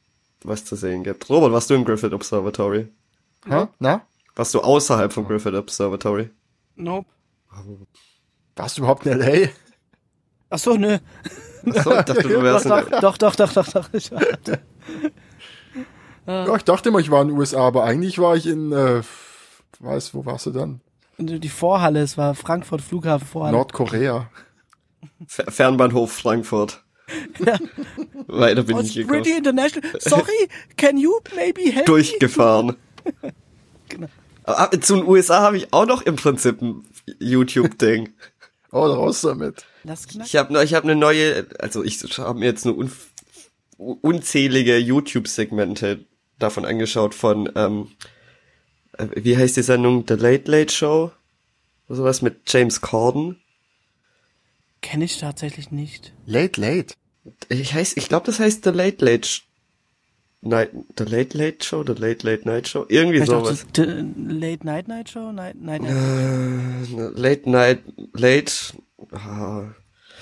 was 0.42 0.64
zu 0.64 0.76
sehen 0.76 1.04
gibt. 1.04 1.28
Robert, 1.28 1.52
warst 1.52 1.70
du 1.70 1.74
im 1.74 1.84
Griffith 1.84 2.12
Observatory? 2.12 2.88
hä? 3.48 3.66
na? 3.78 4.02
Warst 4.34 4.54
du 4.54 4.60
außerhalb 4.60 5.12
vom 5.12 5.26
Griffith 5.26 5.54
Observatory? 5.54 6.30
Nope. 6.76 7.08
Warst 8.54 8.76
du 8.76 8.82
überhaupt 8.82 9.06
in 9.06 9.20
L.A.? 9.20 9.48
Ach 10.50 10.58
so, 10.58 10.76
nö. 10.76 10.98
Achso, 11.66 11.98
ich 11.98 12.04
dachte, 12.04 12.22
du 12.22 12.42
wärst 12.42 12.66
Doch, 12.66 12.86
in, 12.86 13.00
doch, 13.00 13.16
doch, 13.18 13.34
doch, 13.34 13.52
doch, 13.52 13.68
doch. 13.72 13.88
Ja, 16.26 16.56
ich 16.56 16.62
dachte 16.64 16.88
immer, 16.88 16.98
ich 16.98 17.10
war 17.10 17.22
in 17.22 17.28
den 17.28 17.36
USA, 17.38 17.60
aber 17.66 17.84
eigentlich 17.84 18.18
war 18.18 18.36
ich 18.36 18.46
in, 18.46 18.72
äh, 18.72 19.02
weiß, 19.80 20.14
wo 20.14 20.24
warst 20.26 20.46
du 20.46 20.50
dann? 20.50 20.80
die 21.18 21.48
Vorhalle, 21.48 22.00
es 22.02 22.18
war 22.18 22.34
Frankfurt 22.34 22.82
Flughafen 22.82 23.26
Vorhalle. 23.26 23.56
Nordkorea. 23.56 24.28
Fer- 25.26 25.50
Fernbahnhof 25.50 26.12
Frankfurt. 26.12 26.82
Ja. 27.38 27.56
Weiter 28.26 28.64
bin 28.64 28.78
ich 28.80 28.94
gekommen. 28.94 29.22
pretty 29.22 29.38
international. 29.38 29.88
Sorry, 30.00 30.48
can 30.76 30.98
you 30.98 31.12
maybe 31.34 31.62
help 31.62 31.76
me? 31.76 31.84
Durchgefahren. 31.84 32.76
Genau. 33.88 34.08
Aber 34.42 34.80
zu 34.80 34.96
den 34.96 35.06
USA 35.06 35.42
habe 35.42 35.56
ich 35.58 35.72
auch 35.72 35.86
noch 35.86 36.02
im 36.02 36.16
Prinzip 36.16 36.60
ein 36.60 36.84
YouTube-Ding. 37.20 38.10
Oh, 38.72 38.80
raus 38.84 39.20
damit. 39.22 39.64
Ich 40.24 40.34
habe 40.36 40.62
ich 40.64 40.74
hab 40.74 40.82
eine 40.84 40.96
neue, 40.96 41.46
also 41.60 41.82
ich 41.84 42.02
habe 42.18 42.38
mir 42.40 42.44
jetzt 42.46 42.66
nur 42.66 42.76
un, 42.76 42.90
unzählige 43.78 44.76
YouTube-Segmente 44.76 46.04
davon 46.38 46.64
angeschaut 46.64 47.14
von, 47.14 47.50
ähm, 47.54 47.88
äh, 48.98 49.06
wie 49.14 49.36
heißt 49.36 49.56
die 49.56 49.62
Sendung? 49.62 50.04
The 50.06 50.14
Late 50.14 50.50
Late 50.50 50.72
Show? 50.72 51.12
Oder 51.88 51.96
sowas 51.96 52.22
mit 52.22 52.40
James 52.46 52.80
Corden. 52.80 53.40
Kenne 54.82 55.04
ich 55.04 55.18
tatsächlich 55.18 55.70
nicht. 55.70 56.12
Late, 56.26 56.60
late. 56.60 56.94
Ich 57.48 57.74
heiß, 57.74 57.96
ich 57.96 58.08
glaube, 58.08 58.26
das 58.26 58.38
heißt 58.38 58.64
The 58.64 58.70
Late 58.70 59.04
Late 59.04 59.28
Night, 60.42 60.70
The 60.96 61.04
Late 61.04 61.36
Late 61.36 61.64
Show, 61.64 61.82
The 61.84 61.94
Late 61.94 62.26
Late 62.26 62.48
Night 62.48 62.68
Show, 62.68 62.86
irgendwie 62.88 63.18
Vielleicht 63.18 63.32
auch 63.32 63.46
sowas. 63.46 63.66
die 63.74 63.82
Late 63.82 64.64
Night 64.64 64.88
Night 64.88 65.08
Show? 65.08 65.32
Night, 65.32 65.60
Night, 65.60 65.82
Night. 65.82 65.92
Äh, 65.92 67.20
late 67.20 67.50
Night, 67.50 67.80
Late, 68.12 68.52
ah, 69.12 69.64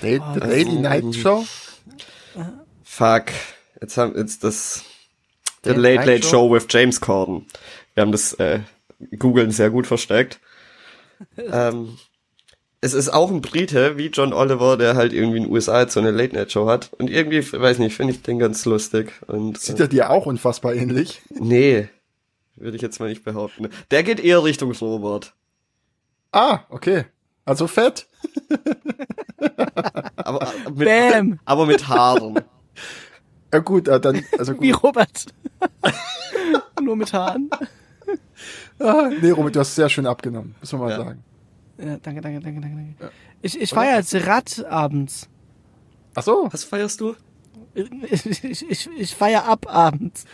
Late, 0.01 0.23
the 0.33 0.39
Lady 0.39 0.79
Night 0.79 1.15
Show? 1.15 1.45
fuck, 2.83 3.25
jetzt 3.81 3.97
haben, 3.97 4.17
jetzt 4.17 4.43
das, 4.43 4.83
The 5.65 5.79
Late 5.79 5.81
Late 5.81 5.95
Night 5.97 6.07
Late 6.07 6.23
Show? 6.23 6.29
Show 6.29 6.53
with 6.53 6.67
James 6.69 7.01
Corden. 7.01 7.45
Wir 7.93 8.01
haben 8.01 8.11
das, 8.11 8.33
äh, 8.33 8.59
googeln 9.17 9.51
sehr 9.51 9.69
gut 9.69 9.87
versteckt. 9.87 10.39
ähm, 11.37 11.97
es 12.81 12.93
ist 12.93 13.09
auch 13.09 13.31
ein 13.31 13.41
Brite, 13.41 13.97
wie 13.97 14.07
John 14.07 14.31
Oliver, 14.31 14.77
der 14.77 14.95
halt 14.95 15.11
irgendwie 15.11 15.37
in 15.37 15.43
den 15.45 15.51
USA 15.51 15.81
jetzt 15.81 15.93
so 15.93 15.99
eine 15.99 16.11
Late 16.11 16.35
Night 16.35 16.51
Show 16.51 16.67
hat. 16.67 16.91
Und 16.93 17.09
irgendwie, 17.09 17.41
weiß 17.51 17.79
nicht, 17.79 17.95
finde 17.95 18.13
ich 18.13 18.21
den 18.21 18.37
ganz 18.37 18.65
lustig. 18.65 19.11
Und, 19.27 19.59
Sieht 19.59 19.79
äh, 19.79 19.83
er 19.83 19.87
dir 19.87 20.09
auch 20.11 20.25
unfassbar 20.27 20.75
ähnlich? 20.75 21.21
nee, 21.29 21.89
würde 22.55 22.75
ich 22.75 22.81
jetzt 22.81 22.99
mal 22.99 23.09
nicht 23.09 23.23
behaupten. 23.23 23.69
Der 23.91 24.03
geht 24.03 24.19
eher 24.19 24.43
Richtung 24.43 24.71
Robert. 24.71 25.33
Ah, 26.31 26.59
okay. 26.69 27.05
Also 27.43 27.67
fett. 27.67 28.07
Aber, 30.17 30.41
äh, 30.41 30.69
mit, 30.71 30.87
Bam! 30.87 31.39
aber 31.45 31.65
mit 31.65 31.87
Haaren. 31.87 32.39
Ja 33.55 33.61
gut, 33.61 33.87
äh, 33.87 33.99
dann, 34.01 34.21
also 34.37 34.59
Wie 34.59 34.71
gut. 34.71 34.83
Robert. 34.83 35.25
Nur 36.81 36.95
mit 36.97 37.13
Haaren. 37.13 37.49
Ah, 38.79 39.09
nee, 39.21 39.29
Robert, 39.29 39.55
du 39.55 39.61
hast 39.61 39.75
sehr 39.75 39.87
schön 39.87 40.05
abgenommen, 40.05 40.55
muss 40.59 40.71
man 40.73 40.81
mal 40.81 40.89
Ja. 40.91 40.97
sagen. 40.97 41.23
Ja, 41.77 41.97
danke, 42.01 42.19
danke, 42.21 42.39
danke, 42.41 42.59
danke. 42.61 42.75
danke. 42.99 43.13
Ich, 43.41 43.59
ich 43.59 43.69
feiere 43.69 43.95
als 43.95 44.13
Rad 44.27 44.65
abends. 44.69 45.29
Ach 46.15 46.23
so. 46.23 46.49
Was 46.51 46.65
feierst 46.65 46.99
du? 46.99 47.15
Ich, 47.73 48.25
ich, 48.43 48.69
ich, 48.69 48.89
ich 48.97 49.15
feiere 49.15 49.45
ab 49.47 49.65
abends. 49.69 50.25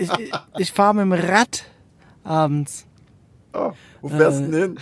Ich, 0.00 0.10
ich, 0.18 0.32
ich 0.58 0.72
fahre 0.72 0.94
mit 0.94 1.20
dem 1.20 1.26
Rad 1.26 1.64
abends. 2.22 2.86
Oh, 3.54 3.72
wo 4.02 4.08
fährst 4.08 4.40
du 4.40 4.44
Äh, 4.44 4.50
denn 4.50 4.60
hin? 4.60 4.78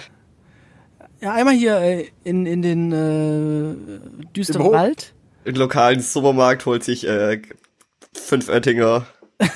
Ja, 1.20 1.32
einmal 1.34 1.54
hier 1.54 1.76
äh, 1.78 2.08
in, 2.24 2.46
in 2.46 2.62
den 2.62 2.92
äh, 2.92 4.26
düsteren? 4.36 4.72
Wald. 4.72 5.14
Im 5.44 5.54
lokalen 5.56 6.00
Supermarkt 6.00 6.66
holt 6.66 6.84
sich 6.84 7.06
äh, 7.06 7.40
fünf 8.14 8.48
Oettinger. 8.48 9.06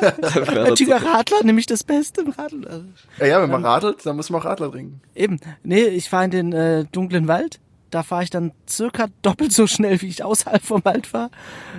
Oettinger 0.00 1.02
Radler, 1.02 1.42
nämlich 1.44 1.66
das 1.66 1.84
Beste 1.84 2.22
im 2.22 2.30
Radler. 2.30 2.70
Also, 2.70 2.84
Ja, 3.18 3.26
ja, 3.26 3.42
wenn 3.42 3.50
man 3.50 3.64
radelt, 3.64 4.04
dann 4.04 4.16
muss 4.16 4.30
man 4.30 4.40
auch 4.40 4.44
Radler 4.44 4.70
trinken. 4.70 5.00
eben. 5.14 5.38
Nee, 5.62 5.84
ich 5.84 6.08
fahre 6.08 6.24
in 6.26 6.30
den 6.30 6.52
äh, 6.52 6.84
dunklen 6.90 7.28
Wald. 7.28 7.60
Da 7.90 8.02
fahre 8.02 8.24
ich 8.24 8.30
dann 8.30 8.52
circa 8.68 9.06
doppelt 9.22 9.52
so 9.52 9.66
schnell, 9.66 10.02
wie 10.02 10.08
ich 10.08 10.24
außerhalb 10.24 10.62
vom 10.62 10.84
Wald 10.84 11.06
fahre. 11.06 11.30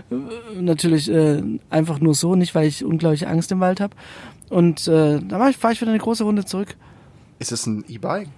Äh, 0.10 0.62
natürlich 0.62 1.10
äh, 1.10 1.42
einfach 1.70 2.00
nur 2.00 2.14
so, 2.16 2.36
nicht 2.36 2.56
weil 2.56 2.68
ich 2.68 2.84
unglaublich 2.86 3.28
Angst 3.28 3.52
im 3.52 3.60
Wald 3.60 3.80
habe. 3.80 3.96
Und 4.50 4.88
äh, 4.88 5.20
dann 5.20 5.54
fahre 5.54 5.74
ich, 5.74 5.82
wieder 5.82 5.92
eine 5.92 6.00
große 6.00 6.24
Runde 6.24 6.46
zurück. 6.46 6.76
Ist 7.40 7.52
es 7.52 7.66
ein 7.66 7.84
E-Bike? 7.88 8.30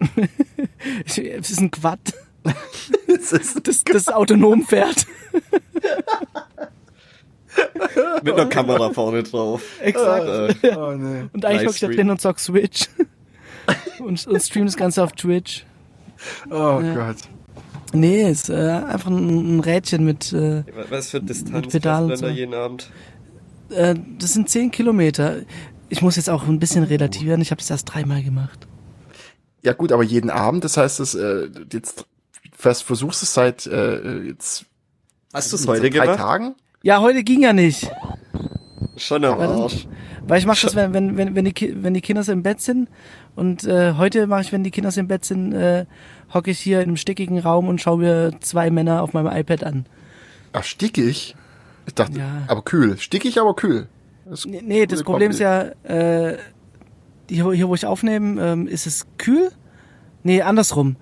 Es 1.04 1.18
ist 1.18 1.60
ein 1.60 1.70
Quad, 1.72 1.98
Es 3.06 3.32
ist 3.32 3.66
das, 3.66 3.84
das 3.84 4.08
autonom 4.08 4.62
fährt. 4.64 5.06
Mit 8.22 8.34
einer 8.34 8.46
Kamera 8.46 8.92
vorne 8.92 9.22
drauf. 9.22 9.62
Exakt. 9.80 10.62
Äh, 10.62 10.72
Oh, 10.76 10.92
nee. 10.92 11.24
Und 11.32 11.44
eigentlich 11.44 11.66
hock 11.68 11.74
ich 11.74 11.80
da 11.80 11.88
drin 11.88 12.10
und 12.10 12.20
zock 12.20 12.38
Switch. 12.38 12.88
und, 13.98 14.26
und 14.26 14.42
stream 14.42 14.66
das 14.66 14.76
Ganze 14.76 15.02
auf 15.02 15.12
Twitch. 15.12 15.64
Oh 16.50 16.80
Ja. 16.82 16.94
Gott. 16.94 17.16
Nee, 17.94 18.30
ist 18.30 18.50
äh, 18.50 18.54
einfach 18.54 19.08
ein, 19.10 19.56
ein 19.56 19.60
Rädchen 19.60 20.04
mit, 20.04 20.32
äh, 20.32 20.62
was 20.90 21.10
für 21.10 21.20
Distanz 21.22 21.68
Pedalen 21.68 22.08
fährst 22.08 22.22
du 22.22 22.26
denn 22.26 22.28
und 22.28 22.28
da 22.28 22.28
so. 22.28 22.28
jeden 22.28 22.54
Abend? 22.54 22.90
äh, 23.70 23.94
das 24.18 24.34
sind 24.34 24.48
10 24.50 24.70
Kilometer. 24.70 25.38
Ich 25.88 26.02
muss 26.02 26.16
jetzt 26.16 26.28
auch 26.28 26.46
ein 26.46 26.58
bisschen 26.58 26.84
relativieren, 26.84 27.40
ich 27.40 27.50
habe 27.50 27.60
das 27.60 27.70
erst 27.70 27.92
dreimal 27.92 28.22
gemacht. 28.22 28.66
Ja 29.62 29.72
gut, 29.72 29.90
aber 29.90 30.02
jeden 30.02 30.28
Abend, 30.30 30.64
das 30.64 30.76
heißt, 30.76 31.00
dass 31.00 31.14
äh, 31.14 31.48
jetzt 31.72 32.04
fast 32.58 32.82
versuchst 32.82 33.22
es 33.22 33.32
seit 33.32 33.66
äh, 33.66 34.22
jetzt 34.22 34.66
Hast 35.32 35.52
du 35.52 35.56
es 35.56 35.62
seit 35.62 35.80
heute 35.80 35.90
drei 35.90 36.04
gemacht? 36.06 36.18
Tagen? 36.18 36.54
Ja, 36.82 37.00
heute 37.00 37.22
ging 37.22 37.42
ja 37.42 37.52
nicht. 37.52 37.90
Schon 38.96 39.24
am 39.24 39.38
Arsch. 39.40 39.86
weil 40.26 40.38
ich 40.40 40.46
mache 40.46 40.60
das, 40.62 40.74
wenn, 40.74 40.92
wenn, 40.92 41.16
wenn, 41.16 41.34
wenn, 41.36 41.44
die, 41.44 41.82
wenn 41.82 41.94
die 41.94 42.00
Kinder 42.00 42.22
so 42.24 42.32
im 42.32 42.42
Bett 42.42 42.60
sind. 42.60 42.88
Und 43.36 43.64
äh, 43.64 43.94
heute 43.94 44.26
mache 44.26 44.40
ich, 44.42 44.52
wenn 44.52 44.64
die 44.64 44.70
Kinder 44.72 44.90
so 44.90 45.00
im 45.00 45.06
Bett 45.06 45.24
sind, 45.24 45.52
äh, 45.52 45.86
hocke 46.34 46.50
ich 46.50 46.58
hier 46.58 46.78
in 46.80 46.88
einem 46.88 46.96
stickigen 46.96 47.38
Raum 47.38 47.68
und 47.68 47.80
schaue 47.80 47.98
mir 47.98 48.32
zwei 48.40 48.70
Männer 48.70 49.02
auf 49.02 49.12
meinem 49.12 49.30
iPad 49.34 49.64
an. 49.64 49.86
Ach, 50.52 50.64
stickig? 50.64 51.36
Ich 51.86 51.94
dachte, 51.94 52.18
Ja. 52.18 52.42
aber 52.48 52.62
kühl. 52.62 52.98
Stickig, 52.98 53.40
aber 53.40 53.54
kühl. 53.54 53.86
Das 54.28 54.44
Nee, 54.44 54.62
nee 54.64 54.86
das 54.86 55.04
Problem 55.04 55.30
ist 55.30 55.38
ja, 55.38 55.62
äh, 55.84 56.38
hier, 57.30 57.52
hier 57.52 57.68
wo 57.68 57.74
ich 57.74 57.86
aufnehme, 57.86 58.42
ähm, 58.42 58.66
ist 58.66 58.86
es 58.86 59.06
kühl. 59.18 59.50
Nee, 60.24 60.42
andersrum. 60.42 60.96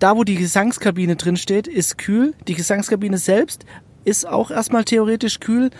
Da, 0.00 0.16
wo 0.16 0.24
die 0.24 0.36
Gesangskabine 0.36 1.16
drin 1.16 1.36
steht, 1.36 1.68
ist 1.68 1.98
kühl. 1.98 2.34
Die 2.48 2.54
Gesangskabine 2.54 3.18
selbst 3.18 3.66
ist 4.04 4.26
auch 4.26 4.50
erstmal 4.50 4.84
theoretisch 4.84 5.40
kühl. 5.40 5.70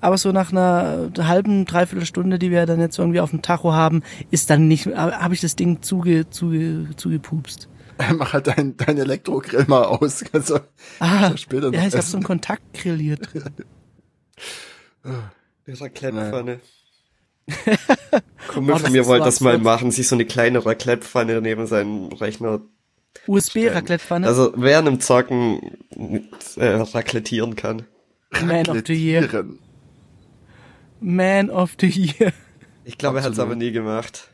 Aber 0.00 0.18
so 0.18 0.30
nach 0.30 0.52
einer 0.52 1.10
halben, 1.18 1.64
dreiviertel 1.64 2.04
Stunde, 2.04 2.38
die 2.38 2.50
wir 2.50 2.66
dann 2.66 2.80
jetzt 2.80 2.98
irgendwie 2.98 3.20
auf 3.20 3.30
dem 3.30 3.40
Tacho 3.40 3.72
haben, 3.72 4.02
ist 4.30 4.50
dann 4.50 4.68
nicht, 4.68 4.86
habe 4.86 5.32
ich 5.32 5.40
das 5.40 5.56
Ding 5.56 5.80
zuge, 5.80 6.28
zuge, 6.28 6.88
zugepupst. 6.96 7.68
Mach 8.14 8.34
halt 8.34 8.48
dein, 8.48 8.76
dein 8.76 8.98
Elektrogrill 8.98 9.64
mal 9.68 9.84
aus. 9.84 10.22
Kannst 10.30 10.50
du 10.50 10.56
Ah, 10.98 11.30
ja 11.30 11.36
später 11.36 11.70
noch 11.70 11.78
ja, 11.78 11.86
ich 11.86 11.94
habe 11.94 12.02
so 12.02 12.18
einen 12.18 12.24
Kontaktgrill 12.24 12.98
hier 12.98 13.16
drin. 13.16 13.54
Raclette-Pfanne. 15.66 16.60
Oh, 17.48 18.18
Kumpel 18.48 18.74
das 18.74 18.82
von 18.82 18.92
mir 18.92 19.06
wollte 19.06 19.24
das 19.24 19.40
mal 19.40 19.58
machen, 19.58 19.90
sich 19.90 20.08
so 20.08 20.14
eine 20.14 20.26
kleine 20.26 20.64
Raclette-Pfanne 20.64 21.40
neben 21.40 21.66
seinen 21.66 22.12
Rechner. 22.12 22.60
USB-Raclette-Pfanne. 23.26 24.26
Also 24.26 24.52
während 24.56 24.88
dem 24.88 25.00
Zocken 25.00 25.60
äh, 26.56 26.66
raclettieren 26.66 27.56
kann. 27.56 27.86
Man 28.44 28.68
of 28.68 28.82
the 28.86 28.94
Year. 28.94 29.44
Man 31.00 31.50
of 31.50 31.72
the 31.80 31.86
Year. 31.88 32.32
Ich 32.84 32.98
glaube, 32.98 33.18
er 33.18 33.24
hat 33.24 33.32
es 33.32 33.38
aber 33.38 33.54
nie 33.54 33.72
gemacht. 33.72 34.28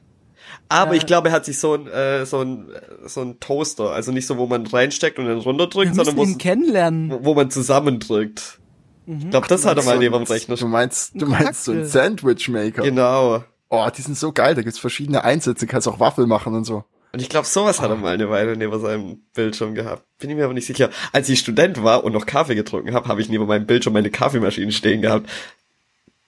Aber 0.70 0.92
Ja. 0.92 0.98
ich 0.98 1.06
glaube, 1.06 1.28
er 1.28 1.34
hat 1.34 1.44
sich 1.44 1.58
so 1.58 1.74
ein, 1.74 1.86
äh, 1.86 2.24
so 2.26 2.40
ein, 2.42 2.66
so 3.06 3.22
ein 3.22 3.40
Toaster, 3.40 3.90
also 3.90 4.12
nicht 4.12 4.26
so, 4.26 4.36
wo 4.38 4.46
man 4.46 4.66
reinsteckt 4.66 5.18
und 5.18 5.26
dann 5.26 5.38
runterdrückt, 5.38 5.94
sondern 5.94 6.16
wo, 6.16 6.22
ihn 6.24 6.38
kennenlernen. 6.38 7.12
wo 7.24 7.34
man 7.34 7.50
zusammendrückt. 7.50 8.58
Ich 9.06 9.30
glaube, 9.30 9.48
das 9.48 9.64
hat 9.64 9.78
er 9.78 9.84
mal 9.84 9.98
neben 9.98 10.12
dem 10.14 10.24
Rechner. 10.24 10.56
Du 10.56 10.68
meinst, 10.68 11.12
du 11.14 11.24
Ein 11.24 11.30
meinst 11.30 11.64
so 11.64 11.72
ein 11.72 11.78
Cocktail. 11.78 11.90
Sandwich-Maker. 11.90 12.82
Genau. 12.82 13.42
Oh, 13.70 13.88
die 13.96 14.02
sind 14.02 14.18
so 14.18 14.32
geil. 14.32 14.54
Da 14.54 14.60
gibt's 14.60 14.78
verschiedene 14.78 15.24
Einsätze. 15.24 15.66
Kannst 15.66 15.88
auch 15.88 15.98
Waffel 15.98 16.26
machen 16.26 16.54
und 16.54 16.64
so. 16.64 16.84
Und 17.18 17.22
ich 17.22 17.30
glaube, 17.30 17.48
sowas 17.48 17.80
hat 17.80 17.90
er 17.90 17.96
mal 17.96 18.14
eine 18.14 18.30
Weile 18.30 18.56
neben 18.56 18.80
seinem 18.80 19.22
Bildschirm 19.34 19.74
gehabt. 19.74 20.04
Bin 20.18 20.30
ich 20.30 20.36
mir 20.36 20.44
aber 20.44 20.54
nicht 20.54 20.68
sicher. 20.68 20.88
Als 21.10 21.28
ich 21.28 21.40
Student 21.40 21.82
war 21.82 22.04
und 22.04 22.12
noch 22.12 22.26
Kaffee 22.26 22.54
getrunken 22.54 22.94
habe, 22.94 23.08
habe 23.08 23.20
ich 23.20 23.28
neben 23.28 23.44
meinem 23.44 23.66
Bildschirm 23.66 23.92
meine 23.94 24.08
Kaffeemaschine 24.08 24.70
stehen 24.70 25.02
gehabt. 25.02 25.28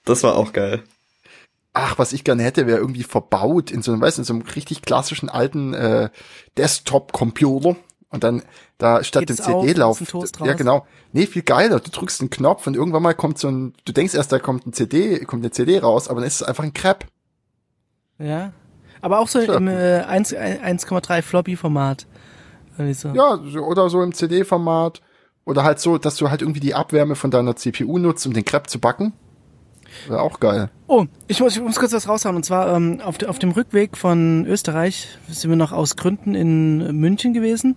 Das 0.05 0.25
war 0.25 0.35
auch 0.35 0.53
geil. 0.53 0.83
Ach, 1.75 1.97
was 2.01 2.13
ich 2.13 2.25
gerne 2.25 2.43
hätte, 2.43 2.67
wäre 2.67 2.79
irgendwie 2.79 3.05
verbaut 3.05 3.71
in 3.71 3.83
so 3.83 3.93
einem, 3.93 4.01
weißt 4.01 4.19
du, 4.19 4.23
in 4.23 4.25
so 4.25 4.35
einem 4.35 4.43
richtig 4.43 4.83
klassischen 4.83 5.29
alten 5.29 5.75
äh, 5.75 6.11
Desktop-Computer. 6.59 7.77
Und 8.09 8.25
dann 8.25 8.43
da 8.77 9.05
statt 9.05 9.29
Geht 9.29 9.39
dem 9.39 9.45
CD-Lauf. 9.45 10.03
Ja, 10.45 10.55
genau. 10.55 10.89
Nee, 11.13 11.27
viel 11.27 11.43
geiler. 11.43 11.79
Du 11.79 11.93
drückst 11.93 12.21
einen 12.21 12.31
Knopf 12.31 12.67
und 12.67 12.75
irgendwann 12.75 13.05
mal 13.05 13.15
kommt 13.15 13.39
so 13.39 13.47
ein, 13.47 13.75
du 13.85 13.93
denkst 13.93 14.17
erst, 14.17 14.33
da 14.33 14.41
kommt 14.41 14.67
ein 14.67 14.73
CD, 14.73 15.21
kommt 15.21 15.45
eine 15.45 15.53
CD 15.53 15.79
raus, 15.79 16.09
aber 16.09 16.19
dann 16.19 16.27
ist 16.27 16.41
es 16.41 16.43
einfach 16.43 16.65
ein 16.65 16.75
Crepe. 16.75 17.07
Ja. 18.19 18.53
Aber 19.01 19.19
auch 19.19 19.29
so 19.29 19.41
Klar. 19.41 19.57
im 19.57 19.69
äh, 19.69 20.01
1 20.01 20.35
1,3 20.35 21.23
Floppy-Format. 21.23 22.07
So. 22.93 23.09
Ja, 23.11 23.35
oder 23.61 23.91
so 23.91 24.03
im 24.03 24.15
CD-Format. 24.15 25.03
Oder 25.45 25.65
halt 25.65 25.81
so, 25.81 25.99
dass 25.99 26.17
du 26.17 26.31
halt 26.31 26.43
irgendwie 26.43 26.61
die 26.61 26.75
Abwärme 26.75 27.17
von 27.17 27.31
deiner 27.31 27.57
CPU 27.57 27.99
nutzt, 27.99 28.27
um 28.27 28.33
den 28.33 28.45
Crepe 28.45 28.69
zu 28.69 28.79
backen. 28.79 29.13
Wäre 30.07 30.23
auch 30.23 30.41
geil. 30.41 30.71
Oh, 30.87 31.07
ich 31.27 31.41
muss, 31.41 31.57
ich 31.57 31.63
muss 31.63 31.77
kurz 31.77 31.93
was 31.93 32.09
raushauen. 32.09 32.37
Und 32.37 32.45
zwar 32.45 32.75
ähm, 32.75 33.01
auf, 33.01 33.19
de, 33.19 33.29
auf 33.29 33.39
dem 33.39 33.51
Rückweg 33.51 33.97
von 33.97 34.47
Österreich 34.47 35.09
sind 35.29 35.51
wir 35.51 35.57
noch 35.57 35.73
aus 35.73 35.97
Gründen 35.97 36.35
in 36.35 36.97
München 36.97 37.35
gewesen. 37.35 37.77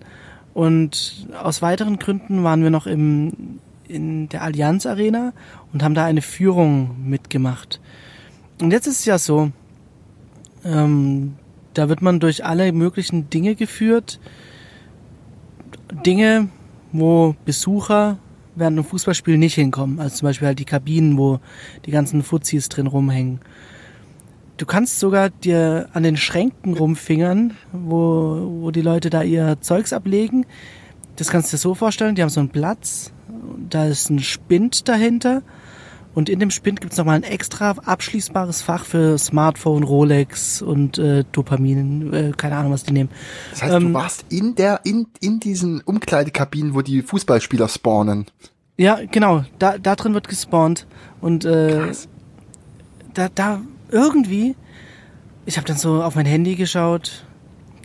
Und 0.53 1.27
aus 1.41 1.61
weiteren 1.61 1.97
Gründen 1.97 2.43
waren 2.43 2.61
wir 2.61 2.69
noch 2.69 2.85
im, 2.85 3.59
in 3.87 4.29
der 4.29 4.43
Allianz 4.43 4.85
Arena 4.85 5.33
und 5.71 5.83
haben 5.83 5.95
da 5.95 6.05
eine 6.05 6.21
Führung 6.21 6.95
mitgemacht. 7.09 7.79
Und 8.61 8.71
jetzt 8.71 8.85
ist 8.85 8.99
es 8.99 9.05
ja 9.05 9.17
so, 9.17 9.51
ähm, 10.65 11.35
da 11.73 11.89
wird 11.89 12.01
man 12.01 12.19
durch 12.19 12.45
alle 12.45 12.71
möglichen 12.71 13.29
Dinge 13.29 13.55
geführt. 13.55 14.19
Dinge, 16.05 16.49
wo 16.91 17.35
Besucher 17.45 18.17
während 18.55 18.77
einem 18.77 18.85
Fußballspiel 18.85 19.37
nicht 19.37 19.55
hinkommen. 19.55 19.99
Also 19.99 20.17
zum 20.17 20.27
Beispiel 20.27 20.47
halt 20.47 20.59
die 20.59 20.65
Kabinen, 20.65 21.17
wo 21.17 21.39
die 21.85 21.91
ganzen 21.91 22.23
Fuzis 22.23 22.69
drin 22.69 22.87
rumhängen. 22.87 23.39
Du 24.57 24.65
kannst 24.67 24.99
sogar 24.99 25.29
dir 25.31 25.89
an 25.93 26.03
den 26.03 26.15
Schränken 26.15 26.75
rumfingern, 26.75 27.55
wo, 27.71 28.59
wo 28.61 28.71
die 28.71 28.81
Leute 28.81 29.09
da 29.09 29.23
ihr 29.23 29.57
Zeugs 29.61 29.93
ablegen. 29.93 30.45
Das 31.15 31.29
kannst 31.29 31.51
du 31.51 31.57
dir 31.57 31.61
so 31.61 31.73
vorstellen, 31.73 32.15
die 32.15 32.21
haben 32.21 32.29
so 32.29 32.39
einen 32.39 32.49
Platz, 32.49 33.11
da 33.69 33.85
ist 33.85 34.09
ein 34.09 34.19
Spind 34.19 34.87
dahinter 34.87 35.41
und 36.13 36.29
in 36.29 36.39
dem 36.39 36.51
Spind 36.51 36.81
gibt's 36.81 36.97
nochmal 36.97 37.15
ein 37.15 37.23
extra 37.23 37.71
abschließbares 37.71 38.61
Fach 38.61 38.85
für 38.85 39.17
Smartphone, 39.17 39.83
Rolex 39.83 40.61
und 40.61 40.97
äh, 40.97 41.23
Dopamin, 41.31 42.13
äh, 42.13 42.31
keine 42.37 42.55
Ahnung, 42.55 42.71
was 42.71 42.83
die 42.83 42.93
nehmen. 42.93 43.09
Das 43.51 43.63
heißt, 43.63 43.73
ähm, 43.73 43.87
du 43.87 43.93
warst 43.93 44.25
in 44.29 44.55
der, 44.55 44.81
in, 44.83 45.07
in 45.21 45.39
diesen 45.39 45.81
Umkleidekabinen, 45.81 46.75
wo 46.75 46.81
die 46.81 47.01
Fußballspieler 47.01 47.67
spawnen. 47.67 48.25
Ja, 48.77 48.99
genau, 49.09 49.43
da, 49.59 49.77
da 49.77 49.95
drin 49.95 50.13
wird 50.13 50.27
gespawnt. 50.27 50.87
Und 51.19 51.45
äh, 51.45 51.91
da, 53.13 53.29
da 53.33 53.61
irgendwie, 53.91 54.55
ich 55.45 55.57
habe 55.57 55.67
dann 55.67 55.77
so 55.77 56.03
auf 56.03 56.15
mein 56.15 56.25
Handy 56.25 56.55
geschaut, 56.55 57.25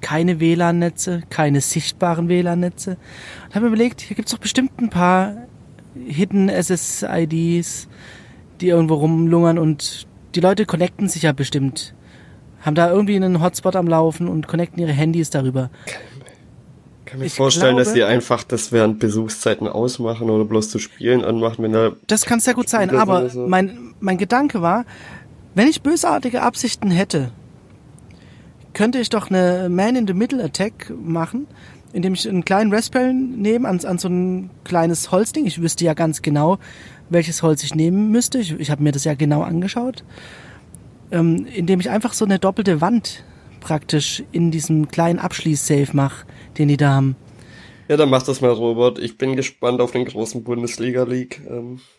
keine 0.01 0.41
WLAN-Netze, 0.41 1.22
keine 1.29 1.61
sichtbaren 1.61 2.29
WLAN-Netze. 2.29 2.97
Und 3.47 3.55
habe 3.55 3.66
mir 3.66 3.68
überlegt, 3.68 4.01
hier 4.01 4.16
gibt's 4.16 4.33
doch 4.33 4.39
bestimmt 4.39 4.81
ein 4.81 4.91
paar 4.91 5.49
Hidden 5.95 6.49
SSIDs, 6.49 7.89
die 8.61 8.68
irgendwo 8.68 8.94
rumlungern 8.94 9.59
und 9.59 10.06
die 10.34 10.40
Leute 10.40 10.66
connecten 10.66 11.09
sich 11.09 11.22
ja 11.22 11.32
bestimmt. 11.32 11.94
Haben 12.61 12.74
da 12.74 12.90
irgendwie 12.90 13.16
einen 13.16 13.42
Hotspot 13.42 13.76
am 13.76 13.86
Laufen 13.86 14.28
und 14.28 14.48
connecten 14.48 14.80
ihre 14.80 14.92
Handys 14.92 15.30
darüber. 15.30 15.70
Ich 15.86 17.04
kann 17.06 17.20
mir 17.20 17.26
ich 17.26 17.34
vorstellen, 17.34 17.76
glaube, 17.76 17.84
dass 17.84 17.94
die 17.94 18.04
einfach 18.04 18.44
das 18.44 18.72
während 18.72 18.98
Besuchszeiten 18.98 19.66
ausmachen 19.66 20.28
oder 20.28 20.44
bloß 20.44 20.68
zu 20.68 20.78
spielen 20.78 21.24
anmachen, 21.24 21.64
wenn 21.64 21.72
da. 21.72 21.92
Das 22.06 22.26
kann 22.26 22.40
sehr 22.40 22.54
gut 22.54 22.68
sein, 22.68 22.94
aber 22.94 23.30
so. 23.30 23.46
mein, 23.46 23.94
mein 24.00 24.18
Gedanke 24.18 24.61
war, 24.61 24.84
wenn 25.54 25.68
ich 25.68 25.82
bösartige 25.82 26.42
Absichten 26.42 26.90
hätte, 26.90 27.32
könnte 28.74 28.98
ich 28.98 29.09
doch 29.09 29.30
eine 29.30 29.68
Man 29.68 29.96
in 29.96 30.06
the 30.06 30.14
Middle 30.14 30.44
Attack 30.44 30.92
machen, 31.02 31.46
indem 31.93 32.14
ich 32.14 32.28
einen 32.28 32.45
kleinen 32.45 32.72
Raspberry 32.72 33.12
nehme 33.14 33.68
an, 33.68 33.84
an 33.84 33.99
so 33.99 34.09
ein 34.09 34.51
kleines 34.64 35.11
Holzding. 35.11 35.47
Ich 35.47 35.61
wüsste 35.61 35.84
ja 35.84 35.95
ganz 35.95 36.22
genau, 36.22 36.59
welches 37.09 37.43
Holz 37.43 37.64
ich 37.64 37.74
nehmen 37.74 38.11
müsste. 38.11 38.39
Ich, 38.39 38.53
ich 38.59 38.70
habe 38.70 38.82
mir 38.82 38.93
das 38.93 39.05
ja 39.05 39.14
genau 39.14 39.43
angeschaut. 39.43 40.05
Ähm, 41.11 41.47
indem 41.55 41.80
ich 41.80 41.89
einfach 41.89 42.12
so 42.12 42.24
eine 42.24 42.39
doppelte 42.39 42.80
Wand 42.80 43.24
praktisch 43.61 44.22
in 44.32 44.51
diesem 44.51 44.89
kleinen 44.89 45.18
Abschließsafe 45.18 45.97
mache, 45.97 46.26
den 46.59 46.68
die 46.68 46.76
da 46.76 46.91
haben. 46.91 47.16
Ja, 47.89 47.97
dann 47.97 48.11
mach 48.11 48.22
das 48.22 48.41
mal, 48.41 48.51
Robert. 48.51 48.99
Ich 48.99 49.16
bin 49.16 49.34
gespannt 49.34 49.80
auf 49.80 49.93
den 49.93 50.05
großen 50.05 50.45
Bundesliga-League. 50.45 51.43
Ähm. 51.49 51.80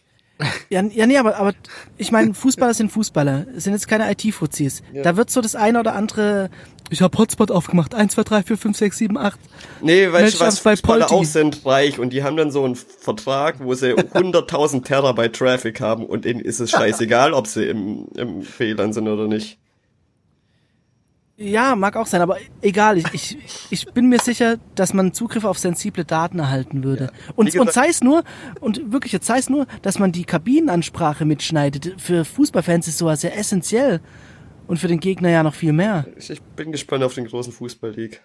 Ja, 0.70 0.82
ja, 0.84 1.06
nee, 1.06 1.18
aber, 1.18 1.36
aber 1.36 1.54
ich 1.98 2.14
meine, 2.14 2.34
Fußballer 2.34 2.74
sind 2.74 2.92
Fußballer, 2.92 3.48
es 3.58 3.66
sind 3.66 3.74
jetzt 3.74 3.90
keine 3.90 4.10
IT-Fuzis. 4.10 4.84
Ja. 4.94 5.02
Da 5.02 5.18
wird 5.18 5.30
so 5.30 5.42
das 5.42 5.56
eine 5.56 5.82
oder 5.82 5.96
andere, 5.96 6.50
ich 6.90 7.02
habe 7.02 7.18
Hotspot 7.18 7.52
aufgemacht, 7.52 7.94
1, 7.94 8.14
2, 8.14 8.24
3, 8.24 8.44
4, 8.44 8.58
5, 8.58 8.78
6, 8.78 8.98
7, 8.98 9.18
8. 9.18 9.40
Nee, 9.82 10.12
weißt 10.12 10.36
du, 10.36 10.40
was 10.46 10.60
Fußballer 10.60 11.12
auch 11.12 11.24
sind 11.24 11.66
reich 11.66 12.00
und 12.00 12.12
die 12.12 12.24
haben 12.24 12.38
dann 12.38 12.52
so 12.52 12.64
einen 12.64 12.76
Vertrag, 12.76 13.60
wo 13.60 13.74
sie 13.74 13.94
100.000 13.96 14.84
Terabyte 14.84 15.36
Traffic 15.36 15.82
haben 15.82 16.06
und 16.06 16.26
ihnen 16.26 16.40
ist 16.40 16.60
es 16.60 16.72
scheißegal, 16.72 17.34
ob 17.34 17.48
sie 17.48 17.66
im, 17.66 18.08
im 18.16 18.42
Fehlern 18.42 18.94
sind 18.94 19.08
oder 19.08 19.28
nicht. 19.28 19.60
Ja, 21.42 21.78
mag 21.78 21.96
auch 21.96 22.06
sein, 22.06 22.22
aber 22.22 22.36
egal. 22.62 22.98
Ich, 22.98 23.06
ich, 23.14 23.38
ich 23.70 23.86
bin 23.94 24.10
mir 24.10 24.20
sicher, 24.20 24.58
dass 24.76 24.94
man 24.94 25.14
Zugriff 25.14 25.46
auf 25.46 25.58
sensible 25.58 26.04
Daten 26.04 26.38
erhalten 26.38 26.84
würde. 26.84 27.06
Ja. 27.06 27.34
Und, 27.38 27.56
und 27.56 27.72
sei 27.72 27.88
es 27.88 28.04
nur, 28.04 28.26
und 28.60 28.92
wirklich, 28.92 29.14
jetzt 29.14 29.26
sei 29.26 29.38
es 29.38 29.50
nur, 29.50 29.66
dass 29.82 30.00
man 30.00 30.12
die 30.12 30.26
Kabinenansprache 30.26 31.24
mitschneidet. 31.24 31.96
Für 31.98 32.26
Fußballfans 32.26 32.90
ist 32.90 32.98
sowas 32.98 33.24
ja 33.24 33.30
essentiell. 33.30 34.02
Und 34.70 34.78
für 34.78 34.88
den 34.88 35.00
Gegner 35.00 35.32
ja 35.32 35.42
noch 35.42 35.56
viel 35.56 35.74
mehr. 35.74 36.06
Ich 36.16 36.40
bin 36.56 36.72
gespannt 36.72 37.04
auf 37.04 37.16
den 37.16 37.26
großen 37.26 37.52
Fußball-League. 37.52 38.22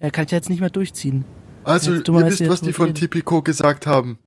Ja, 0.00 0.08
kann 0.08 0.24
ich 0.24 0.30
jetzt 0.30 0.48
nicht 0.48 0.60
mehr 0.60 0.70
durchziehen. 0.70 1.26
Also, 1.62 1.92
ihr 1.92 2.06
wisst, 2.06 2.48
was 2.48 2.62
die 2.62 2.72
von 2.72 2.94
Tipico 2.94 3.42
gesagt 3.42 3.86
haben. 3.86 4.18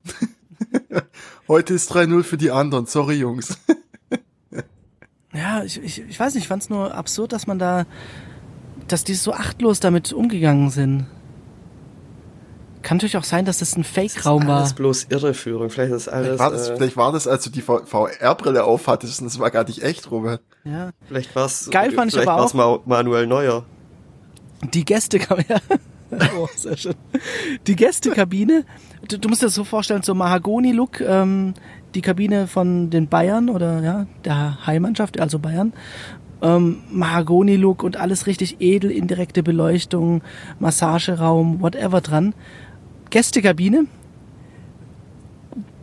Heute 1.47 1.73
ist 1.73 1.91
3-0 1.91 2.21
für 2.21 2.37
die 2.37 2.51
anderen. 2.51 2.85
Sorry, 2.85 3.15
Jungs. 3.15 3.57
Ja, 5.33 5.63
ich, 5.63 5.81
ich, 5.81 6.01
ich 6.01 6.19
weiß 6.19 6.33
nicht, 6.35 6.43
ich 6.43 6.47
fand 6.49 6.61
es 6.61 6.69
nur 6.69 6.93
absurd, 6.93 7.31
dass 7.31 7.47
man 7.47 7.57
da, 7.57 7.85
dass 8.89 9.05
die 9.05 9.13
so 9.13 9.31
achtlos 9.31 9.79
damit 9.79 10.11
umgegangen 10.11 10.71
sind. 10.71 11.05
Kann 12.82 12.97
natürlich 12.97 13.17
auch 13.17 13.23
sein, 13.23 13.45
dass 13.45 13.59
das 13.59 13.75
ein 13.75 13.84
Fake-Raum 13.84 14.47
war. 14.47 14.59
Das 14.59 14.69
ist 14.69 14.75
bloß 14.75 15.07
Irreführung. 15.09 15.69
Vielleicht 15.69 15.93
ist 15.93 16.07
alles. 16.07 16.27
Vielleicht 16.27 16.39
war 16.39 16.51
das, 16.51 16.69
äh, 16.69 16.75
vielleicht 16.75 16.97
war 16.97 17.11
das 17.11 17.27
als 17.27 17.43
du 17.43 17.49
die 17.49 17.61
VR-Brille 17.61 18.63
aufhattest 18.63 19.21
und 19.21 19.27
das 19.27 19.39
war 19.39 19.51
gar 19.51 19.65
nicht 19.65 19.84
echt, 19.84 20.09
Robert. 20.09 20.41
Ja. 20.63 20.91
Vielleicht 21.07 21.36
war 21.36 21.45
es. 21.45 21.69
Geil 21.69 21.91
fand 21.91 22.13
ich 22.13 22.19
aber 22.19 22.41
auch. 22.41 22.53
Mal 22.53 22.79
Manuel 22.86 23.27
Neuer. 23.27 23.65
Die 24.73 24.86
Gästekabine. 24.86 25.61
oh, 26.38 26.47
sehr 26.55 26.77
schön. 26.77 26.95
Die 27.67 27.75
Gästekabine. 27.75 28.65
Du, 29.07 29.17
du 29.17 29.29
musst 29.29 29.41
dir 29.41 29.47
das 29.47 29.55
so 29.55 29.63
vorstellen, 29.63 30.03
so 30.03 30.13
Mahagoni-Look. 30.13 31.01
Ähm, 31.01 31.53
die 31.95 32.01
Kabine 32.01 32.47
von 32.47 32.89
den 32.89 33.07
Bayern 33.07 33.49
oder 33.49 33.82
ja, 33.82 34.07
der 34.23 34.65
Heimmannschaft, 34.65 35.19
also 35.19 35.39
Bayern. 35.39 35.73
Ähm, 36.41 36.77
Mahagoni-Look 36.89 37.84
und 37.84 37.97
alles 37.97 38.27
richtig 38.27 38.57
edel, 38.59 38.91
indirekte 38.91 39.43
Beleuchtung, 39.43 40.21
Massageraum, 40.59 41.61
whatever 41.61 42.01
dran. 42.01 42.34
Gästekabine, 43.12 43.86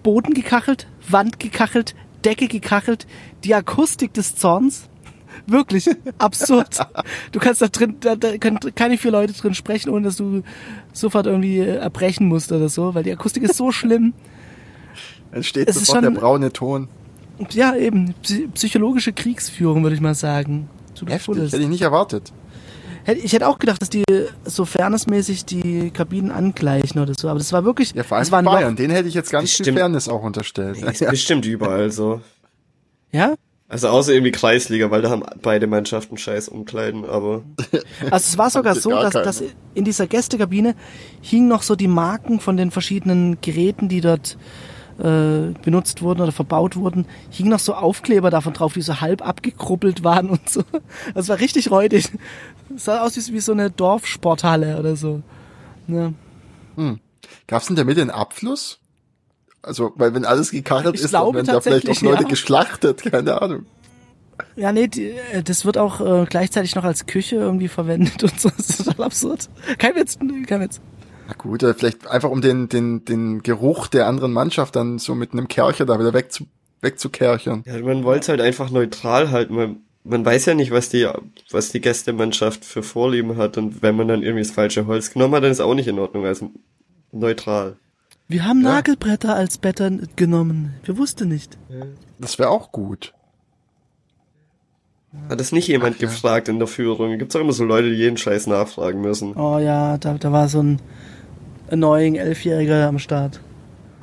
Boden 0.02 0.34
gekachelt, 0.34 0.88
Wand 1.08 1.38
gekachelt, 1.38 1.94
Decke 2.24 2.48
gekachelt, 2.48 3.06
die 3.44 3.54
Akustik 3.54 4.12
des 4.14 4.34
Zorns. 4.34 4.88
Wirklich 5.46 5.88
absurd. 6.18 6.78
Du 7.32 7.38
kannst 7.38 7.62
da 7.62 7.68
drin, 7.68 7.96
da, 8.00 8.16
da 8.16 8.36
können 8.38 8.58
keine 8.74 8.98
vier 8.98 9.12
Leute 9.12 9.32
drin 9.34 9.54
sprechen, 9.54 9.90
ohne 9.90 10.06
dass 10.06 10.16
du 10.16 10.42
sofort 10.92 11.26
irgendwie 11.26 11.58
erbrechen 11.58 12.26
musst 12.26 12.50
oder 12.50 12.68
so, 12.68 12.94
weil 12.94 13.04
die 13.04 13.12
Akustik 13.12 13.44
ist 13.44 13.56
so 13.56 13.70
schlimm. 13.72 14.14
Entsteht 15.30 15.68
es 15.68 15.76
sofort 15.76 16.04
der 16.04 16.10
braune 16.10 16.52
Ton. 16.52 16.88
Ja, 17.50 17.76
eben. 17.76 18.14
Psychologische 18.54 19.12
Kriegsführung, 19.12 19.82
würde 19.82 19.94
ich 19.94 20.00
mal 20.00 20.14
sagen. 20.14 20.68
Heftig, 21.06 21.52
hätte 21.52 21.58
ich 21.58 21.68
nicht 21.68 21.82
erwartet. 21.82 22.32
Ich 23.16 23.32
hätte 23.32 23.48
auch 23.48 23.58
gedacht, 23.58 23.80
dass 23.80 23.88
die 23.88 24.04
so 24.44 24.64
fairnessmäßig 24.64 25.46
die 25.46 25.90
Kabinen 25.90 26.30
angleichen 26.30 27.00
oder 27.00 27.14
so, 27.18 27.28
aber 27.28 27.38
das 27.38 27.52
war 27.52 27.64
wirklich. 27.64 27.94
Ja, 27.94 28.02
vor 28.02 28.18
allem 28.18 28.24
das 28.24 28.32
war 28.32 28.42
Bayern, 28.42 28.76
den 28.76 28.90
hätte 28.90 29.08
ich 29.08 29.14
jetzt 29.14 29.30
ganz 29.30 29.44
bestimmt, 29.44 29.66
viel 29.66 29.74
Fairness 29.76 30.08
auch 30.08 30.22
unterstellt. 30.22 30.80
Nee, 30.80 30.90
ist 30.90 31.00
ja. 31.00 31.10
bestimmt 31.10 31.46
überall 31.46 31.90
so. 31.90 32.20
Ja? 33.10 33.34
Also 33.70 33.88
außer 33.88 34.12
irgendwie 34.12 34.32
Kreisliga, 34.32 34.90
weil 34.90 35.02
da 35.02 35.10
haben 35.10 35.22
beide 35.42 35.66
Mannschaften 35.66 36.16
scheiß 36.16 36.48
Umkleiden, 36.48 37.04
aber. 37.04 37.42
Also 38.10 38.16
es 38.16 38.38
war 38.38 38.50
sogar 38.50 38.74
so, 38.74 38.90
dass, 38.90 39.12
dass 39.12 39.42
in 39.74 39.84
dieser 39.84 40.06
Gästekabine 40.06 40.74
hingen 41.20 41.48
noch 41.48 41.62
so 41.62 41.76
die 41.76 41.88
Marken 41.88 42.40
von 42.40 42.56
den 42.56 42.70
verschiedenen 42.70 43.40
Geräten, 43.40 43.88
die 43.88 44.00
dort 44.00 44.38
äh, 44.98 45.54
benutzt 45.62 46.02
wurden 46.02 46.20
oder 46.20 46.32
verbaut 46.32 46.76
wurden, 46.76 47.06
hing 47.30 47.48
noch 47.48 47.58
so 47.58 47.74
Aufkleber 47.74 48.30
davon 48.30 48.52
drauf, 48.52 48.74
die 48.74 48.82
so 48.82 49.00
halb 49.00 49.26
abgekruppelt 49.26 50.04
waren 50.04 50.30
und 50.30 50.48
so. 50.48 50.62
Das 51.14 51.28
war 51.28 51.38
richtig 51.38 51.70
räudig. 51.70 52.10
Das 52.68 52.84
sah 52.84 53.02
aus 53.02 53.16
wie, 53.16 53.32
wie 53.34 53.40
so 53.40 53.52
eine 53.52 53.70
Dorfsporthalle 53.70 54.78
oder 54.78 54.96
so. 54.96 55.22
Ja. 55.86 56.12
Hm. 56.76 57.00
Gab 57.46 57.62
es 57.62 57.70
in 57.70 57.76
der 57.76 57.84
Mitte 57.84 58.00
einen 58.00 58.10
Abfluss? 58.10 58.78
Also, 59.62 59.92
weil 59.96 60.14
wenn 60.14 60.24
alles 60.24 60.50
gekachelt 60.50 60.94
ich 60.94 61.02
ist, 61.02 61.14
dann 61.14 61.34
werden 61.34 61.46
da 61.46 61.60
vielleicht 61.60 61.88
auch 61.88 62.00
Leute 62.00 62.22
ja. 62.22 62.28
geschlachtet, 62.28 63.02
keine 63.10 63.40
Ahnung. 63.42 63.66
Ja, 64.56 64.72
nee, 64.72 64.86
die, 64.86 65.10
äh, 65.10 65.42
das 65.42 65.64
wird 65.64 65.78
auch 65.78 66.00
äh, 66.00 66.26
gleichzeitig 66.28 66.74
noch 66.74 66.84
als 66.84 67.06
Küche 67.06 67.36
irgendwie 67.36 67.68
verwendet 67.68 68.22
und 68.22 68.40
so. 68.40 68.50
Das 68.56 68.70
ist 68.70 68.84
total 68.84 69.06
absurd. 69.06 69.48
Kein 69.78 69.94
Witz, 69.94 70.18
kein 70.46 70.60
Witz. 70.60 70.80
Na 71.28 71.34
gut, 71.34 71.62
äh, 71.62 71.74
vielleicht 71.74 72.06
einfach 72.06 72.30
um 72.30 72.40
den, 72.40 72.68
den, 72.70 73.04
den 73.04 73.42
Geruch 73.42 73.86
der 73.86 74.06
anderen 74.06 74.32
Mannschaft 74.32 74.74
dann 74.76 74.98
so 74.98 75.14
mit 75.14 75.32
einem 75.32 75.46
Kercher 75.46 75.84
da 75.84 76.00
wieder 76.00 76.14
weg 76.14 76.32
zu, 76.32 76.46
wegzukerchern. 76.80 77.64
Ja, 77.66 77.78
man 77.80 78.02
wollte 78.02 78.28
halt 78.28 78.40
einfach 78.40 78.70
neutral 78.70 79.30
halten. 79.30 79.54
Man, 79.54 79.76
man 80.04 80.24
weiß 80.24 80.46
ja 80.46 80.54
nicht, 80.54 80.70
was 80.70 80.88
die, 80.88 81.06
was 81.50 81.70
die 81.70 81.82
Gästemannschaft 81.82 82.64
für 82.64 82.82
Vorlieben 82.82 83.36
hat. 83.36 83.58
Und 83.58 83.82
wenn 83.82 83.94
man 83.94 84.08
dann 84.08 84.22
irgendwie 84.22 84.42
das 84.42 84.52
falsche 84.52 84.86
Holz 84.86 85.12
genommen 85.12 85.34
hat, 85.34 85.44
dann 85.44 85.52
ist 85.52 85.60
auch 85.60 85.74
nicht 85.74 85.86
in 85.86 85.98
Ordnung. 85.98 86.24
Also 86.24 86.50
neutral. 87.12 87.76
Wir 88.26 88.46
haben 88.46 88.62
ja. 88.62 88.72
Nagelbretter 88.72 89.34
als 89.34 89.58
Bettern 89.58 90.08
genommen. 90.16 90.74
Wir 90.84 90.96
wussten 90.96 91.28
nicht. 91.28 91.58
Ja. 91.68 91.84
Das 92.18 92.38
wäre 92.38 92.48
auch 92.48 92.72
gut. 92.72 93.12
Hat 95.28 95.40
das 95.40 95.52
nicht 95.52 95.68
jemand 95.68 95.96
Ach, 95.96 96.00
ja. 96.00 96.08
gefragt 96.08 96.48
in 96.48 96.58
der 96.58 96.68
Führung? 96.68 97.18
Gibt's 97.18 97.36
auch 97.36 97.40
immer 97.40 97.52
so 97.52 97.64
Leute, 97.64 97.90
die 97.90 97.96
jeden 97.96 98.16
Scheiß 98.16 98.46
nachfragen 98.46 99.02
müssen. 99.02 99.34
Oh 99.36 99.58
ja, 99.58 99.98
da, 99.98 100.14
da 100.14 100.32
war 100.32 100.48
so 100.48 100.62
ein 100.62 100.80
annoying 101.70 102.16
Elfjähriger 102.16 102.86
am 102.86 102.98
Start. 102.98 103.40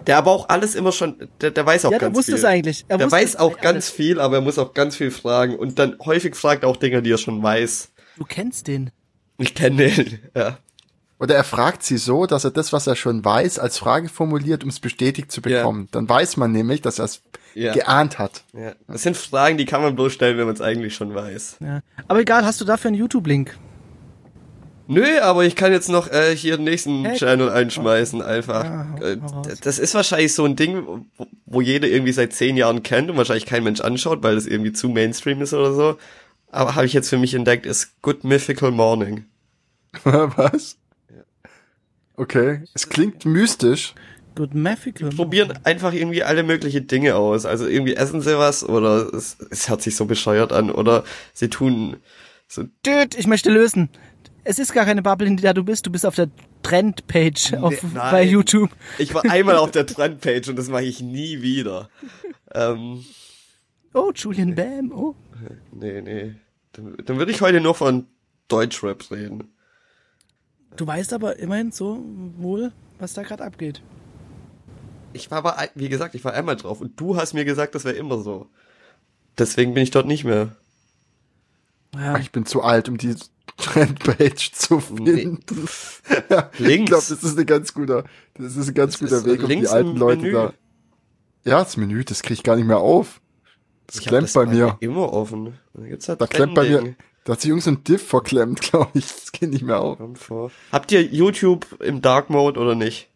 Der 0.08 0.18
aber 0.18 0.32
auch 0.32 0.50
alles 0.50 0.76
immer 0.76 0.92
schon, 0.92 1.30
der, 1.42 1.52
der 1.52 1.66
weiß 1.66 1.86
auch 1.86 1.92
ja, 1.92 1.98
ganz 1.98 2.02
viel. 2.02 2.08
Ja, 2.08 2.10
der 2.10 2.18
wusste 2.18 2.36
es 2.36 2.46
eigentlich. 2.46 2.86
Er 2.88 2.98
der 2.98 3.12
weiß 3.12 3.38
auch 3.38 3.58
ganz 3.58 3.66
alles. 3.66 3.90
viel, 3.90 4.20
aber 4.20 4.36
er 4.36 4.42
muss 4.42 4.60
auch 4.60 4.74
ganz 4.74 4.96
viel 4.96 5.12
fragen 5.12 5.56
und 5.56 5.80
dann 5.80 5.98
häufig 6.06 6.36
fragt 6.36 6.64
er 6.64 6.70
auch 6.70 6.78
Dinge, 6.78 7.02
die 7.02 7.12
er 7.12 7.18
schon 7.18 7.42
weiß. 7.42 7.92
Du 8.18 8.24
kennst 8.24 8.68
den. 8.68 8.92
Ich 9.38 9.56
kenne 9.56 9.90
den, 9.90 10.20
ja. 10.36 10.58
Oder 11.18 11.36
er 11.36 11.44
fragt 11.46 11.84
sie 11.84 11.98
so, 11.98 12.26
dass 12.26 12.44
er 12.44 12.52
das, 12.52 12.74
was 12.74 12.88
er 12.88 12.96
schon 12.96 13.24
weiß, 13.24 13.58
als 13.58 13.78
Frage 13.78 14.10
formuliert, 14.10 14.64
um 14.64 14.70
es 14.70 14.82
bestätigt 14.82 15.32
zu 15.32 15.42
bekommen. 15.42 15.84
Ja. 15.84 15.88
Dann 15.92 16.10
weiß 16.10 16.36
man 16.38 16.52
nämlich, 16.52 16.82
dass 16.82 17.00
er 17.00 17.06
es 17.06 17.22
ja. 17.54 17.74
geahnt 17.74 18.20
hat. 18.20 18.44
Ja. 18.54 18.74
Das 18.88 19.04
sind 19.04 19.16
Fragen, 19.16 19.58
die 19.58 19.66
kann 19.66 19.82
man 19.82 19.96
bloß 19.96 20.12
stellen, 20.12 20.38
wenn 20.38 20.46
man 20.46 20.56
es 20.56 20.62
eigentlich 20.62 20.94
schon 20.94 21.16
weiß. 21.16 21.58
Ja. 21.62 21.80
Aber 22.08 22.20
egal, 22.20 22.46
hast 22.46 22.60
du 22.60 22.66
dafür 22.66 22.90
einen 22.90 22.98
YouTube-Link? 22.98 23.58
Nö, 24.88 25.20
aber 25.22 25.46
ich 25.46 25.56
kann 25.56 25.72
jetzt 25.72 25.90
noch 25.90 26.12
äh, 26.12 26.36
hier 26.36 26.58
den 26.58 26.66
nächsten 26.66 27.06
hey. 27.06 27.18
Channel 27.18 27.50
einschmeißen, 27.50 28.22
einfach. 28.22 28.64
Ja, 28.64 28.96
äh, 29.02 29.18
das 29.62 29.80
ist 29.80 29.96
wahrscheinlich 29.96 30.34
so 30.34 30.46
ein 30.46 30.56
Ding, 30.56 31.06
wo 31.46 31.62
jeder 31.62 31.88
irgendwie 31.88 32.12
seit 32.12 32.34
zehn 32.34 32.56
Jahren 32.56 32.84
kennt 32.84 33.10
und 33.10 33.18
wahrscheinlich 33.18 33.46
kein 33.46 33.64
Mensch 33.64 33.82
anschaut, 33.82 34.22
weil 34.22 34.36
das 34.36 34.46
irgendwie 34.46 34.74
zu 34.74 34.90
Mainstream 34.90 35.42
ist 35.42 35.54
oder 35.54 35.74
so. 35.74 35.98
Aber 36.52 36.76
habe 36.76 36.86
ich 36.86 36.94
jetzt 36.94 37.10
für 37.10 37.18
mich 37.18 37.34
entdeckt, 37.34 37.66
ist 37.66 38.02
Good 38.02 38.24
Mythical 38.24 38.72
Morning. 38.72 39.26
Was? 40.04 40.78
Okay, 42.16 42.62
es 42.74 42.88
klingt 42.88 43.26
mystisch. 43.26 43.94
Good 44.36 44.54
Mythical. 44.54 45.10
Die 45.10 45.16
probieren 45.16 45.54
einfach 45.64 45.94
irgendwie 45.94 46.24
alle 46.24 46.44
mögliche 46.44 46.82
Dinge 46.82 47.16
aus. 47.16 47.46
Also 47.46 47.68
irgendwie 47.68 47.96
essen 47.96 48.22
sie 48.22 48.38
was 48.38 48.68
oder 48.68 49.14
es, 49.14 49.38
es 49.50 49.70
hört 49.70 49.82
sich 49.82 49.96
so 49.96 50.06
bescheuert 50.06 50.52
an 50.52 50.72
oder 50.72 51.06
sie 51.34 51.50
tun 51.50 51.98
so. 52.48 52.64
Dude, 52.84 53.18
ich 53.18 53.28
möchte 53.28 53.50
lösen 53.50 53.90
es 54.46 54.60
ist 54.60 54.74
gar 54.74 54.86
keine 54.86 55.02
Bubble, 55.02 55.28
in 55.28 55.38
der 55.38 55.54
du 55.54 55.64
bist. 55.64 55.86
Du 55.86 55.92
bist 55.92 56.06
auf 56.06 56.16
der 56.16 56.30
Trendpage 56.64 57.56
auf, 57.56 57.84
nee, 57.84 57.90
bei 57.94 58.24
YouTube. 58.24 58.70
Ich 59.00 59.14
war 59.14 59.26
einmal 59.26 59.58
auf 59.58 59.72
der 59.72 59.86
Trendpage 59.86 60.48
und 60.48 60.56
das 60.56 60.70
mache 60.70 60.84
ich 60.84 61.02
nie 61.02 61.42
wieder. 61.42 61.90
Ähm, 62.54 63.04
oh, 63.94 64.12
Julian 64.16 64.56
Bam, 64.56 64.92
oh. 64.92 65.16
Nee, 65.72 66.02
nee. 66.02 66.36
Dann, 66.72 66.96
dann 67.04 67.18
würde 67.18 67.32
ich 67.32 67.42
heute 67.42 67.60
nur 67.60 67.76
von 67.76 68.08
Deutschrap 68.48 69.12
reden. 69.12 69.52
Du 70.76 70.86
weißt 70.86 71.14
aber 71.14 71.40
immerhin 71.40 71.72
so 71.72 72.04
wohl, 72.38 72.72
was 73.00 73.14
da 73.14 73.24
gerade 73.24 73.44
abgeht. 73.44 73.82
Ich 75.14 75.32
war 75.32 75.40
aber, 75.40 75.58
wie 75.74 75.90
gesagt, 75.90 76.14
ich 76.14 76.24
war 76.24 76.34
einmal 76.34 76.56
drauf 76.56 76.82
und 76.82 77.00
du 77.00 77.18
hast 77.18 77.34
mir 77.34 77.46
gesagt, 77.46 77.74
das 77.74 77.84
wäre 77.84 77.96
immer 77.96 78.20
so. 78.20 78.48
Deswegen 79.38 79.74
bin 79.74 79.84
ich 79.84 79.92
dort 79.92 80.06
nicht 80.06 80.24
mehr. 80.24 80.56
Ja. 81.96 82.18
Ich 82.18 82.32
bin 82.32 82.46
zu 82.46 82.62
alt, 82.62 82.90
um 82.90 82.98
die 82.98 83.16
Trendpage 83.58 84.52
zu 84.52 84.80
finden. 84.80 85.40
Nee. 85.50 85.64
Links. 86.58 86.60
Ich 86.60 86.86
glaube, 86.86 87.06
das 87.10 87.12
ist 87.12 87.40
ein 87.40 87.46
ganz 87.46 87.74
guter, 87.74 88.04
das 88.36 88.56
ist 88.56 88.68
ein 88.68 88.74
ganz 88.74 89.00
das 89.00 89.00
guter 89.00 89.26
Weg, 89.26 89.44
um 89.44 89.50
die 89.50 89.68
alten 89.68 89.96
Leute 89.96 90.22
Menü. 90.22 90.34
da. 90.34 90.54
Ja, 91.46 91.60
das 91.60 91.78
Menü, 91.78 92.04
das 92.04 92.22
kriege 92.22 92.34
ich 92.34 92.44
gar 92.44 92.56
nicht 92.56 92.68
mehr 92.68 92.80
auf. 92.80 93.22
Das 93.88 93.98
ich 93.98 94.08
klemmt 94.08 94.26
das 94.26 94.34
bei 94.34 94.46
mir. 94.46 94.78
Immer 94.80 95.14
offen. 95.14 95.60
Halt 95.78 96.22
da 96.22 96.28
klemmt 96.28 96.56
bei 96.56 96.68
mir. 96.68 96.96
Da 97.24 97.34
hat 97.34 97.42
sich 97.42 97.50
irgend 97.50 97.64
so 97.64 97.72
ein 97.72 97.84
Diff 97.84 98.06
verklemmt, 98.08 98.62
glaube 98.72 98.92
ich. 98.94 99.08
Das 99.08 99.32
geht 99.32 99.50
nicht 99.52 99.64
mehr 99.64 99.80
auf. 99.80 100.00
Habt 100.72 100.92
ihr 100.92 101.02
YouTube 101.02 101.82
im 101.82 102.02
Dark 102.02 102.30
Mode 102.30 102.60
oder 102.60 102.76
nicht? 102.76 103.10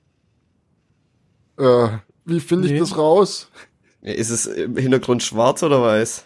Äh, 1.57 1.89
wie 2.25 2.39
finde 2.39 2.67
ich 2.67 2.73
nee. 2.73 2.79
das 2.79 2.97
raus? 2.97 3.49
Ist 4.01 4.29
es 4.29 4.45
im 4.45 4.77
Hintergrund 4.77 5.23
schwarz 5.23 5.61
oder 5.61 5.81
weiß? 5.81 6.25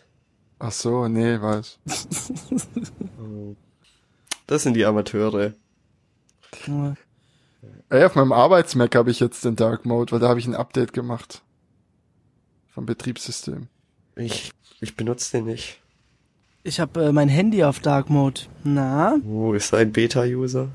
Ach 0.60 0.72
so, 0.72 1.08
nee, 1.08 1.42
weiß. 1.42 1.80
Das 4.48 4.64
sind 4.64 4.76
die 4.76 4.86
Amateure. 4.86 5.54
Ja. 6.68 6.96
Ey, 7.90 8.04
auf 8.04 8.16
meinem 8.16 8.34
Arbeitsmac 8.34 8.96
habe 8.96 9.12
ich 9.12 9.20
jetzt 9.20 9.46
den 9.46 9.56
Dark 9.56 9.86
Mode, 9.86 10.12
weil 10.12 10.20
da 10.20 10.30
habe 10.30 10.40
ich 10.40 10.48
ein 10.48 10.56
Update 10.56 10.94
gemacht. 10.94 11.42
Vom 12.74 12.86
Betriebssystem. 12.86 13.68
Ich, 14.16 14.52
ich 14.82 14.96
benutze 14.96 15.38
den 15.38 15.46
nicht. 15.46 15.80
Ich 16.64 16.80
habe 16.80 17.06
äh, 17.06 17.12
mein 17.12 17.30
Handy 17.30 17.64
auf 17.64 17.80
Dark 17.80 18.10
Mode. 18.10 18.42
Na? 18.64 19.18
Wo 19.24 19.54
ist 19.54 19.74
ein 19.74 19.92
Beta-User? 19.92 20.70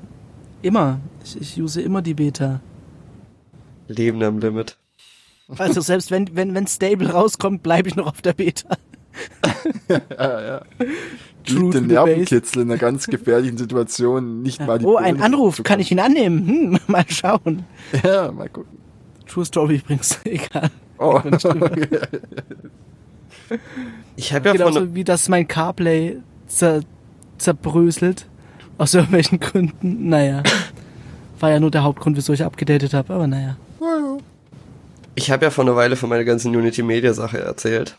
Immer. 0.61 0.99
Ich, 1.23 1.39
ich 1.39 1.61
use 1.61 1.81
immer 1.81 2.01
die 2.01 2.13
Beta. 2.13 2.61
Leben 3.87 4.21
am 4.23 4.39
Limit. 4.39 4.77
Also 5.57 5.81
selbst 5.81 6.11
wenn 6.11 6.35
wenn 6.35 6.53
wenn 6.53 6.67
Stable 6.67 7.09
rauskommt, 7.09 7.63
bleibe 7.63 7.89
ich 7.89 7.95
noch 7.95 8.05
auf 8.05 8.21
der 8.21 8.33
Beta. 8.33 8.77
Ja, 9.89 10.41
ja. 10.41 10.61
True 11.45 11.71
den 11.71 11.87
Nervenkitzel 11.87 12.61
in 12.63 12.69
einer 12.69 12.77
ganz 12.77 13.07
gefährlichen 13.07 13.57
Situation 13.57 14.41
nicht 14.41 14.65
mal 14.65 14.79
die 14.79 14.85
Oh, 14.85 14.97
ein 14.97 15.21
Anruf, 15.21 15.61
kann 15.63 15.79
ich 15.79 15.91
ihn 15.91 15.99
annehmen? 15.99 16.47
Hm, 16.47 16.79
mal 16.87 17.05
schauen. 17.07 17.65
Ja, 18.03 18.31
mal 18.31 18.49
gucken. 18.49 18.77
True 19.27 19.45
Story 19.45 19.77
übrigens, 19.77 20.19
egal. 20.25 20.69
Oh. 20.97 21.21
ich 24.15 24.33
habe 24.33 24.49
ja 24.49 24.53
Genauso 24.53 24.79
von 24.79 24.95
wie 24.95 25.03
das 25.03 25.29
mein 25.29 25.47
CarPlay 25.47 26.17
zer 26.47 26.81
zerbröselt. 27.37 28.25
Aus 28.77 28.93
irgendwelchen 28.93 29.39
Gründen. 29.39 30.07
Naja. 30.09 30.43
War 31.39 31.49
ja 31.51 31.59
nur 31.59 31.71
der 31.71 31.83
Hauptgrund, 31.83 32.15
wieso 32.15 32.31
ich 32.33 32.43
abgedatet 32.43 32.93
habe, 32.93 33.13
aber 33.13 33.27
naja. 33.27 33.57
Ich 35.15 35.31
habe 35.31 35.45
ja 35.45 35.51
vor 35.51 35.65
einer 35.65 35.75
Weile 35.75 35.97
von 35.97 36.09
meiner 36.09 36.23
ganzen 36.23 36.55
Unity 36.55 36.81
Media 36.81 37.13
Sache 37.13 37.39
erzählt. 37.39 37.97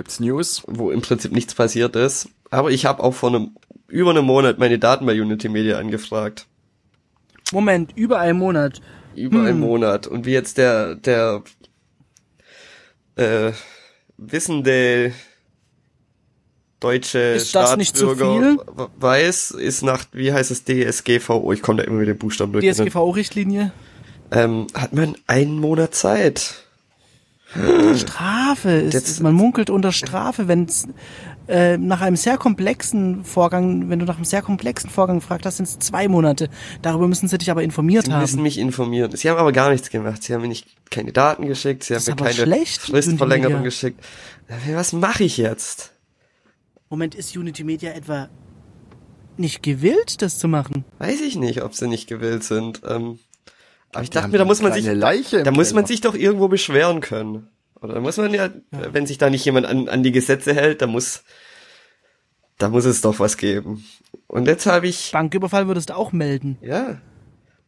Gibt's 0.00 0.18
News? 0.18 0.62
Wo 0.66 0.90
im 0.90 1.02
Prinzip 1.02 1.30
nichts 1.30 1.54
passiert 1.54 1.94
ist. 1.94 2.30
Aber 2.48 2.70
ich 2.70 2.86
habe 2.86 3.02
auch 3.02 3.12
vor 3.12 3.28
einem 3.28 3.50
über 3.86 4.08
einem 4.08 4.24
Monat 4.24 4.58
meine 4.58 4.78
Daten 4.78 5.04
bei 5.04 5.12
Unity 5.12 5.50
Media 5.50 5.76
angefragt. 5.76 6.46
Moment, 7.52 7.92
über 7.96 8.18
einen 8.18 8.38
Monat. 8.38 8.80
Über 9.14 9.40
hm. 9.40 9.46
einen 9.46 9.60
Monat. 9.60 10.06
Und 10.06 10.24
wie 10.24 10.32
jetzt 10.32 10.56
der, 10.56 10.94
der 10.94 11.42
äh, 13.16 13.52
wissende 14.16 15.12
deutsche 16.80 17.18
ist 17.18 17.50
Staatsbürger 17.50 18.56
weiß, 18.96 19.50
ist 19.50 19.82
nach, 19.82 20.06
wie 20.12 20.32
heißt 20.32 20.50
es, 20.50 20.64
DSGVO, 20.64 21.52
ich 21.52 21.60
komme 21.60 21.82
da 21.82 21.84
immer 21.84 21.98
mit 21.98 22.08
den 22.08 22.16
Buchstaben 22.16 22.54
durch. 22.54 22.64
DSGVO-Richtlinie? 22.64 23.70
Ähm, 24.32 24.66
hat 24.72 24.94
man 24.94 25.14
einen 25.26 25.60
Monat 25.60 25.94
Zeit. 25.94 26.69
Strafe 27.96 28.70
ist, 28.70 29.20
man 29.20 29.34
munkelt 29.34 29.70
unter 29.70 29.90
Strafe, 29.90 30.46
wenn 30.46 30.66
es 30.66 30.86
äh, 31.48 31.76
nach 31.78 32.00
einem 32.00 32.14
sehr 32.14 32.38
komplexen 32.38 33.24
Vorgang, 33.24 33.88
wenn 33.90 33.98
du 33.98 34.04
nach 34.04 34.16
einem 34.16 34.24
sehr 34.24 34.42
komplexen 34.42 34.88
Vorgang 34.88 35.20
fragst, 35.20 35.44
das 35.44 35.56
sind 35.56 35.68
es 35.68 35.78
zwei 35.80 36.06
Monate. 36.06 36.48
Darüber 36.80 37.08
müssen 37.08 37.28
sie 37.28 37.38
dich 37.38 37.50
aber 37.50 37.64
informiert 37.64 38.06
sie 38.06 38.12
haben. 38.12 38.24
Sie 38.24 38.34
müssen 38.34 38.42
mich 38.42 38.58
informieren. 38.58 39.16
Sie 39.16 39.28
haben 39.28 39.38
aber 39.38 39.50
gar 39.52 39.70
nichts 39.70 39.90
gemacht. 39.90 40.22
Sie 40.22 40.32
haben 40.32 40.42
mir 40.42 40.48
nicht 40.48 40.68
keine 40.90 41.12
Daten 41.12 41.46
geschickt, 41.46 41.82
sie 41.82 41.96
haben 41.96 42.04
mir 42.06 42.16
keine 42.16 42.34
schlecht, 42.34 42.82
Fristverlängerung 42.82 43.64
geschickt. 43.64 44.00
Was 44.72 44.92
mache 44.92 45.24
ich 45.24 45.36
jetzt? 45.36 45.92
Moment, 46.88 47.14
ist 47.16 47.36
Unity 47.36 47.64
Media 47.64 47.92
etwa 47.92 48.28
nicht 49.36 49.62
gewillt, 49.62 50.22
das 50.22 50.38
zu 50.38 50.46
machen? 50.46 50.84
Weiß 50.98 51.20
ich 51.20 51.36
nicht, 51.36 51.62
ob 51.62 51.74
sie 51.74 51.88
nicht 51.88 52.08
gewillt 52.08 52.44
sind. 52.44 52.82
Ähm, 52.86 53.18
aber 53.92 54.02
ich 54.02 54.10
dachte 54.10 54.28
mir, 54.28 54.38
da 54.38 54.44
muss 54.44 54.62
man 54.62 54.72
sich, 54.72 54.84
da 54.84 55.50
muss 55.50 55.72
man 55.72 55.86
sich 55.86 56.00
doch 56.00 56.14
irgendwo 56.14 56.48
beschweren 56.48 57.00
können. 57.00 57.48
Oder 57.80 57.94
da 57.94 58.00
muss 58.00 58.16
man 58.18 58.32
ja, 58.32 58.46
ja. 58.46 58.92
wenn 58.92 59.06
sich 59.06 59.18
da 59.18 59.30
nicht 59.30 59.44
jemand 59.44 59.66
an, 59.66 59.88
an 59.88 60.02
die 60.02 60.12
Gesetze 60.12 60.54
hält, 60.54 60.82
da 60.82 60.86
muss, 60.86 61.24
da 62.58 62.68
muss 62.68 62.84
es 62.84 63.00
doch 63.00 63.18
was 63.18 63.36
geben. 63.36 63.84
Und 64.26 64.46
jetzt 64.46 64.66
habe 64.66 64.86
ich. 64.86 65.10
Banküberfall 65.12 65.66
würdest 65.66 65.90
du 65.90 65.96
auch 65.96 66.12
melden. 66.12 66.58
Ja. 66.60 67.00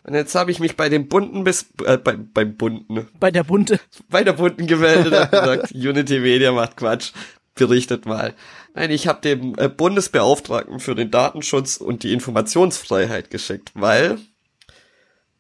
Und 0.05 0.15
jetzt 0.15 0.35
habe 0.35 0.51
ich 0.51 0.59
mich 0.59 0.77
bei 0.77 0.89
dem 0.89 1.09
Bunten 1.09 1.45
bis, 1.45 1.67
äh, 1.85 1.97
bei, 1.97 2.17
beim 2.17 2.57
Bunten. 2.57 3.09
Bei 3.19 3.31
der 3.31 3.45
Bunte. 3.45 3.81
Bei 4.09 4.25
der 4.25 4.33
Bunten 4.33 4.67
gemeldet 4.67 5.13
und 5.13 5.31
gesagt, 5.31 5.73
Unity 5.73 6.21
Media 6.21 6.53
macht 6.53 6.77
Quatsch. 6.77 7.13
Berichtet 7.55 8.07
mal. 8.07 8.35
Nein, 8.75 8.91
ich 8.91 9.07
habe 9.07 9.21
dem 9.21 9.55
äh, 9.59 9.69
Bundesbeauftragten 9.69 10.81
für 10.81 10.95
den 10.95 11.11
Datenschutz 11.11 11.77
und 11.77 12.03
die 12.03 12.13
Informationsfreiheit 12.13 13.31
geschickt, 13.31 13.71
weil 13.75 14.19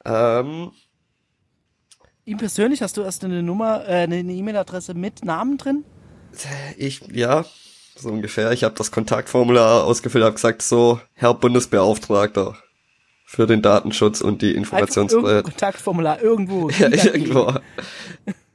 ähm, 0.04 0.72
Ihm 2.24 2.38
persönlich 2.38 2.82
hast 2.82 2.96
du 2.96 3.02
erst 3.02 3.24
eine 3.24 3.42
Nummer, 3.42 3.84
äh, 3.88 4.02
eine 4.02 4.20
E-Mail-Adresse 4.20 4.94
mit 4.94 5.24
Namen 5.24 5.58
drin? 5.58 5.84
Ich, 6.76 7.00
ja, 7.12 7.44
so 7.96 8.10
ungefähr. 8.10 8.52
Ich 8.52 8.62
habe 8.64 8.74
das 8.76 8.92
Kontaktformular 8.92 9.84
ausgefüllt, 9.84 10.24
habe 10.24 10.34
gesagt, 10.34 10.62
so, 10.62 11.00
Herr 11.14 11.34
Bundesbeauftragter 11.34 12.56
für 13.26 13.46
den 13.46 13.62
Datenschutz 13.62 14.20
und 14.20 14.42
die 14.42 14.52
Informationsfreiheit. 14.52 15.44
Kontaktformular 15.44 16.22
irgendwo. 16.22 16.68
Ja, 16.78 16.88
irgendwo. 16.88 17.54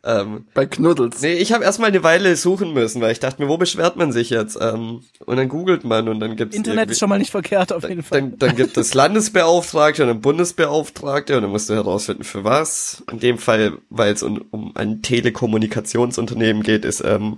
Ähm, 0.08 0.46
Bei 0.54 0.66
Knuddels. 0.66 1.22
Nee, 1.22 1.34
ich 1.34 1.52
habe 1.52 1.66
erstmal 1.66 1.90
eine 1.90 2.02
Weile 2.02 2.36
suchen 2.38 2.72
müssen, 2.74 3.02
weil 3.02 3.12
ich 3.12 3.20
dachte 3.20 3.42
mir, 3.42 3.50
wo 3.50 3.58
beschwert 3.58 3.98
man 3.98 4.14
sich 4.14 4.30
jetzt? 4.30 4.58
Ähm, 4.60 5.02
und 5.26 5.36
dann 5.36 5.50
googelt 5.50 5.84
man 5.84 6.08
und 6.08 6.22
dann 6.22 6.38
gibt's 6.38 6.56
Internet 6.56 6.90
ist 6.90 7.00
schon 7.00 7.10
mal 7.10 7.20
nicht 7.20 7.32
verkehrt 7.32 7.74
auf 7.74 7.88
jeden 7.88 8.04
Fall. 8.04 8.22
Dann, 8.22 8.40
dann 8.40 8.56
gibt 8.56 8.78
es 8.78 8.94
Landesbeauftragte 8.94 10.04
und 10.04 10.10
einen 10.10 10.22
Bundesbeauftragte 10.22 11.36
und 11.36 11.42
dann 11.42 11.52
musst 11.52 11.70
du 11.70 11.74
herausfinden, 11.74 12.24
für 12.24 12.46
was. 12.46 13.04
In 13.12 13.20
dem 13.20 13.38
Fall, 13.38 13.74
weil 13.90 14.14
es 14.14 14.24
um, 14.24 14.46
um 14.52 14.76
ein 14.76 15.02
Telekommunikationsunternehmen 15.02 16.64
geht, 16.64 16.86
ist 16.86 17.04
ähm, 17.04 17.38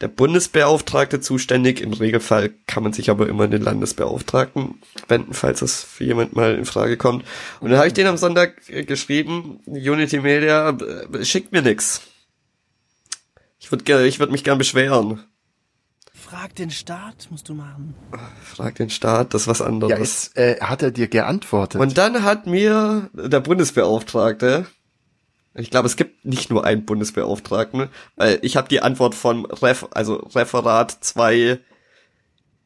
der 0.00 0.08
Bundesbeauftragte 0.08 1.20
zuständig. 1.20 1.80
Im 1.80 1.92
Regelfall 1.92 2.50
kann 2.66 2.82
man 2.82 2.92
sich 2.92 3.10
aber 3.10 3.28
immer 3.28 3.44
an 3.44 3.50
den 3.50 3.62
Landesbeauftragten 3.62 4.76
wenden, 5.08 5.34
falls 5.34 5.60
das 5.60 5.82
für 5.82 6.04
jemand 6.04 6.36
mal 6.36 6.54
in 6.54 6.64
Frage 6.64 6.96
kommt. 6.96 7.24
Und 7.60 7.70
dann 7.70 7.78
habe 7.78 7.88
ich 7.88 7.94
den 7.94 8.06
am 8.06 8.16
Sonntag 8.16 8.68
äh, 8.68 8.84
geschrieben, 8.84 9.60
Unity 9.66 10.20
Media, 10.20 10.70
äh, 10.70 11.24
schickt 11.24 11.52
mir 11.52 11.62
nix. 11.62 12.02
Ich 13.58 13.70
würde 13.72 14.06
ich 14.06 14.20
würd 14.20 14.30
mich 14.30 14.44
gern 14.44 14.58
beschweren. 14.58 15.24
Frag 16.14 16.54
den 16.56 16.70
Staat, 16.70 17.28
musst 17.30 17.48
du 17.48 17.54
machen. 17.54 17.94
Frag 18.44 18.74
den 18.74 18.90
Staat, 18.90 19.34
das 19.34 19.42
ist 19.42 19.48
was 19.48 19.60
Ja, 19.60 19.66
anderes. 19.66 19.98
jetzt 19.98 20.36
äh, 20.36 20.60
hat 20.60 20.82
er 20.82 20.90
dir 20.90 21.08
geantwortet. 21.08 21.80
Und 21.80 21.96
dann 21.96 22.22
hat 22.22 22.46
mir 22.46 23.08
der 23.14 23.40
Bundesbeauftragte, 23.40 24.66
ich 25.54 25.70
glaube, 25.70 25.86
es 25.86 25.96
gibt 25.96 26.24
nicht 26.24 26.50
nur 26.50 26.64
einen 26.64 26.84
Bundesbeauftragten, 26.84 27.88
weil 28.16 28.38
ich 28.42 28.56
habe 28.56 28.68
die 28.68 28.80
Antwort 28.80 29.14
von 29.14 29.44
Ref, 29.46 29.86
also 29.90 30.16
Referat 30.34 30.90
2 31.00 31.58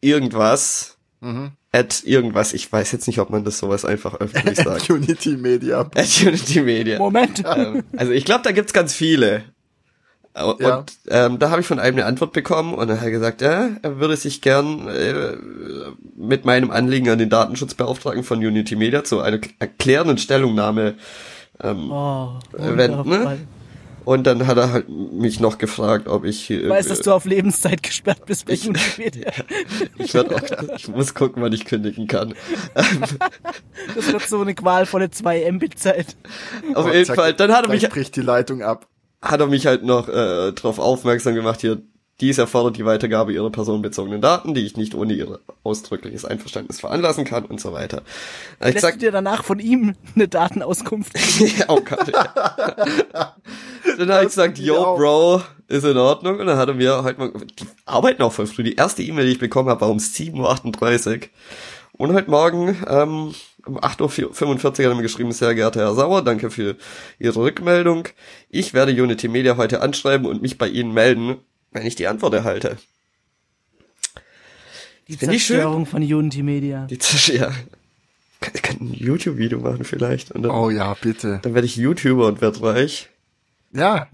irgendwas 0.00 0.96
Mhm. 1.20 1.52
at 1.70 2.02
irgendwas. 2.04 2.52
Ich 2.52 2.70
weiß 2.72 2.90
jetzt 2.90 3.06
nicht, 3.06 3.20
ob 3.20 3.30
man 3.30 3.44
das 3.44 3.58
sowas 3.58 3.84
einfach 3.84 4.14
öffentlich 4.20 4.58
sagt. 4.58 4.90
Unity 4.90 5.36
Media. 5.36 5.80
at 5.94 6.20
Unity 6.20 6.60
Media. 6.62 6.98
Moment. 6.98 7.42
ähm, 7.46 7.84
also 7.96 8.10
ich 8.12 8.24
glaube, 8.24 8.42
da 8.42 8.50
gibt's 8.50 8.72
ganz 8.72 8.92
viele. 8.92 9.44
Äh, 10.34 10.42
Und 10.42 10.60
Ja. 10.60 10.84
ähm, 11.08 11.38
da 11.38 11.50
habe 11.50 11.60
ich 11.60 11.66
von 11.68 11.78
einem 11.78 11.98
eine 11.98 12.06
Antwort 12.06 12.32
bekommen 12.32 12.74
und 12.74 12.88
er 12.88 13.00
hat 13.00 13.08
gesagt, 13.10 13.40
ja, 13.40 13.68
er 13.82 14.00
würde 14.00 14.16
sich 14.16 14.40
gern 14.40 14.88
äh, 14.88 15.36
mit 16.16 16.44
meinem 16.44 16.72
Anliegen 16.72 17.08
an 17.08 17.18
den 17.18 17.30
Datenschutzbeauftragten 17.30 18.24
von 18.24 18.38
Unity 18.40 18.74
Media 18.74 19.04
zu 19.04 19.20
einer 19.20 19.38
erklärenden 19.60 20.18
Stellungnahme 20.18 20.96
ähm, 21.62 21.90
Oh, 21.90 22.38
Äh, 22.56 22.76
wenn, 22.76 22.90
ne? 23.02 23.38
und 24.04 24.24
dann 24.26 24.46
hat 24.48 24.56
er 24.56 24.72
halt 24.72 24.88
mich 24.88 25.38
noch 25.40 25.58
gefragt, 25.58 26.08
ob 26.08 26.24
ich 26.24 26.50
äh, 26.50 26.54
Ich 26.62 26.68
weiß, 26.68 26.88
dass 26.88 27.00
du 27.00 27.12
auf 27.12 27.24
Lebenszeit 27.24 27.82
gesperrt 27.82 28.26
bist 28.26 28.46
bei 28.46 28.52
Wikipedia. 28.54 29.30
ich, 29.98 30.12
werd 30.14 30.34
auch, 30.34 30.74
ich 30.76 30.88
muss 30.88 31.14
gucken, 31.14 31.42
wann 31.42 31.52
ich 31.52 31.64
kündigen 31.64 32.06
kann. 32.08 32.34
Das 33.94 34.12
wird 34.12 34.22
so 34.22 34.40
eine 34.40 34.54
qualvolle 34.54 35.10
2 35.10 35.50
Mbit 35.52 35.78
Zeit. 35.78 36.16
Auf 36.74 36.86
Oh, 36.86 36.88
jeden 36.90 37.04
zack, 37.06 37.16
Fall, 37.16 37.34
dann 37.34 37.52
hat 37.52 37.64
er 37.66 37.70
mich 37.70 37.88
bricht 37.88 38.16
die 38.16 38.20
Leitung 38.22 38.62
ab. 38.62 38.86
hat 39.20 39.40
er 39.40 39.46
mich 39.46 39.66
halt 39.66 39.84
noch 39.84 40.08
äh, 40.08 40.52
darauf 40.52 40.78
aufmerksam 40.78 41.34
gemacht, 41.34 41.60
hier, 41.60 41.80
dies 42.22 42.38
erfordert 42.38 42.76
die 42.76 42.86
Weitergabe 42.86 43.32
ihrer 43.32 43.50
personenbezogenen 43.50 44.20
Daten, 44.20 44.54
die 44.54 44.64
ich 44.64 44.76
nicht 44.76 44.94
ohne 44.94 45.12
ihr 45.12 45.40
ausdrückliches 45.64 46.24
Einverständnis 46.24 46.80
veranlassen 46.80 47.24
kann 47.24 47.44
und 47.44 47.60
so 47.60 47.72
weiter. 47.72 48.02
Äh, 48.60 48.68
Ich 48.68 48.74
Lässt 48.74 48.82
sag, 48.82 48.94
du 48.94 49.00
dir 49.00 49.10
danach 49.10 49.44
von 49.44 49.58
ihm 49.58 49.94
eine 50.14 50.28
Datenauskunft? 50.28 51.12
ja, 51.58 51.64
oh 51.68 51.80
Gott. 51.80 52.12
dann 53.98 54.10
habe 54.12 54.22
ich 54.22 54.28
gesagt, 54.28 54.58
yo, 54.58 54.76
auch. 54.76 54.96
Bro, 54.96 55.42
ist 55.68 55.84
in 55.84 55.96
Ordnung. 55.96 56.38
Und 56.38 56.46
dann 56.46 56.58
hat 56.58 56.68
er 56.68 56.74
mir 56.74 57.02
halt 57.02 57.18
mal, 57.18 57.32
die 57.32 57.66
arbeiten 57.84 58.22
auch 58.22 58.32
voll 58.32 58.46
früh. 58.46 58.62
Die 58.62 58.76
erste 58.76 59.02
E-Mail, 59.02 59.26
die 59.26 59.32
ich 59.32 59.38
bekommen 59.38 59.68
habe, 59.68 59.80
war 59.80 59.90
um 59.90 59.98
7.38 59.98 61.16
Uhr. 61.16 61.20
Und 61.92 62.12
heute 62.14 62.30
Morgen, 62.30 62.76
ähm, 62.88 63.34
um 63.66 63.78
8.45 63.78 64.64
Uhr 64.64 64.64
hat 64.64 64.78
er 64.78 64.94
mir 64.94 65.02
geschrieben, 65.02 65.32
sehr 65.32 65.54
geehrter 65.54 65.80
Herr 65.80 65.94
Sauer, 65.94 66.22
danke 66.22 66.50
für 66.50 66.76
Ihre 67.18 67.36
Rückmeldung. 67.36 68.08
Ich 68.48 68.74
werde 68.74 68.92
Unity 68.92 69.28
Media 69.28 69.56
heute 69.56 69.82
anschreiben 69.82 70.26
und 70.26 70.40
mich 70.40 70.56
bei 70.58 70.68
Ihnen 70.68 70.92
melden, 70.92 71.36
wenn 71.72 71.86
ich 71.86 71.94
die 71.94 72.06
Antwort 72.06 72.34
erhalte. 72.34 72.78
Die 75.08 75.16
Find. 75.16 75.32
Zerstörung 75.32 75.86
von 75.86 76.02
Unity 76.02 76.42
Media. 76.42 76.86
Die 76.86 76.98
ja. 77.32 77.52
Ich 78.54 78.62
kann 78.62 78.78
ein 78.80 78.94
YouTube-Video 78.94 79.60
machen 79.60 79.84
vielleicht. 79.84 80.32
Und 80.32 80.42
dann, 80.42 80.50
Oh 80.52 80.70
ja, 80.70 80.94
bitte. 81.00 81.40
dann 81.42 81.54
werde 81.54 81.66
ich 81.66 81.76
YouTuber 81.76 82.26
und 82.26 82.40
werde 82.40 82.62
reich. 82.62 83.08
Ja. 83.72 84.08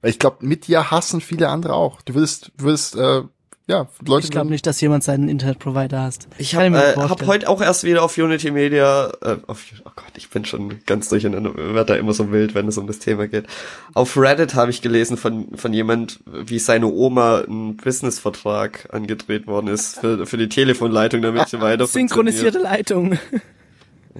Weil 0.00 0.10
ich 0.10 0.18
glaube, 0.18 0.44
mit 0.44 0.66
dir 0.66 0.90
hassen 0.90 1.20
viele 1.20 1.48
andere 1.48 1.74
auch. 1.74 2.02
Du 2.02 2.14
wirst, 2.14 2.52
du 2.58 2.64
wirst, 2.64 2.96
äh, 2.96 3.22
ja, 3.68 3.86
Leute. 4.04 4.24
Ich 4.24 4.30
glaube 4.30 4.50
nicht, 4.50 4.66
dass 4.66 4.80
jemand 4.80 5.04
seinen 5.04 5.28
Internetprovider 5.28 6.00
hast. 6.00 6.26
Ich 6.38 6.56
habe 6.56 6.76
äh, 6.76 6.96
hab 6.96 7.26
heute 7.26 7.48
auch 7.48 7.60
erst 7.60 7.84
wieder 7.84 8.02
auf 8.02 8.18
Unity 8.18 8.50
Media, 8.50 9.12
äh, 9.22 9.36
auf, 9.46 9.64
oh 9.84 9.90
Gott, 9.94 10.12
ich 10.16 10.30
bin 10.30 10.44
schon 10.44 10.84
ganz 10.84 11.08
durcheinander, 11.08 11.54
werd 11.54 11.88
da 11.88 11.94
immer 11.94 12.12
so 12.12 12.32
wild, 12.32 12.54
wenn 12.54 12.66
es 12.66 12.76
um 12.76 12.88
das 12.88 12.98
Thema 12.98 13.28
geht. 13.28 13.46
Auf 13.94 14.16
Reddit 14.16 14.54
habe 14.54 14.70
ich 14.72 14.82
gelesen 14.82 15.16
von 15.16 15.56
von 15.56 15.72
jemand, 15.72 16.20
wie 16.26 16.58
seine 16.58 16.86
Oma 16.86 17.44
ein 17.48 17.76
Businessvertrag 17.76 18.88
angedreht 18.92 19.46
worden 19.46 19.68
ist 19.68 20.00
für, 20.00 20.26
für 20.26 20.38
die 20.38 20.48
Telefonleitung, 20.48 21.22
damit 21.22 21.48
sie 21.48 21.60
weiter 21.60 21.86
Synchronisierte. 21.86 22.58
Leitung. 22.58 23.18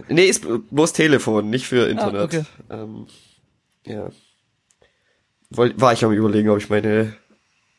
Nee, 0.09 0.25
ist 0.25 0.47
bloß 0.71 0.93
Telefon, 0.93 1.51
nicht 1.51 1.67
für 1.67 1.89
Internet. 1.89 2.21
Ah, 2.21 2.25
okay. 2.25 2.45
ähm, 2.71 3.07
ja. 3.87 4.09
Woll, 5.51 5.75
war 5.77 5.93
ich 5.93 6.05
am 6.05 6.13
überlegen, 6.13 6.49
ob 6.49 6.59
ich 6.59 6.71
meine 6.71 7.15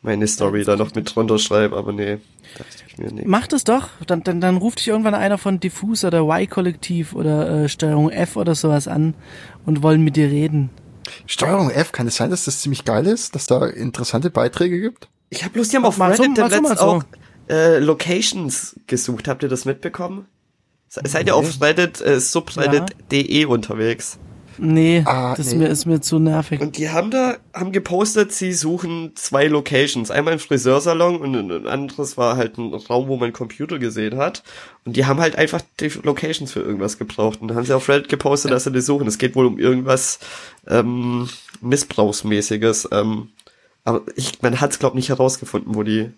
meine 0.04 0.28
Story 0.28 0.64
da 0.64 0.76
noch 0.76 0.94
mit 0.94 1.16
drunter 1.16 1.40
schreibe, 1.40 1.76
aber 1.78 1.92
nee, 1.94 2.18
dachte 2.58 2.70
ich 2.88 2.98
mir 2.98 3.12
nee. 3.12 3.24
Mach 3.26 3.48
das 3.48 3.64
doch. 3.64 3.88
Dann, 4.06 4.24
dann, 4.24 4.40
dann 4.42 4.58
ruft 4.58 4.80
dich 4.80 4.90
irgendwann 4.90 5.16
einer 5.16 5.38
von 5.38 5.60
Diffus 5.60 6.04
oder 6.04 6.20
Y-Kollektiv 6.28 7.14
oder 7.14 7.64
äh, 7.64 7.70
Steuerung 7.70 8.10
F 8.12 8.36
oder 8.36 8.54
sowas 8.54 8.88
an 8.88 9.16
und 9.66 9.82
wollen 9.82 10.04
mit 10.04 10.16
dir 10.16 10.30
reden. 10.30 10.70
Steuerung 11.26 11.70
F, 11.70 11.92
kann 11.92 12.08
es 12.08 12.16
sein, 12.18 12.30
dass 12.30 12.46
das 12.46 12.62
ziemlich 12.62 12.86
geil 12.86 13.08
ist, 13.08 13.34
dass 13.36 13.48
da 13.48 13.66
interessante 13.66 14.30
Beiträge 14.30 14.80
gibt? 14.80 15.10
Ich 15.30 15.44
habe 15.44 15.54
bloß, 15.54 15.70
die 15.70 15.78
haben 15.78 15.86
auf 15.86 16.00
Reddit 16.00 16.18
so, 16.36 16.44
letztens 16.44 16.62
mal 16.70 16.78
so. 16.78 16.84
auch 16.84 17.04
äh, 17.50 17.80
Locations 17.80 18.80
gesucht. 18.88 19.28
Habt 19.28 19.42
ihr 19.44 19.50
das 19.50 19.66
mitbekommen? 19.66 20.28
Se- 20.90 21.02
Seid 21.06 21.28
ihr 21.28 21.36
auf 21.36 21.60
Reddit, 21.62 22.02
äh, 22.02 22.20
subreddit.de 22.20 23.46
unterwegs? 23.46 24.20
Nee, 24.58 25.04
Ah, 25.06 25.36
das 25.36 25.48
nee. 25.48 25.52
Ist, 25.54 25.58
mir, 25.60 25.68
ist 25.70 25.86
mir 25.86 26.02
zu 26.02 26.20
nervig. 26.20 26.62
Und 26.62 26.78
die 26.78 26.90
haben 26.90 27.12
da, 27.12 27.38
haben 27.54 27.72
gepostet, 27.72 28.32
sie 28.32 28.54
suchen 28.54 29.12
zwei 29.16 29.48
Locations. 29.48 30.12
Einmal 30.12 30.34
ein 30.34 30.40
Friseursalon 30.40 31.18
und 31.18 31.36
ein 31.36 31.68
anderes 31.68 32.18
war 32.18 32.38
halt 32.38 32.58
ein 32.58 32.74
Raum, 32.74 33.08
wo 33.08 33.18
man 33.18 33.34
Computer 33.34 33.80
gesehen 33.80 34.18
hat. 34.18 34.44
Und 34.86 34.96
die 34.96 35.06
haben 35.06 35.20
halt 35.20 35.36
einfach 35.38 35.62
die 35.80 35.92
Locations 36.04 36.52
für 36.52 36.62
irgendwas 36.62 36.98
gebraucht. 36.98 37.42
Und 37.42 37.48
dann 37.50 37.58
haben 37.58 37.66
sie 37.66 37.74
auf 37.76 37.88
Reddit 37.90 38.10
gepostet, 38.10 38.52
dass 38.52 38.64
sie 38.66 38.72
die 38.72 38.82
suchen. 38.82 39.08
Es 39.08 39.18
geht 39.18 39.36
wohl 39.36 39.46
um 39.46 39.58
irgendwas 39.60 40.20
ähm, 40.68 41.30
Missbrauchsmäßiges. 41.62 42.90
Ähm, 42.92 43.30
aber 43.84 44.02
ich, 44.16 44.42
man 44.42 44.62
hat 44.62 44.72
es, 44.72 44.80
glaube 44.80 44.96
nicht 44.96 45.10
herausgefunden, 45.10 45.76
wo 45.76 45.84
die, 45.84 46.12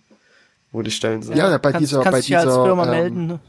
wo 0.72 0.82
die 0.82 0.92
Stellen 0.92 1.22
sind. 1.24 1.38
Ja, 1.38 1.58
bei 1.58 1.72
kannst, 1.72 1.82
dieser, 1.90 2.02
kannst 2.04 2.12
bei 2.12 2.20
dich 2.22 2.30
ja 2.30 2.40
als 2.40 2.50
dieser, 2.50 2.64
Firma 2.66 2.84
ähm, 2.86 2.90
melden. 2.92 3.28
ne? 3.28 3.40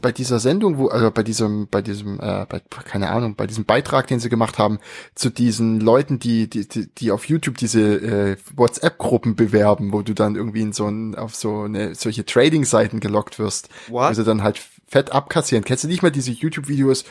Bei 0.00 0.12
dieser 0.12 0.38
Sendung, 0.38 0.78
wo, 0.78 0.88
also 0.88 1.10
bei 1.10 1.22
diesem, 1.22 1.68
bei 1.68 1.82
diesem, 1.82 2.20
äh, 2.20 2.46
bei, 2.48 2.60
keine 2.84 3.10
Ahnung, 3.10 3.34
bei 3.34 3.46
diesem 3.46 3.64
Beitrag, 3.64 4.06
den 4.06 4.20
sie 4.20 4.28
gemacht 4.28 4.58
haben, 4.58 4.78
zu 5.14 5.30
diesen 5.30 5.80
Leuten, 5.80 6.18
die, 6.18 6.48
die, 6.48 6.68
die, 6.68 6.88
die 6.94 7.10
auf 7.10 7.28
YouTube 7.28 7.58
diese 7.58 7.80
äh, 7.80 8.36
WhatsApp-Gruppen 8.54 9.36
bewerben, 9.36 9.92
wo 9.92 10.02
du 10.02 10.14
dann 10.14 10.36
irgendwie 10.36 10.62
in 10.62 10.72
so 10.72 10.86
ein, 10.86 11.14
auf 11.14 11.34
so 11.34 11.62
eine, 11.62 11.94
solche 11.94 12.24
Trading-Seiten 12.24 13.00
gelockt 13.00 13.38
wirst, 13.38 13.68
What? 13.88 14.10
wo 14.10 14.14
sie 14.14 14.24
dann 14.24 14.42
halt 14.42 14.60
fett 14.86 15.12
abkassieren. 15.12 15.64
Kennst 15.64 15.84
du 15.84 15.88
nicht 15.88 16.02
mal 16.02 16.10
diese 16.10 16.30
YouTube-Videos? 16.30 17.04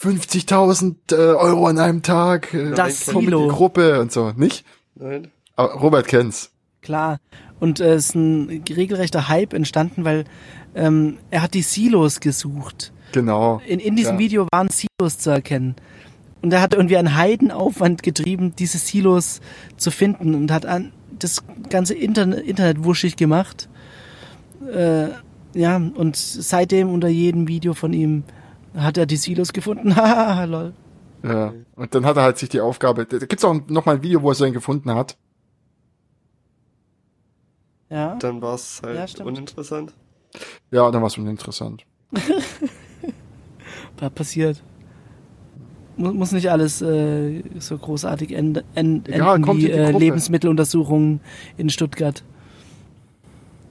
50.000 0.00 0.94
äh, 1.12 1.14
Euro 1.14 1.66
an 1.66 1.78
einem 1.78 2.02
Tag, 2.02 2.52
äh, 2.54 2.72
Das 2.72 3.06
Silo. 3.06 3.44
die 3.48 3.48
Gruppe 3.48 4.00
und 4.00 4.12
so, 4.12 4.32
nicht? 4.36 4.64
Nein? 4.94 5.30
Aber 5.56 5.74
Robert 5.74 6.06
kennt's. 6.08 6.50
Klar. 6.82 7.18
Und 7.60 7.80
äh, 7.80 7.94
es 7.94 8.10
ist 8.10 8.14
ein 8.14 8.64
regelrechter 8.68 9.28
Hype 9.28 9.54
entstanden, 9.54 10.04
weil 10.04 10.24
ähm, 10.74 11.18
er 11.30 11.42
hat 11.42 11.54
die 11.54 11.62
Silos 11.62 12.20
gesucht. 12.20 12.92
Genau. 13.12 13.60
In, 13.66 13.78
in 13.80 13.96
diesem 13.96 14.14
Ja. 14.14 14.18
Video 14.18 14.48
waren 14.52 14.68
Silos 14.70 15.18
zu 15.18 15.30
erkennen. 15.30 15.76
Und 16.42 16.52
er 16.52 16.60
hat 16.60 16.74
irgendwie 16.74 16.96
einen 16.96 17.16
Heidenaufwand 17.16 18.02
getrieben, 18.02 18.54
diese 18.58 18.78
Silos 18.78 19.40
zu 19.76 19.90
finden 19.90 20.34
und 20.34 20.50
hat 20.50 20.66
an 20.66 20.92
das 21.18 21.42
ganze 21.70 21.94
Internet, 21.94 22.40
Internet 22.46 22.84
wuschig 22.84 23.16
gemacht. 23.16 23.68
Äh, 24.70 25.08
ja, 25.54 25.76
und 25.76 26.16
seitdem 26.16 26.90
unter 26.90 27.08
jedem 27.08 27.46
Video 27.48 27.72
von 27.74 27.92
ihm 27.92 28.24
hat 28.76 28.98
er 28.98 29.06
die 29.06 29.16
Silos 29.16 29.52
gefunden. 29.52 29.94
Haha, 29.96 30.44
lol. 30.44 30.72
Ja. 31.22 31.54
Und 31.76 31.94
dann 31.94 32.04
hat 32.04 32.16
er 32.18 32.24
halt 32.24 32.36
sich 32.38 32.48
die 32.50 32.60
Aufgabe, 32.60 33.06
da 33.06 33.18
gibt's 33.18 33.44
auch 33.44 33.54
noch 33.68 33.86
mal 33.86 33.96
ein 33.96 34.02
Video, 34.02 34.20
wo 34.20 34.30
er 34.30 34.34
so 34.34 34.44
einen 34.44 34.52
gefunden 34.52 34.90
hat. 34.94 35.16
Ja. 37.90 38.16
Dann 38.16 38.42
war 38.42 38.54
es 38.54 38.82
Ja, 38.84 38.98
halt 38.98 39.10
stimmt. 39.10 39.28
uninteressant. 39.28 39.94
Ja, 40.70 40.90
dann 40.90 41.02
war's 41.02 41.16
uninteressant. 41.18 41.84
Pa- 43.96 44.10
passiert. 44.14 44.62
Mu- 45.96 46.12
Muss 46.12 46.32
nicht 46.32 46.50
alles 46.50 46.82
äh, 46.82 47.42
so 47.60 47.78
großartig 47.78 48.32
end, 48.32 48.64
end, 48.74 49.08
Egal, 49.08 49.36
enden 49.36 49.44
kommt 49.46 49.60
wie 49.62 49.70
äh. 49.70 49.90
Lebensmitteluntersuchungen 49.92 51.20
in 51.56 51.70
Stuttgart. 51.70 52.24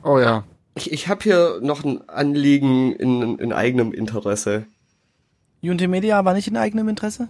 Oh 0.03 0.20
ja. 0.20 0.43
Ich, 0.76 0.91
ich 0.91 1.07
habe 1.07 1.22
hier 1.24 1.59
noch 1.61 1.84
ein 1.84 2.07
Anliegen 2.09 2.93
in, 2.93 3.38
in 3.39 3.53
eigenem 3.53 3.93
Interesse. 3.93 4.66
Unity 5.61 5.88
Media 5.88 6.24
war 6.26 6.34
nicht 6.34 6.47
in 6.47 6.57
eigenem 6.57 6.89
Interesse? 6.89 7.30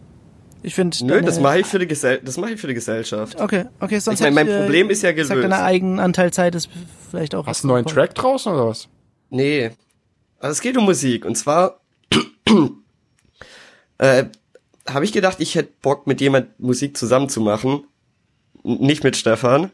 Ich 0.66 0.76
finde. 0.76 0.96
Nö, 1.06 1.22
das 1.22 1.40
mache 1.42 1.60
ich 1.60 1.66
für 1.68 1.78
die 1.78 1.88
Gesell 1.88 2.22
das 2.24 2.38
mache 2.38 2.54
ich 2.54 2.62
für 2.62 2.68
die 2.68 2.74
Gesellschaft. 2.74 3.40
Okay, 3.42 3.66
okay, 3.82 4.00
sonst 4.00 4.20
Ich 4.22 4.24
meine, 4.24 4.36
mein 4.36 4.48
hätte 4.48 4.60
Problem 4.62 4.90
ist 4.90 5.02
ja 5.02 5.10
Ich 5.10 5.18
sag, 5.28 5.36
gelöst. 5.36 5.52
deine 5.52 5.62
Eigenanteilzeit 5.64 6.56
ist 6.56 6.70
vielleicht 7.12 7.36
auch. 7.36 7.46
Hast 7.46 7.64
du 7.64 7.68
einen 7.68 7.84
neuen 7.84 7.86
Track 7.86 8.16
draußen 8.16 8.54
oder 8.54 8.68
was? 8.68 8.88
Nee. 9.34 9.72
Also 10.40 10.52
es 10.52 10.62
geht 10.62 10.78
um 10.78 10.86
Musik. 10.86 11.26
Und 11.26 11.36
zwar 11.36 11.80
äh, 13.98 14.26
habe 14.88 15.06
ich 15.06 15.12
gedacht, 15.12 15.38
ich 15.40 15.56
hätte 15.56 15.74
Bock, 15.82 16.08
mit 16.08 16.22
jemand 16.22 16.60
Musik 16.60 16.96
zusammen 16.98 17.30
zu 17.30 17.42
machen. 17.42 17.84
N- 18.64 18.78
Nicht 18.80 19.04
mit 19.04 19.18
Stefan. 19.18 19.72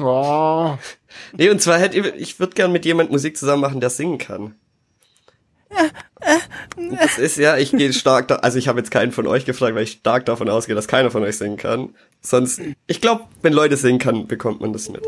Oh. 0.00 0.76
Nee, 1.32 1.48
und 1.48 1.60
zwar 1.60 1.78
hätte 1.78 1.98
ich, 1.98 2.06
ich 2.16 2.38
würde 2.38 2.54
gern 2.54 2.70
mit 2.70 2.84
jemand 2.84 3.10
Musik 3.10 3.36
zusammen 3.38 3.62
machen, 3.62 3.80
der 3.80 3.88
singen 3.90 4.18
kann. 4.18 4.54
Das 6.76 7.18
ist 7.18 7.36
ja, 7.38 7.56
ich 7.56 7.70
gehe 7.72 7.92
stark 7.94 8.28
da, 8.28 8.36
also 8.36 8.58
ich 8.58 8.68
habe 8.68 8.78
jetzt 8.78 8.90
keinen 8.90 9.10
von 9.10 9.26
euch 9.26 9.44
gefragt, 9.46 9.74
weil 9.74 9.84
ich 9.84 9.92
stark 9.92 10.26
davon 10.26 10.48
ausgehe, 10.50 10.74
dass 10.74 10.86
keiner 10.86 11.10
von 11.10 11.22
euch 11.22 11.38
singen 11.38 11.56
kann. 11.56 11.94
Sonst, 12.20 12.60
ich 12.86 13.00
glaube, 13.00 13.24
wenn 13.42 13.52
Leute 13.54 13.76
singen 13.78 13.98
kann, 13.98 14.26
bekommt 14.26 14.60
man 14.60 14.72
das 14.72 14.88
mit. 14.90 15.02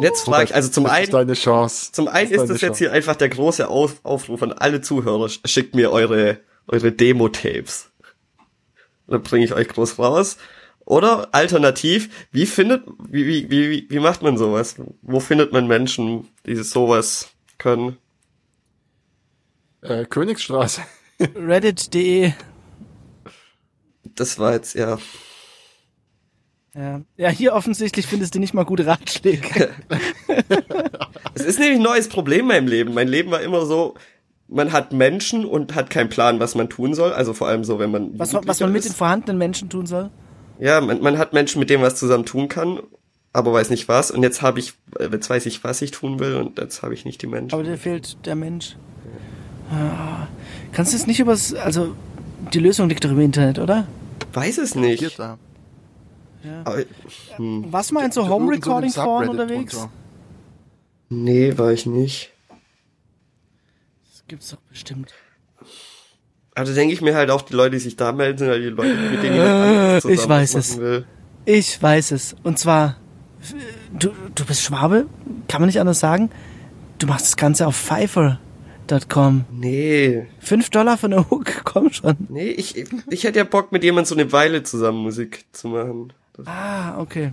Jetzt 0.00 0.24
frage 0.24 0.44
ich, 0.44 0.54
also 0.54 0.68
zum 0.70 0.84
das 0.84 0.92
ist 0.94 0.98
einen, 0.98 1.10
deine 1.12 1.34
Chance. 1.34 1.92
zum 1.92 2.08
einen 2.08 2.30
ist 2.30 2.38
deine 2.38 2.48
das 2.52 2.60
jetzt 2.60 2.68
Chance. 2.70 2.78
hier 2.84 2.92
einfach 2.92 3.16
der 3.16 3.28
große 3.28 3.68
Auf, 3.68 3.96
Aufruf 4.04 4.42
an 4.42 4.52
alle 4.52 4.80
Zuhörer, 4.80 5.26
sch- 5.26 5.46
schickt 5.46 5.74
mir 5.74 5.90
eure, 5.92 6.38
eure 6.66 6.92
Demo-Tapes. 6.92 7.90
Dann 9.06 9.22
bringe 9.22 9.44
ich 9.44 9.52
euch 9.52 9.68
groß 9.68 9.98
raus. 9.98 10.38
Oder 10.84 11.28
alternativ, 11.32 12.28
wie 12.32 12.46
findet, 12.46 12.84
wie, 13.08 13.26
wie, 13.26 13.50
wie, 13.50 13.70
wie- 13.70 13.86
wie 13.90 13.98
macht 14.00 14.22
man 14.22 14.36
sowas? 14.38 14.76
Wo 15.02 15.20
findet 15.20 15.52
man 15.52 15.66
Menschen, 15.68 16.28
die 16.46 16.56
sowas 16.56 17.28
können? 17.58 17.98
Äh, 19.82 20.04
Königsstraße. 20.06 20.82
Reddit.de. 21.36 22.32
Das 24.04 24.38
war 24.38 24.52
jetzt, 24.54 24.74
ja. 24.74 24.98
Ja. 26.74 27.02
ja, 27.18 27.28
hier 27.28 27.52
offensichtlich 27.52 28.06
findest 28.06 28.34
du 28.34 28.38
nicht 28.38 28.54
mal 28.54 28.64
gute 28.64 28.86
Ratschläge. 28.86 29.70
Es 31.34 31.44
ist 31.44 31.58
nämlich 31.58 31.78
ein 31.78 31.82
neues 31.82 32.08
Problem 32.08 32.40
in 32.42 32.46
meinem 32.48 32.66
Leben. 32.68 32.94
Mein 32.94 33.08
Leben 33.08 33.30
war 33.30 33.40
immer 33.40 33.64
so, 33.64 33.94
man 34.48 34.70
hat 34.72 34.92
Menschen 34.92 35.44
und 35.46 35.74
hat 35.74 35.88
keinen 35.88 36.10
Plan, 36.10 36.40
was 36.40 36.54
man 36.54 36.68
tun 36.68 36.92
soll. 36.94 37.12
Also 37.12 37.32
vor 37.32 37.48
allem 37.48 37.64
so, 37.64 37.78
wenn 37.78 37.90
man. 37.90 38.18
Was, 38.18 38.32
man- 38.32 38.46
was 38.46 38.60
man 38.60 38.70
mit 38.72 38.84
den 38.84 38.92
vorhandenen 38.92 39.38
Menschen 39.38 39.70
tun 39.70 39.86
soll. 39.86 40.10
Ja, 40.58 40.80
man, 40.82 41.00
man 41.00 41.16
hat 41.18 41.32
Menschen, 41.32 41.58
mit 41.58 41.70
denen 41.70 41.82
was 41.82 41.96
zusammen 41.96 42.26
tun 42.26 42.48
kann, 42.48 42.80
aber 43.32 43.52
weiß 43.52 43.70
nicht 43.70 43.88
was. 43.88 44.10
Und 44.10 44.22
jetzt 44.22 44.42
habe 44.42 44.60
ich, 44.60 44.74
äh, 44.98 45.08
jetzt 45.10 45.28
weiß 45.30 45.46
ich, 45.46 45.64
was 45.64 45.80
ich 45.82 45.90
tun 45.90 46.20
will 46.20 46.36
und 46.36 46.58
jetzt 46.58 46.82
habe 46.82 46.92
ich 46.94 47.04
nicht 47.06 47.22
die 47.22 47.26
Menschen. 47.26 47.54
Aber 47.54 47.64
dir 47.64 47.78
fehlt 47.78 48.24
der 48.26 48.34
Mensch. 48.34 48.76
Ah. 49.70 50.26
Kannst 50.72 50.92
du 50.92 50.96
es 50.98 51.06
nicht 51.06 51.18
übers, 51.18 51.54
also 51.54 51.96
die 52.52 52.58
Lösung 52.60 52.88
liegt 52.90 53.04
doch 53.04 53.10
im 53.10 53.20
Internet, 53.20 53.58
oder? 53.58 53.86
weiß 54.34 54.58
es 54.58 54.74
nicht. 54.74 55.18
Aber, 56.64 56.82
hm, 57.36 57.66
Was 57.70 57.92
meinst 57.92 58.16
du, 58.16 58.28
Home 58.28 58.50
Recording 58.52 58.90
Foren 58.90 59.28
unterwegs? 59.28 59.72
Drunter. 59.74 59.90
nee, 61.08 61.56
war 61.56 61.72
ich 61.72 61.86
nicht. 61.86 62.30
Das 64.10 64.24
gibt's 64.28 64.50
doch 64.50 64.58
bestimmt. 64.70 65.12
Also 66.54 66.74
denke 66.74 66.92
ich 66.92 67.00
mir 67.00 67.14
halt 67.14 67.30
auch, 67.30 67.42
die 67.42 67.54
Leute, 67.54 67.72
die 67.72 67.78
sich 67.78 67.96
da 67.96 68.12
melden, 68.12 68.38
sind 68.38 68.48
halt 68.48 68.62
die 68.62 68.68
Leute, 68.68 68.94
mit 68.94 69.22
denen 69.22 69.34
jemand 69.36 69.50
anderes 69.52 70.04
Ich 70.04 70.10
zusammen 70.20 70.28
weiß 70.30 70.54
es. 70.54 70.78
will. 70.78 71.06
Ich 71.44 71.82
weiß 71.82 72.10
es. 72.12 72.36
Und 72.42 72.58
zwar, 72.58 72.96
du, 73.98 74.10
du 74.34 74.44
bist 74.44 74.62
Schwabe, 74.62 75.06
kann 75.48 75.60
man 75.62 75.66
nicht 75.68 75.80
anders 75.80 76.00
sagen. 76.00 76.30
Du 76.98 77.06
machst 77.06 77.26
das 77.26 77.36
Ganze 77.36 77.66
auf 77.66 77.74
Pfeiffer.com. 77.76 79.44
Nee, 79.50 80.26
Fünf 80.40 80.68
Dollar 80.70 80.98
für 80.98 81.06
eine 81.06 81.30
Hook, 81.30 81.46
komm 81.64 81.90
schon. 81.90 82.16
nee, 82.28 82.48
ich, 82.50 82.84
ich 83.08 83.24
hätte 83.24 83.38
ja 83.38 83.44
Bock, 83.44 83.72
mit 83.72 83.82
jemandem 83.82 84.08
so 84.08 84.14
eine 84.14 84.30
Weile 84.32 84.62
zusammen 84.62 84.98
Musik 85.02 85.46
zu 85.52 85.68
machen. 85.68 86.12
Das, 86.34 86.46
Ah, 86.46 86.98
okay. 87.00 87.32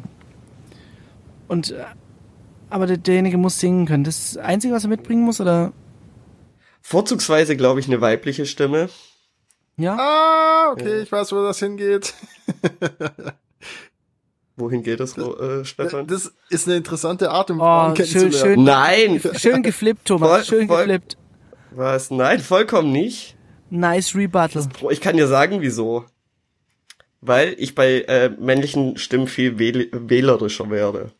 Und, 1.47 1.71
äh, 1.71 1.83
aber 2.69 2.85
der, 2.87 2.97
derjenige 2.97 3.37
muss 3.37 3.59
singen 3.59 3.85
können. 3.85 4.03
Das 4.03 4.17
ist 4.19 4.35
das 4.35 4.43
Einzige, 4.45 4.73
was 4.73 4.83
er 4.83 4.89
mitbringen 4.89 5.23
muss, 5.23 5.39
oder? 5.41 5.73
vorzugsweise, 6.81 7.55
glaube 7.57 7.79
ich, 7.81 7.87
eine 7.87 8.01
weibliche 8.01 8.45
Stimme. 8.45 8.89
Ja? 9.77 9.95
Ah, 9.99 10.71
okay, 10.71 11.01
ich 11.01 11.11
weiß, 11.11 11.31
wo 11.33 11.43
das 11.43 11.59
hingeht. 11.59 12.13
Wohin 14.55 14.81
geht 14.83 14.99
das, 14.99 15.17
äh, 15.17 15.63
Stefan? 15.65 16.07
Das 16.07 16.33
ist 16.49 16.67
eine 16.67 16.77
interessante 16.77 17.29
Art, 17.31 17.51
um 17.51 17.59
Oh, 17.61 17.93
schön, 17.95 18.31
schön. 18.33 18.63
Nein! 18.63 19.21
Schön 19.35 19.61
geflippt, 19.63 20.05
Thomas. 20.05 20.29
Voll- 20.29 20.43
Schön 20.59 20.67
voll- 20.67 20.77
geflippt. 20.85 21.17
Was? 21.71 22.11
Nein, 22.11 22.39
vollkommen 22.39 22.91
nicht. 22.91 23.37
Nice 23.69 24.15
Rebuttal. 24.15 24.67
Ich 24.89 24.99
kann 25.01 25.15
dir 25.15 25.27
sagen, 25.27 25.61
wieso. 25.61 26.05
Weil 27.21 27.55
ich 27.57 27.75
bei 27.75 28.01
äh, 28.01 28.29
männlichen 28.29 28.97
Stimmen 28.97 29.27
viel 29.27 29.59
wähl 29.59 29.89
wählerischer 29.91 30.69
werde. 30.69 31.11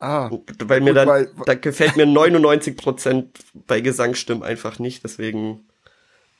Ah, 0.00 0.30
Weil 0.64 0.80
mir 0.80 0.90
Gut, 0.90 0.96
dann, 0.96 1.08
weil- 1.08 1.30
da 1.44 1.54
gefällt 1.54 1.96
mir 1.96 2.06
99% 2.06 3.26
bei 3.66 3.80
Gesangsstimmen 3.80 4.42
einfach 4.44 4.78
nicht, 4.78 5.02
deswegen 5.02 5.66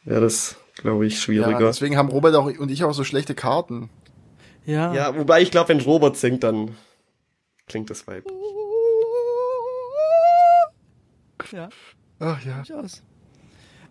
wäre 0.04 0.20
das, 0.20 0.56
glaube 0.76 1.06
ich, 1.06 1.14
ja, 1.14 1.20
schwieriger. 1.20 1.58
deswegen 1.66 1.96
haben 1.96 2.08
Robert 2.08 2.34
auch 2.36 2.46
und 2.46 2.70
ich 2.70 2.84
auch 2.84 2.92
so 2.94 3.02
schlechte 3.04 3.34
Karten. 3.34 3.90
Ja. 4.64 4.94
Ja, 4.94 5.16
wobei 5.16 5.42
ich 5.42 5.50
glaube, 5.50 5.70
wenn 5.70 5.80
Robert 5.80 6.16
singt, 6.16 6.44
dann 6.44 6.76
klingt 7.66 7.90
das 7.90 8.06
Vibe. 8.06 8.30
ja. 11.52 11.68
Ach 12.20 12.44
ja. 12.44 12.62
Durchaus. 12.62 13.02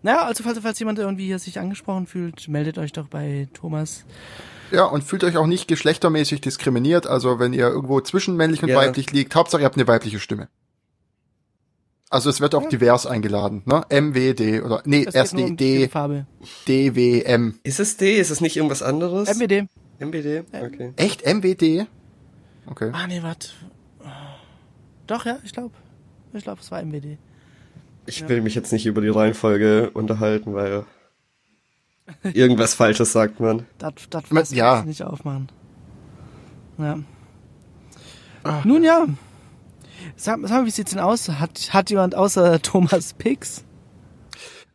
Naja, 0.08 0.24
also 0.24 0.42
falls, 0.42 0.58
falls 0.60 0.78
jemand 0.78 0.98
irgendwie 0.98 1.26
hier 1.26 1.38
sich 1.38 1.60
angesprochen 1.60 2.06
fühlt, 2.06 2.48
meldet 2.48 2.78
euch 2.78 2.92
doch 2.92 3.08
bei 3.08 3.46
Thomas. 3.52 4.06
Ja, 4.70 4.84
und 4.84 5.04
fühlt 5.04 5.22
euch 5.22 5.36
auch 5.36 5.46
nicht 5.46 5.68
geschlechtermäßig 5.68 6.40
diskriminiert. 6.40 7.06
Also 7.06 7.38
wenn 7.38 7.52
ihr 7.52 7.68
irgendwo 7.68 8.00
zwischen 8.00 8.34
männlich 8.34 8.62
und 8.62 8.70
Ja. 8.70 8.76
weiblich 8.76 9.12
liegt, 9.12 9.34
Hauptsache 9.34 9.60
ihr 9.60 9.66
habt 9.66 9.76
eine 9.76 9.86
weibliche 9.86 10.18
Stimme. 10.18 10.48
Also 12.08 12.30
es 12.30 12.40
wird 12.40 12.54
auch 12.54 12.66
divers 12.70 13.04
eingeladen, 13.04 13.64
ne? 13.66 13.84
MWD 13.90 14.62
oder 14.64 14.80
nee, 14.86 15.06
erst 15.12 15.34
um 15.34 15.58
D, 15.58 15.88
Farbe. 15.88 16.24
DWM. 16.66 17.60
Ist 17.62 17.78
es 17.78 17.98
D? 17.98 18.16
Ist 18.18 18.30
es 18.30 18.40
nicht 18.40 18.56
irgendwas 18.56 18.82
anderes? 18.82 19.28
MWD. 19.28 19.68
MBD? 19.98 20.44
Okay. 20.54 20.94
Echt 20.96 21.26
MWD? 21.26 21.86
Okay. 22.64 22.90
Ah, 22.94 23.06
nee, 23.06 23.22
warte. 23.22 23.48
Doch, 25.06 25.26
ja, 25.26 25.38
ich 25.44 25.52
glaube. 25.52 25.74
Ich 26.32 26.44
glaube, 26.44 26.62
es 26.62 26.70
war 26.70 26.82
MWD. 26.82 27.18
Ich 28.08 28.28
will 28.28 28.40
mich 28.40 28.54
jetzt 28.54 28.72
nicht 28.72 28.86
über 28.86 29.00
die 29.00 29.08
Reihenfolge 29.08 29.90
unterhalten, 29.90 30.54
weil 30.54 30.84
irgendwas 32.32 32.74
Falsches 32.74 33.12
sagt 33.12 33.38
man. 33.40 33.66
Das, 33.78 33.92
das 34.10 34.30
Ma- 34.30 34.40
Fass 34.40 34.50
ja. 34.52 34.72
muss 34.72 34.80
ich 34.80 34.86
nicht 34.86 35.02
aufmachen. 35.02 35.48
Ja. 36.78 36.98
Nun 38.64 38.82
ja. 38.82 39.06
Sag, 40.16 40.38
sag 40.42 40.50
mal, 40.50 40.66
wie 40.66 40.70
sieht's 40.70 40.92
denn 40.92 41.00
aus? 41.00 41.28
Hat, 41.28 41.74
hat 41.74 41.90
jemand 41.90 42.14
außer 42.14 42.62
Thomas 42.62 43.12
Pix? 43.12 43.64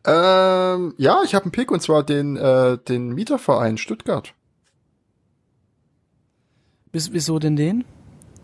Ähm, 0.06 0.94
ja, 0.98 1.22
ich 1.24 1.34
habe 1.34 1.44
einen 1.46 1.52
Pick 1.52 1.70
und 1.70 1.80
zwar 1.80 2.02
den, 2.04 2.36
äh, 2.36 2.78
den 2.78 3.08
Mieterverein 3.14 3.78
Stuttgart. 3.78 4.34
Bis, 6.92 7.12
wieso 7.12 7.38
denn 7.38 7.56
den? 7.56 7.84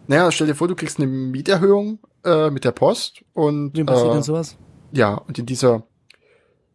Naja, 0.08 0.32
stell 0.32 0.46
dir 0.48 0.54
vor, 0.54 0.66
du 0.68 0.74
kriegst 0.74 0.98
eine 0.98 1.06
Mieterhöhung 1.06 2.00
äh, 2.24 2.50
mit 2.50 2.64
der 2.64 2.72
Post 2.72 3.22
und 3.34 3.76
Wie 3.76 3.84
passiert 3.84 4.10
äh, 4.10 4.14
denn 4.14 4.22
sowas? 4.22 4.56
Ja, 4.92 5.14
und 5.14 5.38
in 5.38 5.46
dieser 5.46 5.82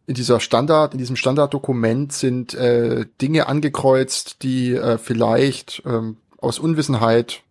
in 0.06 0.14
dieser 0.14 0.38
Standard, 0.38 0.92
in 0.94 0.98
diesem 0.98 1.16
Standarddokument 1.16 2.12
sind 2.12 2.54
äh, 2.54 3.06
Dinge 3.20 3.48
angekreuzt, 3.48 4.42
die 4.42 4.72
äh, 4.72 4.98
vielleicht 4.98 5.82
ähm, 5.84 6.18
aus 6.38 6.60
Unwissenheit, 6.60 7.42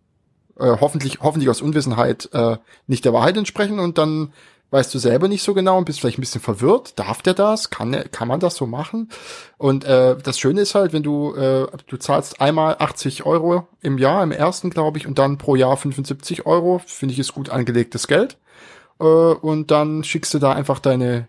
äh, 0.58 0.76
hoffentlich, 0.80 1.20
hoffentlich 1.20 1.50
aus 1.50 1.60
Unwissenheit 1.60 2.30
äh, 2.32 2.56
nicht 2.86 3.04
der 3.04 3.12
Wahrheit 3.12 3.36
entsprechen 3.36 3.78
und 3.78 3.98
dann 3.98 4.32
weißt 4.70 4.92
du 4.92 4.98
selber 4.98 5.28
nicht 5.28 5.42
so 5.42 5.54
genau 5.54 5.78
und 5.78 5.84
bist 5.84 6.00
vielleicht 6.00 6.18
ein 6.18 6.22
bisschen 6.22 6.40
verwirrt. 6.40 6.98
Darf 6.98 7.22
der 7.22 7.34
das? 7.34 7.70
Kann, 7.70 8.04
kann 8.10 8.26
man 8.26 8.40
das 8.40 8.56
so 8.56 8.66
machen? 8.66 9.10
Und 9.58 9.84
äh, 9.84 10.16
das 10.16 10.38
Schöne 10.38 10.62
ist 10.62 10.74
halt, 10.74 10.92
wenn 10.92 11.02
du, 11.02 11.34
äh, 11.34 11.66
du 11.86 11.96
zahlst 11.98 12.40
einmal 12.40 12.76
80 12.78 13.24
Euro 13.26 13.68
im 13.80 13.98
Jahr, 13.98 14.22
im 14.22 14.32
ersten 14.32 14.70
glaube 14.70 14.98
ich, 14.98 15.06
und 15.06 15.18
dann 15.18 15.38
pro 15.38 15.56
Jahr 15.56 15.76
75 15.76 16.46
Euro, 16.46 16.80
finde 16.84 17.12
ich 17.12 17.18
ist 17.18 17.32
gut 17.34 17.50
angelegtes 17.50 18.08
Geld. 18.08 18.38
Äh, 19.00 19.04
und 19.04 19.70
dann 19.70 20.04
schickst 20.04 20.34
du 20.34 20.38
da 20.38 20.52
einfach 20.52 20.78
deine 20.78 21.28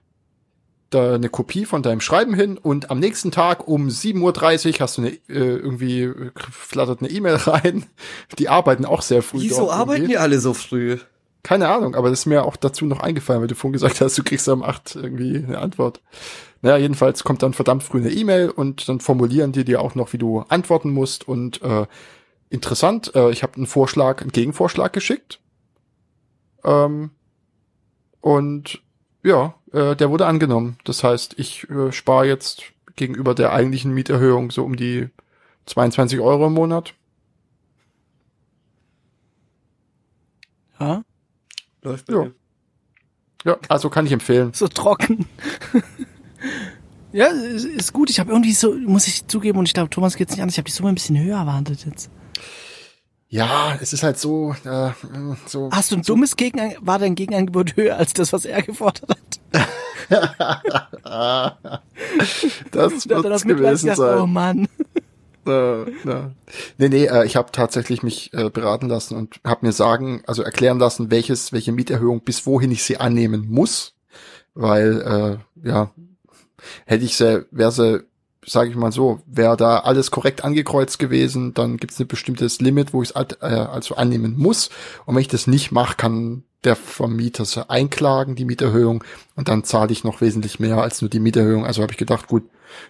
da 0.89 1.15
eine 1.15 1.30
Kopie 1.30 1.65
von 1.65 1.84
deinem 1.84 1.99
Schreiben 1.99 2.34
hin 2.34 2.57
und 2.57 2.91
am 2.91 2.99
nächsten 2.99 3.32
Tag 3.32 3.68
um 3.68 3.88
7.30 3.88 4.76
Uhr 4.76 4.80
hast 4.80 4.97
du 4.97 5.01
eine, 5.01 5.09
äh, 5.11 5.57
irgendwie 5.57 6.11
flattert 6.49 7.01
eine 7.01 7.09
E-Mail 7.09 7.36
rein. 7.45 7.86
Die 8.39 8.49
arbeiten 8.49 8.86
auch 8.86 9.01
sehr 9.01 9.22
früh. 9.22 9.41
Wieso 9.41 9.70
arbeiten 9.70 10.03
irgendwie. 10.03 10.13
die 10.13 10.18
alle 10.18 10.39
so 10.39 10.53
früh? 10.53 10.97
Keine 11.43 11.70
Ahnung, 11.70 11.95
aber 11.95 12.09
das 12.09 12.20
ist 12.20 12.26
mir 12.26 12.43
auch 12.43 12.55
dazu 12.55 12.86
noch 12.86 12.99
eingefallen, 12.99 13.41
weil 13.41 13.47
du 13.47 13.55
vorhin 13.55 13.74
gesagt 13.74 14.01
hast, 14.01 14.18
du 14.18 14.24
kriegst 14.24 14.47
um 14.49 14.63
8 14.63 14.95
irgendwie 14.95 15.38
eine 15.38 15.59
Antwort. 15.59 16.01
Naja, 16.61 16.78
jedenfalls 16.78 17.24
kommt 17.24 17.43
dann 17.43 17.53
verdammt 17.53 17.84
früh 17.84 17.99
eine 17.99 18.11
E-Mail 18.11 18.49
und 18.49 18.89
dann 18.89 18.99
formulieren 18.99 19.51
die 19.51 19.63
dir 19.63 19.82
auch 19.82 19.95
noch, 19.95 20.13
wie 20.13 20.18
du 20.18 20.39
antworten 20.49 20.91
musst 20.91 21.28
und 21.28 21.61
äh, 21.61 21.86
interessant, 22.49 23.13
äh, 23.15 23.30
ich 23.32 23.43
habe 23.43 23.55
einen 23.55 23.68
Vorschlag, 23.68 24.22
einen 24.22 24.32
Gegenvorschlag 24.32 24.91
geschickt. 24.91 25.39
Ähm, 26.63 27.11
und 28.28 28.82
ja, 29.23 29.53
äh, 29.71 29.95
der 29.95 30.09
wurde 30.09 30.25
angenommen. 30.25 30.78
Das 30.84 31.01
heißt, 31.01 31.39
ich 31.39 31.69
äh, 31.69 31.93
spare 31.93 32.28
jetzt 32.28 32.61
gegenüber 32.97 33.34
der 33.34 33.53
eigentlichen 33.53 33.93
Mieterhöhung 33.93 34.51
so 34.51 34.65
um 34.65 34.75
die 34.75 35.07
22 35.65 36.19
Euro 36.19 36.47
im 36.47 36.53
Monat. 36.53 36.93
Ja? 40.78 41.03
Läuft 41.84 42.09
Ja. 42.09 42.28
Ja, 43.45 43.57
also 43.69 43.89
kann 43.89 44.05
ich 44.05 44.11
empfehlen. 44.11 44.51
So 44.51 44.67
trocken. 44.67 45.25
ja, 47.13 47.28
ist, 47.28 47.63
ist 47.63 47.93
gut. 47.93 48.09
Ich 48.09 48.19
habe 48.19 48.32
irgendwie 48.32 48.51
so, 48.51 48.73
muss 48.73 49.07
ich 49.07 49.25
zugeben, 49.28 49.57
und 49.57 49.67
ich 49.67 49.73
glaube, 49.73 49.89
Thomas 49.89 50.17
geht's 50.17 50.34
nicht 50.34 50.41
anders. 50.41 50.55
Ich 50.55 50.57
habe 50.57 50.67
die 50.67 50.73
Summe 50.73 50.89
ein 50.89 50.95
bisschen 50.95 51.17
höher 51.17 51.38
erwartet 51.38 51.86
jetzt. 51.86 52.09
Ja, 53.30 53.78
es 53.82 53.91
ist 53.91 54.03
halt 54.03 54.17
so, 54.17 54.55
äh, 54.63 54.91
so. 55.45 55.69
Hast 55.71 55.91
du 55.91 55.97
ein 55.97 56.01
dummes 56.01 56.38
Gegenangebot? 56.38 56.88
War 56.88 56.99
dein 56.99 57.15
Gegenangebot 57.15 57.75
höher 57.75 57.97
als 57.97 58.13
das, 58.13 58.32
was 58.32 58.45
er 58.45 58.61
gefordert 58.61 59.09
hat? 59.09 59.39
Das 62.71 63.09
wird 63.09 63.25
das 63.25 63.43
gewesen 63.43 63.89
gedacht, 63.89 63.99
oh 63.99 64.19
sein. 64.19 64.32
Mann. 64.32 64.67
äh, 65.45 65.86
na. 66.03 66.32
Nee, 66.78 66.89
nee, 66.89 67.05
äh, 67.05 67.25
ich 67.25 67.36
habe 67.36 67.51
tatsächlich 67.51 68.03
mich 68.03 68.32
äh, 68.34 68.49
beraten 68.49 68.88
lassen 68.88 69.17
und 69.17 69.39
habe 69.43 69.65
mir 69.65 69.73
sagen, 69.73 70.23
also 70.28 70.43
erklären 70.43 70.80
lassen, 70.80 71.11
welches, 71.11 71.51
welche 71.51 71.71
Mieterhöhung 71.71 72.21
bis 72.21 72.45
wohin 72.45 72.71
ich 72.71 72.84
sie 72.84 72.97
annehmen 72.97 73.47
muss, 73.49 73.95
weil 74.53 75.39
äh, 75.63 75.67
ja, 75.67 75.91
hätte 76.86 77.05
ich 77.05 77.17
sie, 77.17 77.45
wäre 77.51 77.71
sie, 77.71 78.03
sage 78.48 78.70
ich 78.70 78.76
mal 78.76 78.91
so, 78.91 79.22
wäre 79.26 79.58
da 79.58 79.80
alles 79.80 80.10
korrekt 80.10 80.43
angekreuzt 80.43 81.00
gewesen, 81.00 81.54
dann 81.54 81.78
gibt 81.78 81.93
es 81.93 82.00
ein 82.00 82.08
bestimmtes 82.08 82.62
Limit, 82.62 82.93
wo 82.93 83.04
ich 83.04 83.14
es 83.14 83.36
äh, 83.41 83.45
also 83.45 83.95
annehmen 83.95 84.36
muss. 84.38 84.70
Und 85.06 85.16
wenn 85.16 85.22
ich 85.22 85.28
das 85.28 85.48
nicht 85.48 85.72
mache, 85.72 85.98
kann 85.98 86.43
der 86.64 86.76
Vermieter 86.76 87.45
sie 87.45 87.70
einklagen, 87.70 88.36
die 88.36 88.45
Mieterhöhung, 88.45 89.04
und 89.36 89.48
dann 89.48 89.64
zahle 89.64 89.91
ich 89.91 90.04
noch 90.04 90.22
wesentlich 90.22 90.60
mehr 90.60 90.78
als 90.78 91.02
nur 91.02 91.10
die 91.10 91.20
Mieterhöhung. 91.20 91.66
Also 91.66 91.82
habe 91.82 91.91
ich 91.91 91.98
gedacht, 91.98 92.28
gut, 92.28 92.43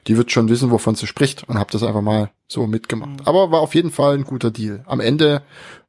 die 0.07 0.15
wird 0.15 0.31
schon 0.31 0.49
wissen, 0.49 0.71
wovon 0.71 0.95
sie 0.95 1.07
spricht 1.07 1.47
und 1.49 1.57
habe 1.57 1.71
das 1.71 1.83
einfach 1.83 2.01
mal 2.01 2.31
so 2.47 2.67
mitgemacht. 2.67 3.21
Mhm. 3.21 3.25
Aber 3.25 3.51
war 3.51 3.61
auf 3.61 3.75
jeden 3.75 3.91
Fall 3.91 4.15
ein 4.15 4.23
guter 4.23 4.51
Deal. 4.51 4.83
Am 4.85 4.99
Ende, 4.99 5.41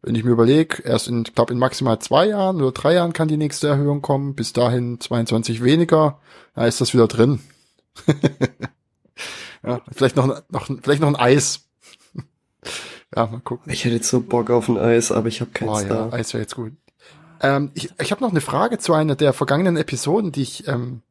wenn 0.03 0.14
ich 0.14 0.25
mir 0.25 0.31
überlege, 0.31 0.83
erst 0.83 1.09
in, 1.09 1.25
glaube 1.25 1.53
in 1.53 1.59
maximal 1.59 1.99
zwei 1.99 2.27
Jahren 2.27 2.57
oder 2.57 2.73
drei 2.73 2.95
Jahren 2.95 3.12
kann 3.12 3.29
die 3.29 3.37
nächste 3.37 3.69
Erhöhung 3.69 4.03
kommen, 4.03 4.35
bis 4.35 4.53
dahin 4.53 4.99
22 5.01 5.62
weniger, 5.62 6.21
da 6.55 6.66
ist 6.66 6.81
das 6.81 6.95
wieder 6.95 7.07
drin. 7.07 7.41
ja, 9.64 9.80
vielleicht 9.92 10.16
noch, 10.16 10.42
noch, 10.48 10.68
vielleicht 10.82 11.00
noch 11.00 11.09
ein 11.09 11.16
Eis. 11.16 11.68
ja, 13.16 13.26
mal 13.26 13.40
gucken. 13.40 13.72
Ich 13.72 13.84
hätte 13.84 13.96
jetzt 13.96 14.09
so 14.09 14.20
Bock 14.20 14.50
auf 14.50 14.68
ein 14.68 14.78
Eis, 14.78 15.12
aber 15.12 15.28
ich 15.28 15.40
habe 15.40 15.50
keins 15.52 15.70
Boah, 15.70 15.82
ja, 15.82 16.12
Eis 16.12 16.32
wäre 16.34 16.42
jetzt 16.42 16.54
gut. 16.54 16.72
Ähm, 17.40 17.70
ich 17.74 17.90
ich 18.00 18.11
habe 18.11 18.22
noch 18.22 18.30
eine 18.30 18.40
Frage 18.40 18.78
zu 18.78 18.94
einer 18.94 19.14
der 19.14 19.32
vergangenen 19.32 19.76
Episoden, 19.76 20.32
die 20.32 20.42
ich 20.42 20.66
ähm, 20.66 21.02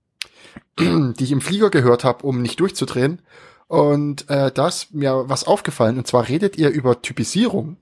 die 0.79 1.23
ich 1.23 1.31
im 1.31 1.41
Flieger 1.41 1.69
gehört 1.69 2.03
habe, 2.03 2.25
um 2.25 2.41
nicht 2.41 2.59
durchzudrehen. 2.59 3.21
Und 3.67 4.29
äh, 4.29 4.51
da 4.51 4.67
ist 4.67 4.93
mir 4.93 5.25
was 5.27 5.45
aufgefallen. 5.45 5.97
Und 5.97 6.07
zwar 6.07 6.27
redet 6.27 6.57
ihr 6.57 6.69
über 6.69 7.01
Typisierung. 7.01 7.77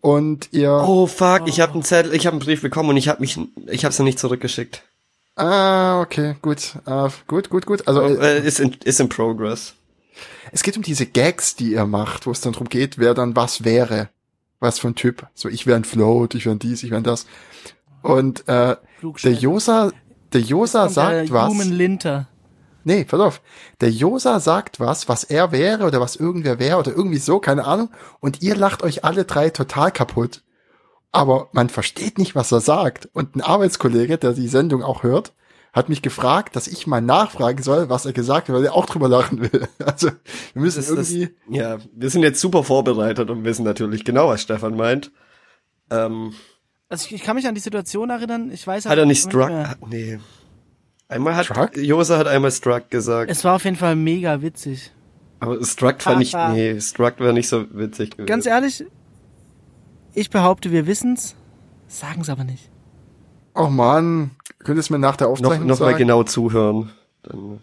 Und 0.00 0.48
ihr. 0.52 0.72
Oh 0.72 1.06
fuck, 1.06 1.42
ich 1.46 1.60
habe 1.60 1.74
einen 1.74 1.82
Zettel, 1.82 2.14
ich 2.14 2.26
habe 2.26 2.34
einen 2.34 2.44
Brief 2.44 2.62
bekommen 2.62 2.88
und 2.90 2.96
ich 2.96 3.08
habe 3.08 3.20
mich, 3.20 3.38
ich 3.66 3.84
habe 3.84 3.92
es 3.92 3.98
noch 3.98 4.06
nicht 4.06 4.18
zurückgeschickt. 4.18 4.82
Ah, 5.36 6.00
okay, 6.00 6.36
gut, 6.42 6.74
uh, 6.86 7.08
gut, 7.26 7.48
gut, 7.50 7.66
gut. 7.66 7.88
Also 7.88 8.02
äh, 8.02 8.44
ist 8.44 8.60
in, 8.60 8.76
ist 8.84 9.00
in 9.00 9.08
progress. 9.08 9.74
Es 10.52 10.62
geht 10.62 10.76
um 10.76 10.82
diese 10.82 11.06
Gags, 11.06 11.56
die 11.56 11.72
ihr 11.72 11.86
macht, 11.86 12.26
wo 12.26 12.32
es 12.32 12.40
dann 12.40 12.52
drum 12.52 12.68
geht, 12.68 12.98
wer 12.98 13.14
dann 13.14 13.36
was 13.36 13.64
wäre, 13.64 14.08
was 14.58 14.78
für 14.78 14.88
ein 14.88 14.94
Typ. 14.94 15.26
So, 15.34 15.48
ich 15.48 15.66
wäre 15.66 15.76
ein 15.76 15.84
Float, 15.84 16.34
ich 16.34 16.46
wäre 16.46 16.56
dies, 16.56 16.82
ich 16.82 16.90
wäre 16.90 17.02
das. 17.02 17.26
Und 18.02 18.46
äh, 18.48 18.76
der 19.22 19.32
Josa, 19.32 19.92
der 20.32 20.40
Josa 20.40 20.88
sagt 20.88 21.28
der 21.28 21.30
was. 21.30 21.64
Linter. 21.66 22.28
Nee, 22.82 23.04
pass 23.04 23.20
auf. 23.20 23.42
Der 23.80 23.90
Josa 23.90 24.40
sagt 24.40 24.80
was, 24.80 25.08
was 25.08 25.24
er 25.24 25.52
wäre 25.52 25.84
oder 25.84 26.00
was 26.00 26.16
irgendwer 26.16 26.58
wäre 26.58 26.78
oder 26.78 26.92
irgendwie 26.92 27.18
so, 27.18 27.38
keine 27.38 27.66
Ahnung. 27.66 27.90
Und 28.20 28.42
ihr 28.42 28.56
lacht 28.56 28.82
euch 28.82 29.04
alle 29.04 29.24
drei 29.24 29.50
total 29.50 29.92
kaputt. 29.92 30.42
Aber 31.12 31.48
man 31.52 31.68
versteht 31.68 32.18
nicht, 32.18 32.34
was 32.34 32.52
er 32.52 32.60
sagt. 32.60 33.08
Und 33.12 33.34
ein 33.34 33.40
Arbeitskollege, 33.40 34.16
der 34.18 34.32
die 34.32 34.48
Sendung 34.48 34.82
auch 34.82 35.02
hört, 35.02 35.32
hat 35.72 35.88
mich 35.88 36.02
gefragt, 36.02 36.56
dass 36.56 36.66
ich 36.66 36.86
mal 36.86 37.00
nachfragen 37.00 37.62
soll, 37.62 37.88
was 37.88 38.06
er 38.06 38.12
gesagt 38.12 38.48
hat, 38.48 38.54
weil 38.54 38.64
er 38.64 38.74
auch 38.74 38.86
drüber 38.86 39.08
lachen 39.08 39.40
will. 39.40 39.68
Also 39.84 40.08
wir 40.52 40.62
müssen 40.62 40.78
das 40.78 40.90
irgendwie. 40.90 41.34
Das, 41.48 41.56
ja, 41.56 41.78
wir 41.94 42.10
sind 42.10 42.22
jetzt 42.22 42.40
super 42.40 42.64
vorbereitet 42.64 43.30
und 43.30 43.44
wissen 43.44 43.64
natürlich 43.64 44.04
genau, 44.04 44.28
was 44.28 44.42
Stefan 44.42 44.76
meint. 44.76 45.12
Ähm, 45.90 46.34
also 46.88 47.06
ich, 47.06 47.14
ich, 47.14 47.22
kann 47.22 47.36
mich 47.36 47.46
an 47.46 47.54
die 47.54 47.60
Situation 47.60 48.10
erinnern, 48.10 48.50
ich 48.52 48.66
weiß 48.66 48.86
Hat 48.86 48.98
er 48.98 49.06
nicht 49.06 49.22
Struck? 49.22 49.50
Nicht 49.50 49.88
nee. 49.88 50.18
Einmal 51.08 51.36
hat 51.36 51.46
Struck? 51.46 51.76
Josa 51.76 52.18
hat 52.18 52.26
einmal 52.26 52.52
Struck 52.52 52.90
gesagt. 52.90 53.30
Es 53.30 53.44
war 53.44 53.56
auf 53.56 53.64
jeden 53.64 53.76
Fall 53.76 53.96
mega 53.96 54.42
witzig. 54.42 54.92
Aber 55.40 55.64
Struck 55.64 56.02
fand 56.02 56.22
ich, 56.22 56.34
nee, 56.34 56.80
Struck 56.80 57.18
war 57.18 57.32
nicht 57.32 57.48
so 57.48 57.66
witzig 57.72 58.10
gewesen. 58.10 58.26
Ganz 58.26 58.46
ehrlich, 58.46 58.84
ich 60.14 60.30
behaupte, 60.30 60.70
wir 60.70 60.86
wissen's, 60.86 61.36
sagen's 61.88 62.28
aber 62.28 62.44
nicht. 62.44 62.70
Oh 63.54 63.68
man, 63.68 64.32
könntest 64.60 64.88
du 64.88 64.94
mir 64.94 64.98
nach 64.98 65.16
der 65.16 65.28
Aufzeichnung 65.28 65.60
noch, 65.60 65.66
noch 65.66 65.76
sagen? 65.78 65.92
mal 65.92 65.98
genau 65.98 66.22
zuhören. 66.22 66.90
Dann 67.22 67.60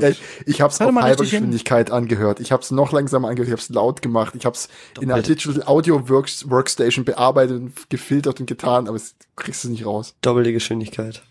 ja. 0.00 0.08
ich, 0.08 0.20
ich 0.44 0.60
habe 0.60 0.70
es 0.70 0.80
auf 0.80 0.94
halber 0.94 1.24
Geschwindigkeit 1.24 1.88
hin. 1.88 1.96
angehört. 1.96 2.40
Ich 2.40 2.52
habe 2.52 2.62
es 2.62 2.70
noch 2.70 2.92
langsamer 2.92 3.28
angehört. 3.28 3.48
Ich 3.48 3.52
habe 3.52 3.62
es 3.62 3.70
laut 3.70 4.02
gemacht. 4.02 4.34
Ich 4.34 4.44
habe 4.44 4.54
es 4.54 4.68
in 5.00 5.10
einer 5.10 5.22
Digital 5.22 5.62
Audio 5.66 6.08
Works, 6.10 6.50
Workstation 6.50 7.04
bearbeitet 7.04 7.60
und 7.60 7.90
gefiltert 7.90 8.40
und 8.40 8.46
getan, 8.46 8.88
aber 8.88 8.96
es 8.96 9.14
kriegst 9.36 9.64
du 9.64 9.70
nicht 9.70 9.86
raus. 9.86 10.14
Doppelte 10.20 10.52
Geschwindigkeit. 10.52 11.22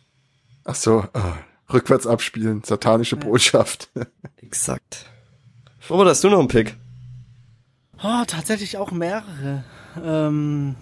Ach 0.64 0.76
so, 0.76 1.04
oh, 1.14 1.74
rückwärts 1.74 2.08
abspielen, 2.08 2.64
satanische 2.64 3.16
ja. 3.16 3.24
Botschaft. 3.24 3.90
Exakt. 4.38 5.06
Robert, 5.90 6.08
hast 6.08 6.24
du 6.24 6.30
noch 6.30 6.40
einen 6.40 6.48
Pick? 6.48 6.76
Oh, 8.04 8.24
tatsächlich 8.26 8.78
auch 8.78 8.92
mehrere. 8.92 9.64
Ähm 10.04 10.76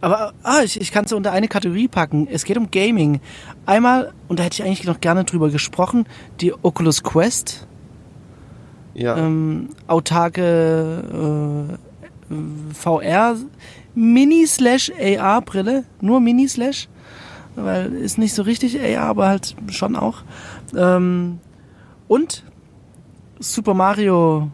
aber 0.00 0.32
ah, 0.42 0.62
ich, 0.62 0.80
ich 0.80 0.92
kann 0.92 1.04
es 1.04 1.12
unter 1.12 1.32
eine 1.32 1.48
Kategorie 1.48 1.88
packen. 1.88 2.26
Es 2.30 2.44
geht 2.44 2.56
um 2.56 2.70
Gaming. 2.70 3.20
Einmal, 3.66 4.12
und 4.28 4.38
da 4.38 4.44
hätte 4.44 4.54
ich 4.54 4.66
eigentlich 4.66 4.84
noch 4.84 5.00
gerne 5.00 5.24
drüber 5.24 5.50
gesprochen, 5.50 6.06
die 6.40 6.54
Oculus 6.62 7.02
Quest. 7.02 7.66
Ja. 8.94 9.16
Ähm, 9.16 9.68
autarke 9.86 11.78
äh, 12.30 12.34
VR 12.74 13.36
Mini-Slash 13.94 14.92
AR-Brille. 14.98 15.84
Nur 16.00 16.20
Mini-Slash. 16.20 16.88
Weil 17.56 17.92
ist 17.92 18.16
nicht 18.16 18.34
so 18.34 18.42
richtig 18.42 18.80
AR, 18.80 19.08
aber 19.08 19.28
halt 19.28 19.54
schon 19.68 19.96
auch. 19.96 20.22
Ähm, 20.74 21.40
und 22.08 22.44
Super 23.38 23.74
Mario 23.74 24.50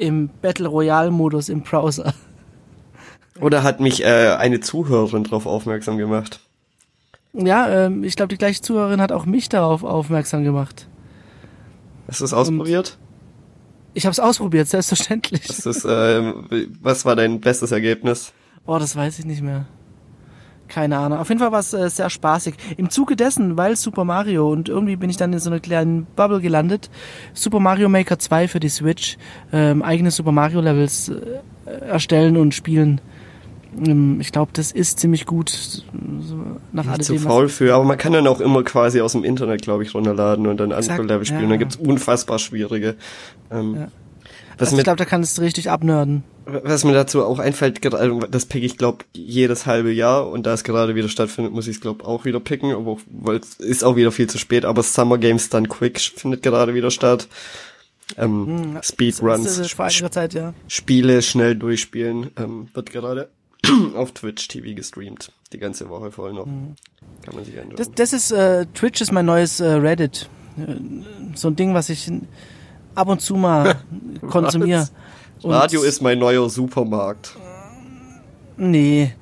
im 0.00 0.28
Battle 0.42 0.68
Royale 0.68 1.10
Modus 1.10 1.48
im 1.48 1.62
Browser. 1.62 2.14
Oder 3.40 3.62
hat 3.62 3.80
mich 3.80 4.04
äh, 4.04 4.36
eine 4.38 4.60
Zuhörerin 4.60 5.24
darauf 5.24 5.46
aufmerksam 5.46 5.98
gemacht? 5.98 6.40
Ja, 7.32 7.86
ähm, 7.86 8.04
ich 8.04 8.16
glaube, 8.16 8.28
die 8.28 8.38
gleiche 8.38 8.60
Zuhörerin 8.60 9.00
hat 9.00 9.12
auch 9.12 9.24
mich 9.24 9.48
darauf 9.48 9.84
aufmerksam 9.84 10.42
gemacht. 10.42 10.88
Hast 12.08 12.20
du 12.20 12.24
es 12.24 12.32
ausprobiert? 12.32 12.98
Und 13.00 13.10
ich 13.94 14.04
habe 14.06 14.12
es 14.12 14.20
ausprobiert, 14.20 14.68
selbstverständlich. 14.68 15.46
Das 15.46 15.66
ist, 15.66 15.84
äh, 15.84 16.32
was 16.80 17.04
war 17.04 17.16
dein 17.16 17.40
bestes 17.40 17.72
Ergebnis? 17.72 18.32
Oh, 18.66 18.78
das 18.78 18.94
weiß 18.96 19.18
ich 19.18 19.24
nicht 19.24 19.42
mehr. 19.42 19.66
Keine 20.70 20.98
Ahnung. 20.98 21.18
Auf 21.18 21.28
jeden 21.28 21.40
Fall 21.40 21.50
war 21.50 21.58
es 21.58 21.74
äh, 21.74 21.90
sehr 21.90 22.08
spaßig. 22.08 22.54
Im 22.76 22.90
Zuge 22.90 23.16
dessen, 23.16 23.56
weil 23.56 23.74
Super 23.74 24.04
Mario 24.04 24.50
und 24.50 24.68
irgendwie 24.68 24.94
bin 24.94 25.10
ich 25.10 25.16
dann 25.16 25.32
in 25.32 25.40
so 25.40 25.50
einer 25.50 25.58
kleinen 25.58 26.06
Bubble 26.14 26.40
gelandet, 26.40 26.90
Super 27.34 27.58
Mario 27.58 27.88
Maker 27.88 28.20
2 28.20 28.46
für 28.46 28.60
die 28.60 28.68
Switch, 28.68 29.18
ähm, 29.52 29.82
eigene 29.82 30.12
Super 30.12 30.30
Mario 30.30 30.60
Levels 30.60 31.08
äh, 31.08 31.70
erstellen 31.70 32.36
und 32.36 32.54
spielen. 32.54 33.00
Ähm, 33.84 34.20
ich 34.20 34.30
glaube, 34.30 34.52
das 34.54 34.70
ist 34.70 35.00
ziemlich 35.00 35.26
gut. 35.26 35.50
So 35.50 36.36
nach 36.72 36.84
Nicht 36.84 37.04
zu 37.04 37.18
faul 37.18 37.48
für, 37.48 37.74
aber 37.74 37.84
man 37.84 37.98
kann 37.98 38.12
dann 38.12 38.28
auch 38.28 38.40
immer 38.40 38.62
quasi 38.62 39.00
aus 39.00 39.12
dem 39.12 39.24
Internet, 39.24 39.62
glaube 39.62 39.82
ich, 39.82 39.92
runterladen 39.92 40.46
und 40.46 40.58
dann 40.60 40.70
andere 40.70 41.02
Level 41.02 41.24
spielen. 41.24 41.42
Ja. 41.42 41.48
Da 41.48 41.56
gibt's 41.56 41.76
unfassbar 41.76 42.38
schwierige. 42.38 42.94
Ähm, 43.50 43.74
ja. 43.74 43.88
Also 44.60 44.76
ich 44.76 44.84
glaube, 44.84 44.96
da 44.96 45.04
kannst 45.04 45.38
du 45.38 45.42
richtig 45.42 45.70
abnörden. 45.70 46.24
Was 46.46 46.84
mir 46.84 46.92
dazu 46.92 47.24
auch 47.24 47.38
einfällt, 47.38 47.80
das 48.30 48.46
pick 48.46 48.64
ich 48.64 48.76
glaube 48.76 49.04
jedes 49.12 49.66
halbe 49.66 49.92
Jahr 49.92 50.28
und 50.28 50.46
da 50.46 50.54
es 50.54 50.64
gerade 50.64 50.94
wieder 50.94 51.08
stattfindet, 51.08 51.52
muss 51.52 51.68
ich 51.68 51.76
es 51.76 51.80
glaube 51.80 52.04
auch 52.04 52.24
wieder 52.24 52.40
picken, 52.40 52.74
weil 53.10 53.36
es 53.36 53.54
ist 53.54 53.84
auch 53.84 53.96
wieder 53.96 54.12
viel 54.12 54.28
zu 54.28 54.38
spät, 54.38 54.64
aber 54.64 54.82
Summer 54.82 55.18
Games 55.18 55.48
Done 55.48 55.68
Quick 55.68 56.00
findet 56.00 56.42
gerade 56.42 56.74
wieder 56.74 56.90
statt. 56.90 57.28
Ähm, 58.16 58.46
hm, 58.46 58.78
Speedruns, 58.82 59.62
Zeit, 60.10 60.34
ja. 60.34 60.52
Spiele 60.66 61.22
schnell 61.22 61.54
durchspielen, 61.54 62.30
ähm, 62.36 62.68
wird 62.74 62.90
gerade 62.90 63.28
auf 63.94 64.12
Twitch 64.12 64.48
TV 64.48 64.74
gestreamt. 64.74 65.32
Die 65.52 65.58
ganze 65.58 65.88
Woche 65.88 66.10
voll 66.10 66.32
noch. 66.32 66.46
Mhm. 66.46 66.74
Kann 67.22 67.34
man 67.34 67.44
sich 67.44 67.58
anschauen. 67.58 67.76
Das, 67.76 67.90
das 67.92 68.12
ist, 68.12 68.32
äh, 68.32 68.66
Twitch 68.74 69.00
ist 69.00 69.12
mein 69.12 69.26
neues 69.26 69.60
äh, 69.60 69.66
Reddit. 69.66 70.28
Äh, 70.58 70.74
so 71.34 71.48
ein 71.48 71.56
Ding, 71.56 71.74
was 71.74 71.88
ich 71.88 72.10
ab 73.00 73.08
und 73.08 73.20
zu 73.20 73.34
mal 73.34 73.76
konsumiere. 74.30 74.88
Radio 75.42 75.82
ist 75.82 76.02
mein 76.02 76.18
neuer 76.18 76.48
Supermarkt. 76.50 77.36
Nee. 78.56 79.14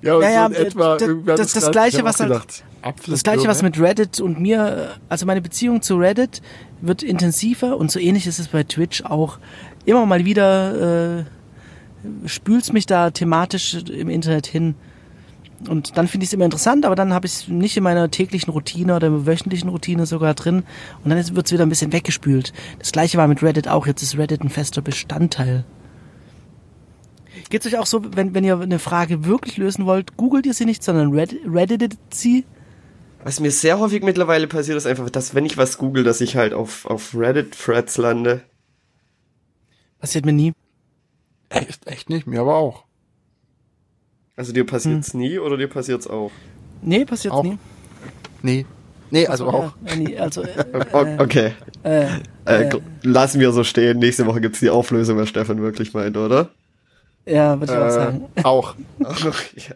Ja, 0.00 0.16
und 0.16 0.22
ja, 0.22 0.48
so 0.48 0.54
in 0.54 0.66
etwa, 0.66 0.96
das, 0.96 1.36
das, 1.36 1.52
das 1.52 1.70
gleiche, 1.70 2.04
was 2.04 2.18
halt, 2.18 2.64
das 3.06 3.22
gleiche, 3.22 3.46
was 3.46 3.62
mit 3.62 3.78
Reddit 3.78 4.20
und 4.20 4.40
mir, 4.40 4.94
also 5.08 5.26
meine 5.26 5.40
Beziehung 5.40 5.82
zu 5.82 5.96
Reddit 5.96 6.42
wird 6.80 7.02
intensiver 7.02 7.76
und 7.76 7.90
so 7.92 8.00
ähnlich 8.00 8.26
ist 8.26 8.40
es 8.40 8.48
bei 8.48 8.64
Twitch 8.64 9.04
auch. 9.04 9.38
Immer 9.84 10.06
mal 10.06 10.24
wieder 10.24 11.20
äh, 11.20 11.24
spülst 12.26 12.72
mich 12.72 12.86
da 12.86 13.10
thematisch 13.10 13.74
im 13.74 14.08
Internet 14.08 14.46
hin. 14.46 14.74
Und 15.68 15.96
dann 15.96 16.08
finde 16.08 16.24
ich 16.24 16.30
es 16.30 16.34
immer 16.34 16.44
interessant, 16.44 16.84
aber 16.84 16.94
dann 16.94 17.12
habe 17.12 17.26
ich 17.26 17.32
es 17.32 17.48
nicht 17.48 17.76
in 17.76 17.82
meiner 17.82 18.10
täglichen 18.10 18.52
Routine 18.52 18.96
oder 18.96 19.26
wöchentlichen 19.26 19.68
Routine 19.68 20.06
sogar 20.06 20.34
drin. 20.34 20.64
Und 21.04 21.10
dann 21.10 21.36
wird 21.36 21.46
es 21.46 21.52
wieder 21.52 21.64
ein 21.64 21.68
bisschen 21.68 21.92
weggespült. 21.92 22.52
Das 22.78 22.92
gleiche 22.92 23.18
war 23.18 23.28
mit 23.28 23.42
Reddit 23.42 23.68
auch. 23.68 23.86
Jetzt 23.86 24.02
ist 24.02 24.16
Reddit 24.16 24.42
ein 24.42 24.50
fester 24.50 24.82
Bestandteil. 24.82 25.64
Geht 27.50 27.64
es 27.64 27.72
euch 27.72 27.78
auch 27.78 27.86
so, 27.86 28.02
wenn, 28.16 28.34
wenn 28.34 28.44
ihr 28.44 28.58
eine 28.58 28.78
Frage 28.78 29.24
wirklich 29.24 29.56
lösen 29.56 29.86
wollt, 29.86 30.16
googelt 30.16 30.46
ihr 30.46 30.54
sie 30.54 30.64
nicht, 30.64 30.82
sondern 30.82 31.12
redditet 31.12 31.98
sie? 32.10 32.44
Was 33.24 33.40
mir 33.40 33.50
sehr 33.50 33.78
häufig 33.78 34.02
mittlerweile 34.02 34.48
passiert, 34.48 34.76
ist 34.76 34.86
einfach, 34.86 35.10
dass 35.10 35.34
wenn 35.34 35.46
ich 35.46 35.56
was 35.56 35.78
google, 35.78 36.02
dass 36.02 36.20
ich 36.20 36.36
halt 36.36 36.54
auf, 36.54 36.86
auf 36.86 37.14
Reddit-Threads 37.14 37.98
lande. 37.98 38.42
Passiert 40.00 40.26
mir 40.26 40.32
nie. 40.32 40.52
Echt, 41.48 41.86
echt 41.86 42.10
nicht, 42.10 42.26
mir 42.26 42.40
aber 42.40 42.56
auch. 42.56 42.84
Also 44.36 44.52
dir 44.52 44.64
passiert's 44.66 45.14
nie 45.14 45.38
oder 45.38 45.56
dir 45.56 45.68
passiert's 45.68 46.06
auch? 46.06 46.30
Nee, 46.80 47.04
passiert 47.04 47.34
Auch. 47.34 47.42
nie. 47.44 47.58
Nee. 48.42 48.66
Nee, 49.10 49.26
also 49.26 49.44
ja, 49.46 49.52
auch. 49.52 49.72
ja, 49.86 49.94
nie. 49.96 50.18
Also, 50.18 50.42
äh, 50.42 51.18
Okay. 51.18 51.52
äh, 51.82 52.06
Äh, 52.46 52.68
gl- 52.70 52.80
lassen 53.02 53.40
wir 53.40 53.52
so 53.52 53.62
stehen. 53.62 53.98
Nächste 53.98 54.26
Woche 54.26 54.40
gibt's 54.40 54.60
die 54.60 54.70
Auflösung, 54.70 55.18
was 55.18 55.28
Stefan 55.28 55.60
wirklich 55.60 55.92
meint, 55.94 56.16
oder? 56.16 56.48
ja, 57.26 57.60
würde 57.60 57.72
ich 57.72 57.78
auch 57.78 57.84
Äh, 57.86 57.90
sagen. 57.90 58.24
auch. 58.42 58.74
ja. 58.98 59.74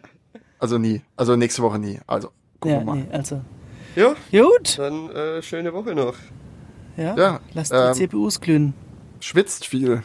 Also 0.59 0.79
nie. 0.79 1.01
Also 1.15 1.35
nächste 1.35 1.61
Woche 1.61 1.77
nie. 1.79 1.99
Also, 2.07 2.29
gucken 2.59 2.71
Ja, 2.71 2.79
wir 2.81 2.85
mal. 2.85 2.95
nee, 2.97 3.05
also. 3.11 3.41
ja, 3.95 4.15
Gut. 4.31 4.79
dann 4.79 5.09
äh, 5.11 5.41
schöne 5.43 5.71
Woche 5.73 5.93
noch. 5.93 6.15
Ja, 6.97 7.15
Ja, 7.15 7.39
lasst 7.53 7.71
die 7.71 7.75
ähm, 7.75 7.93
CPUs 7.93 8.41
glühen. 8.41 8.73
Schwitzt 9.19 9.67
viel. 9.67 10.03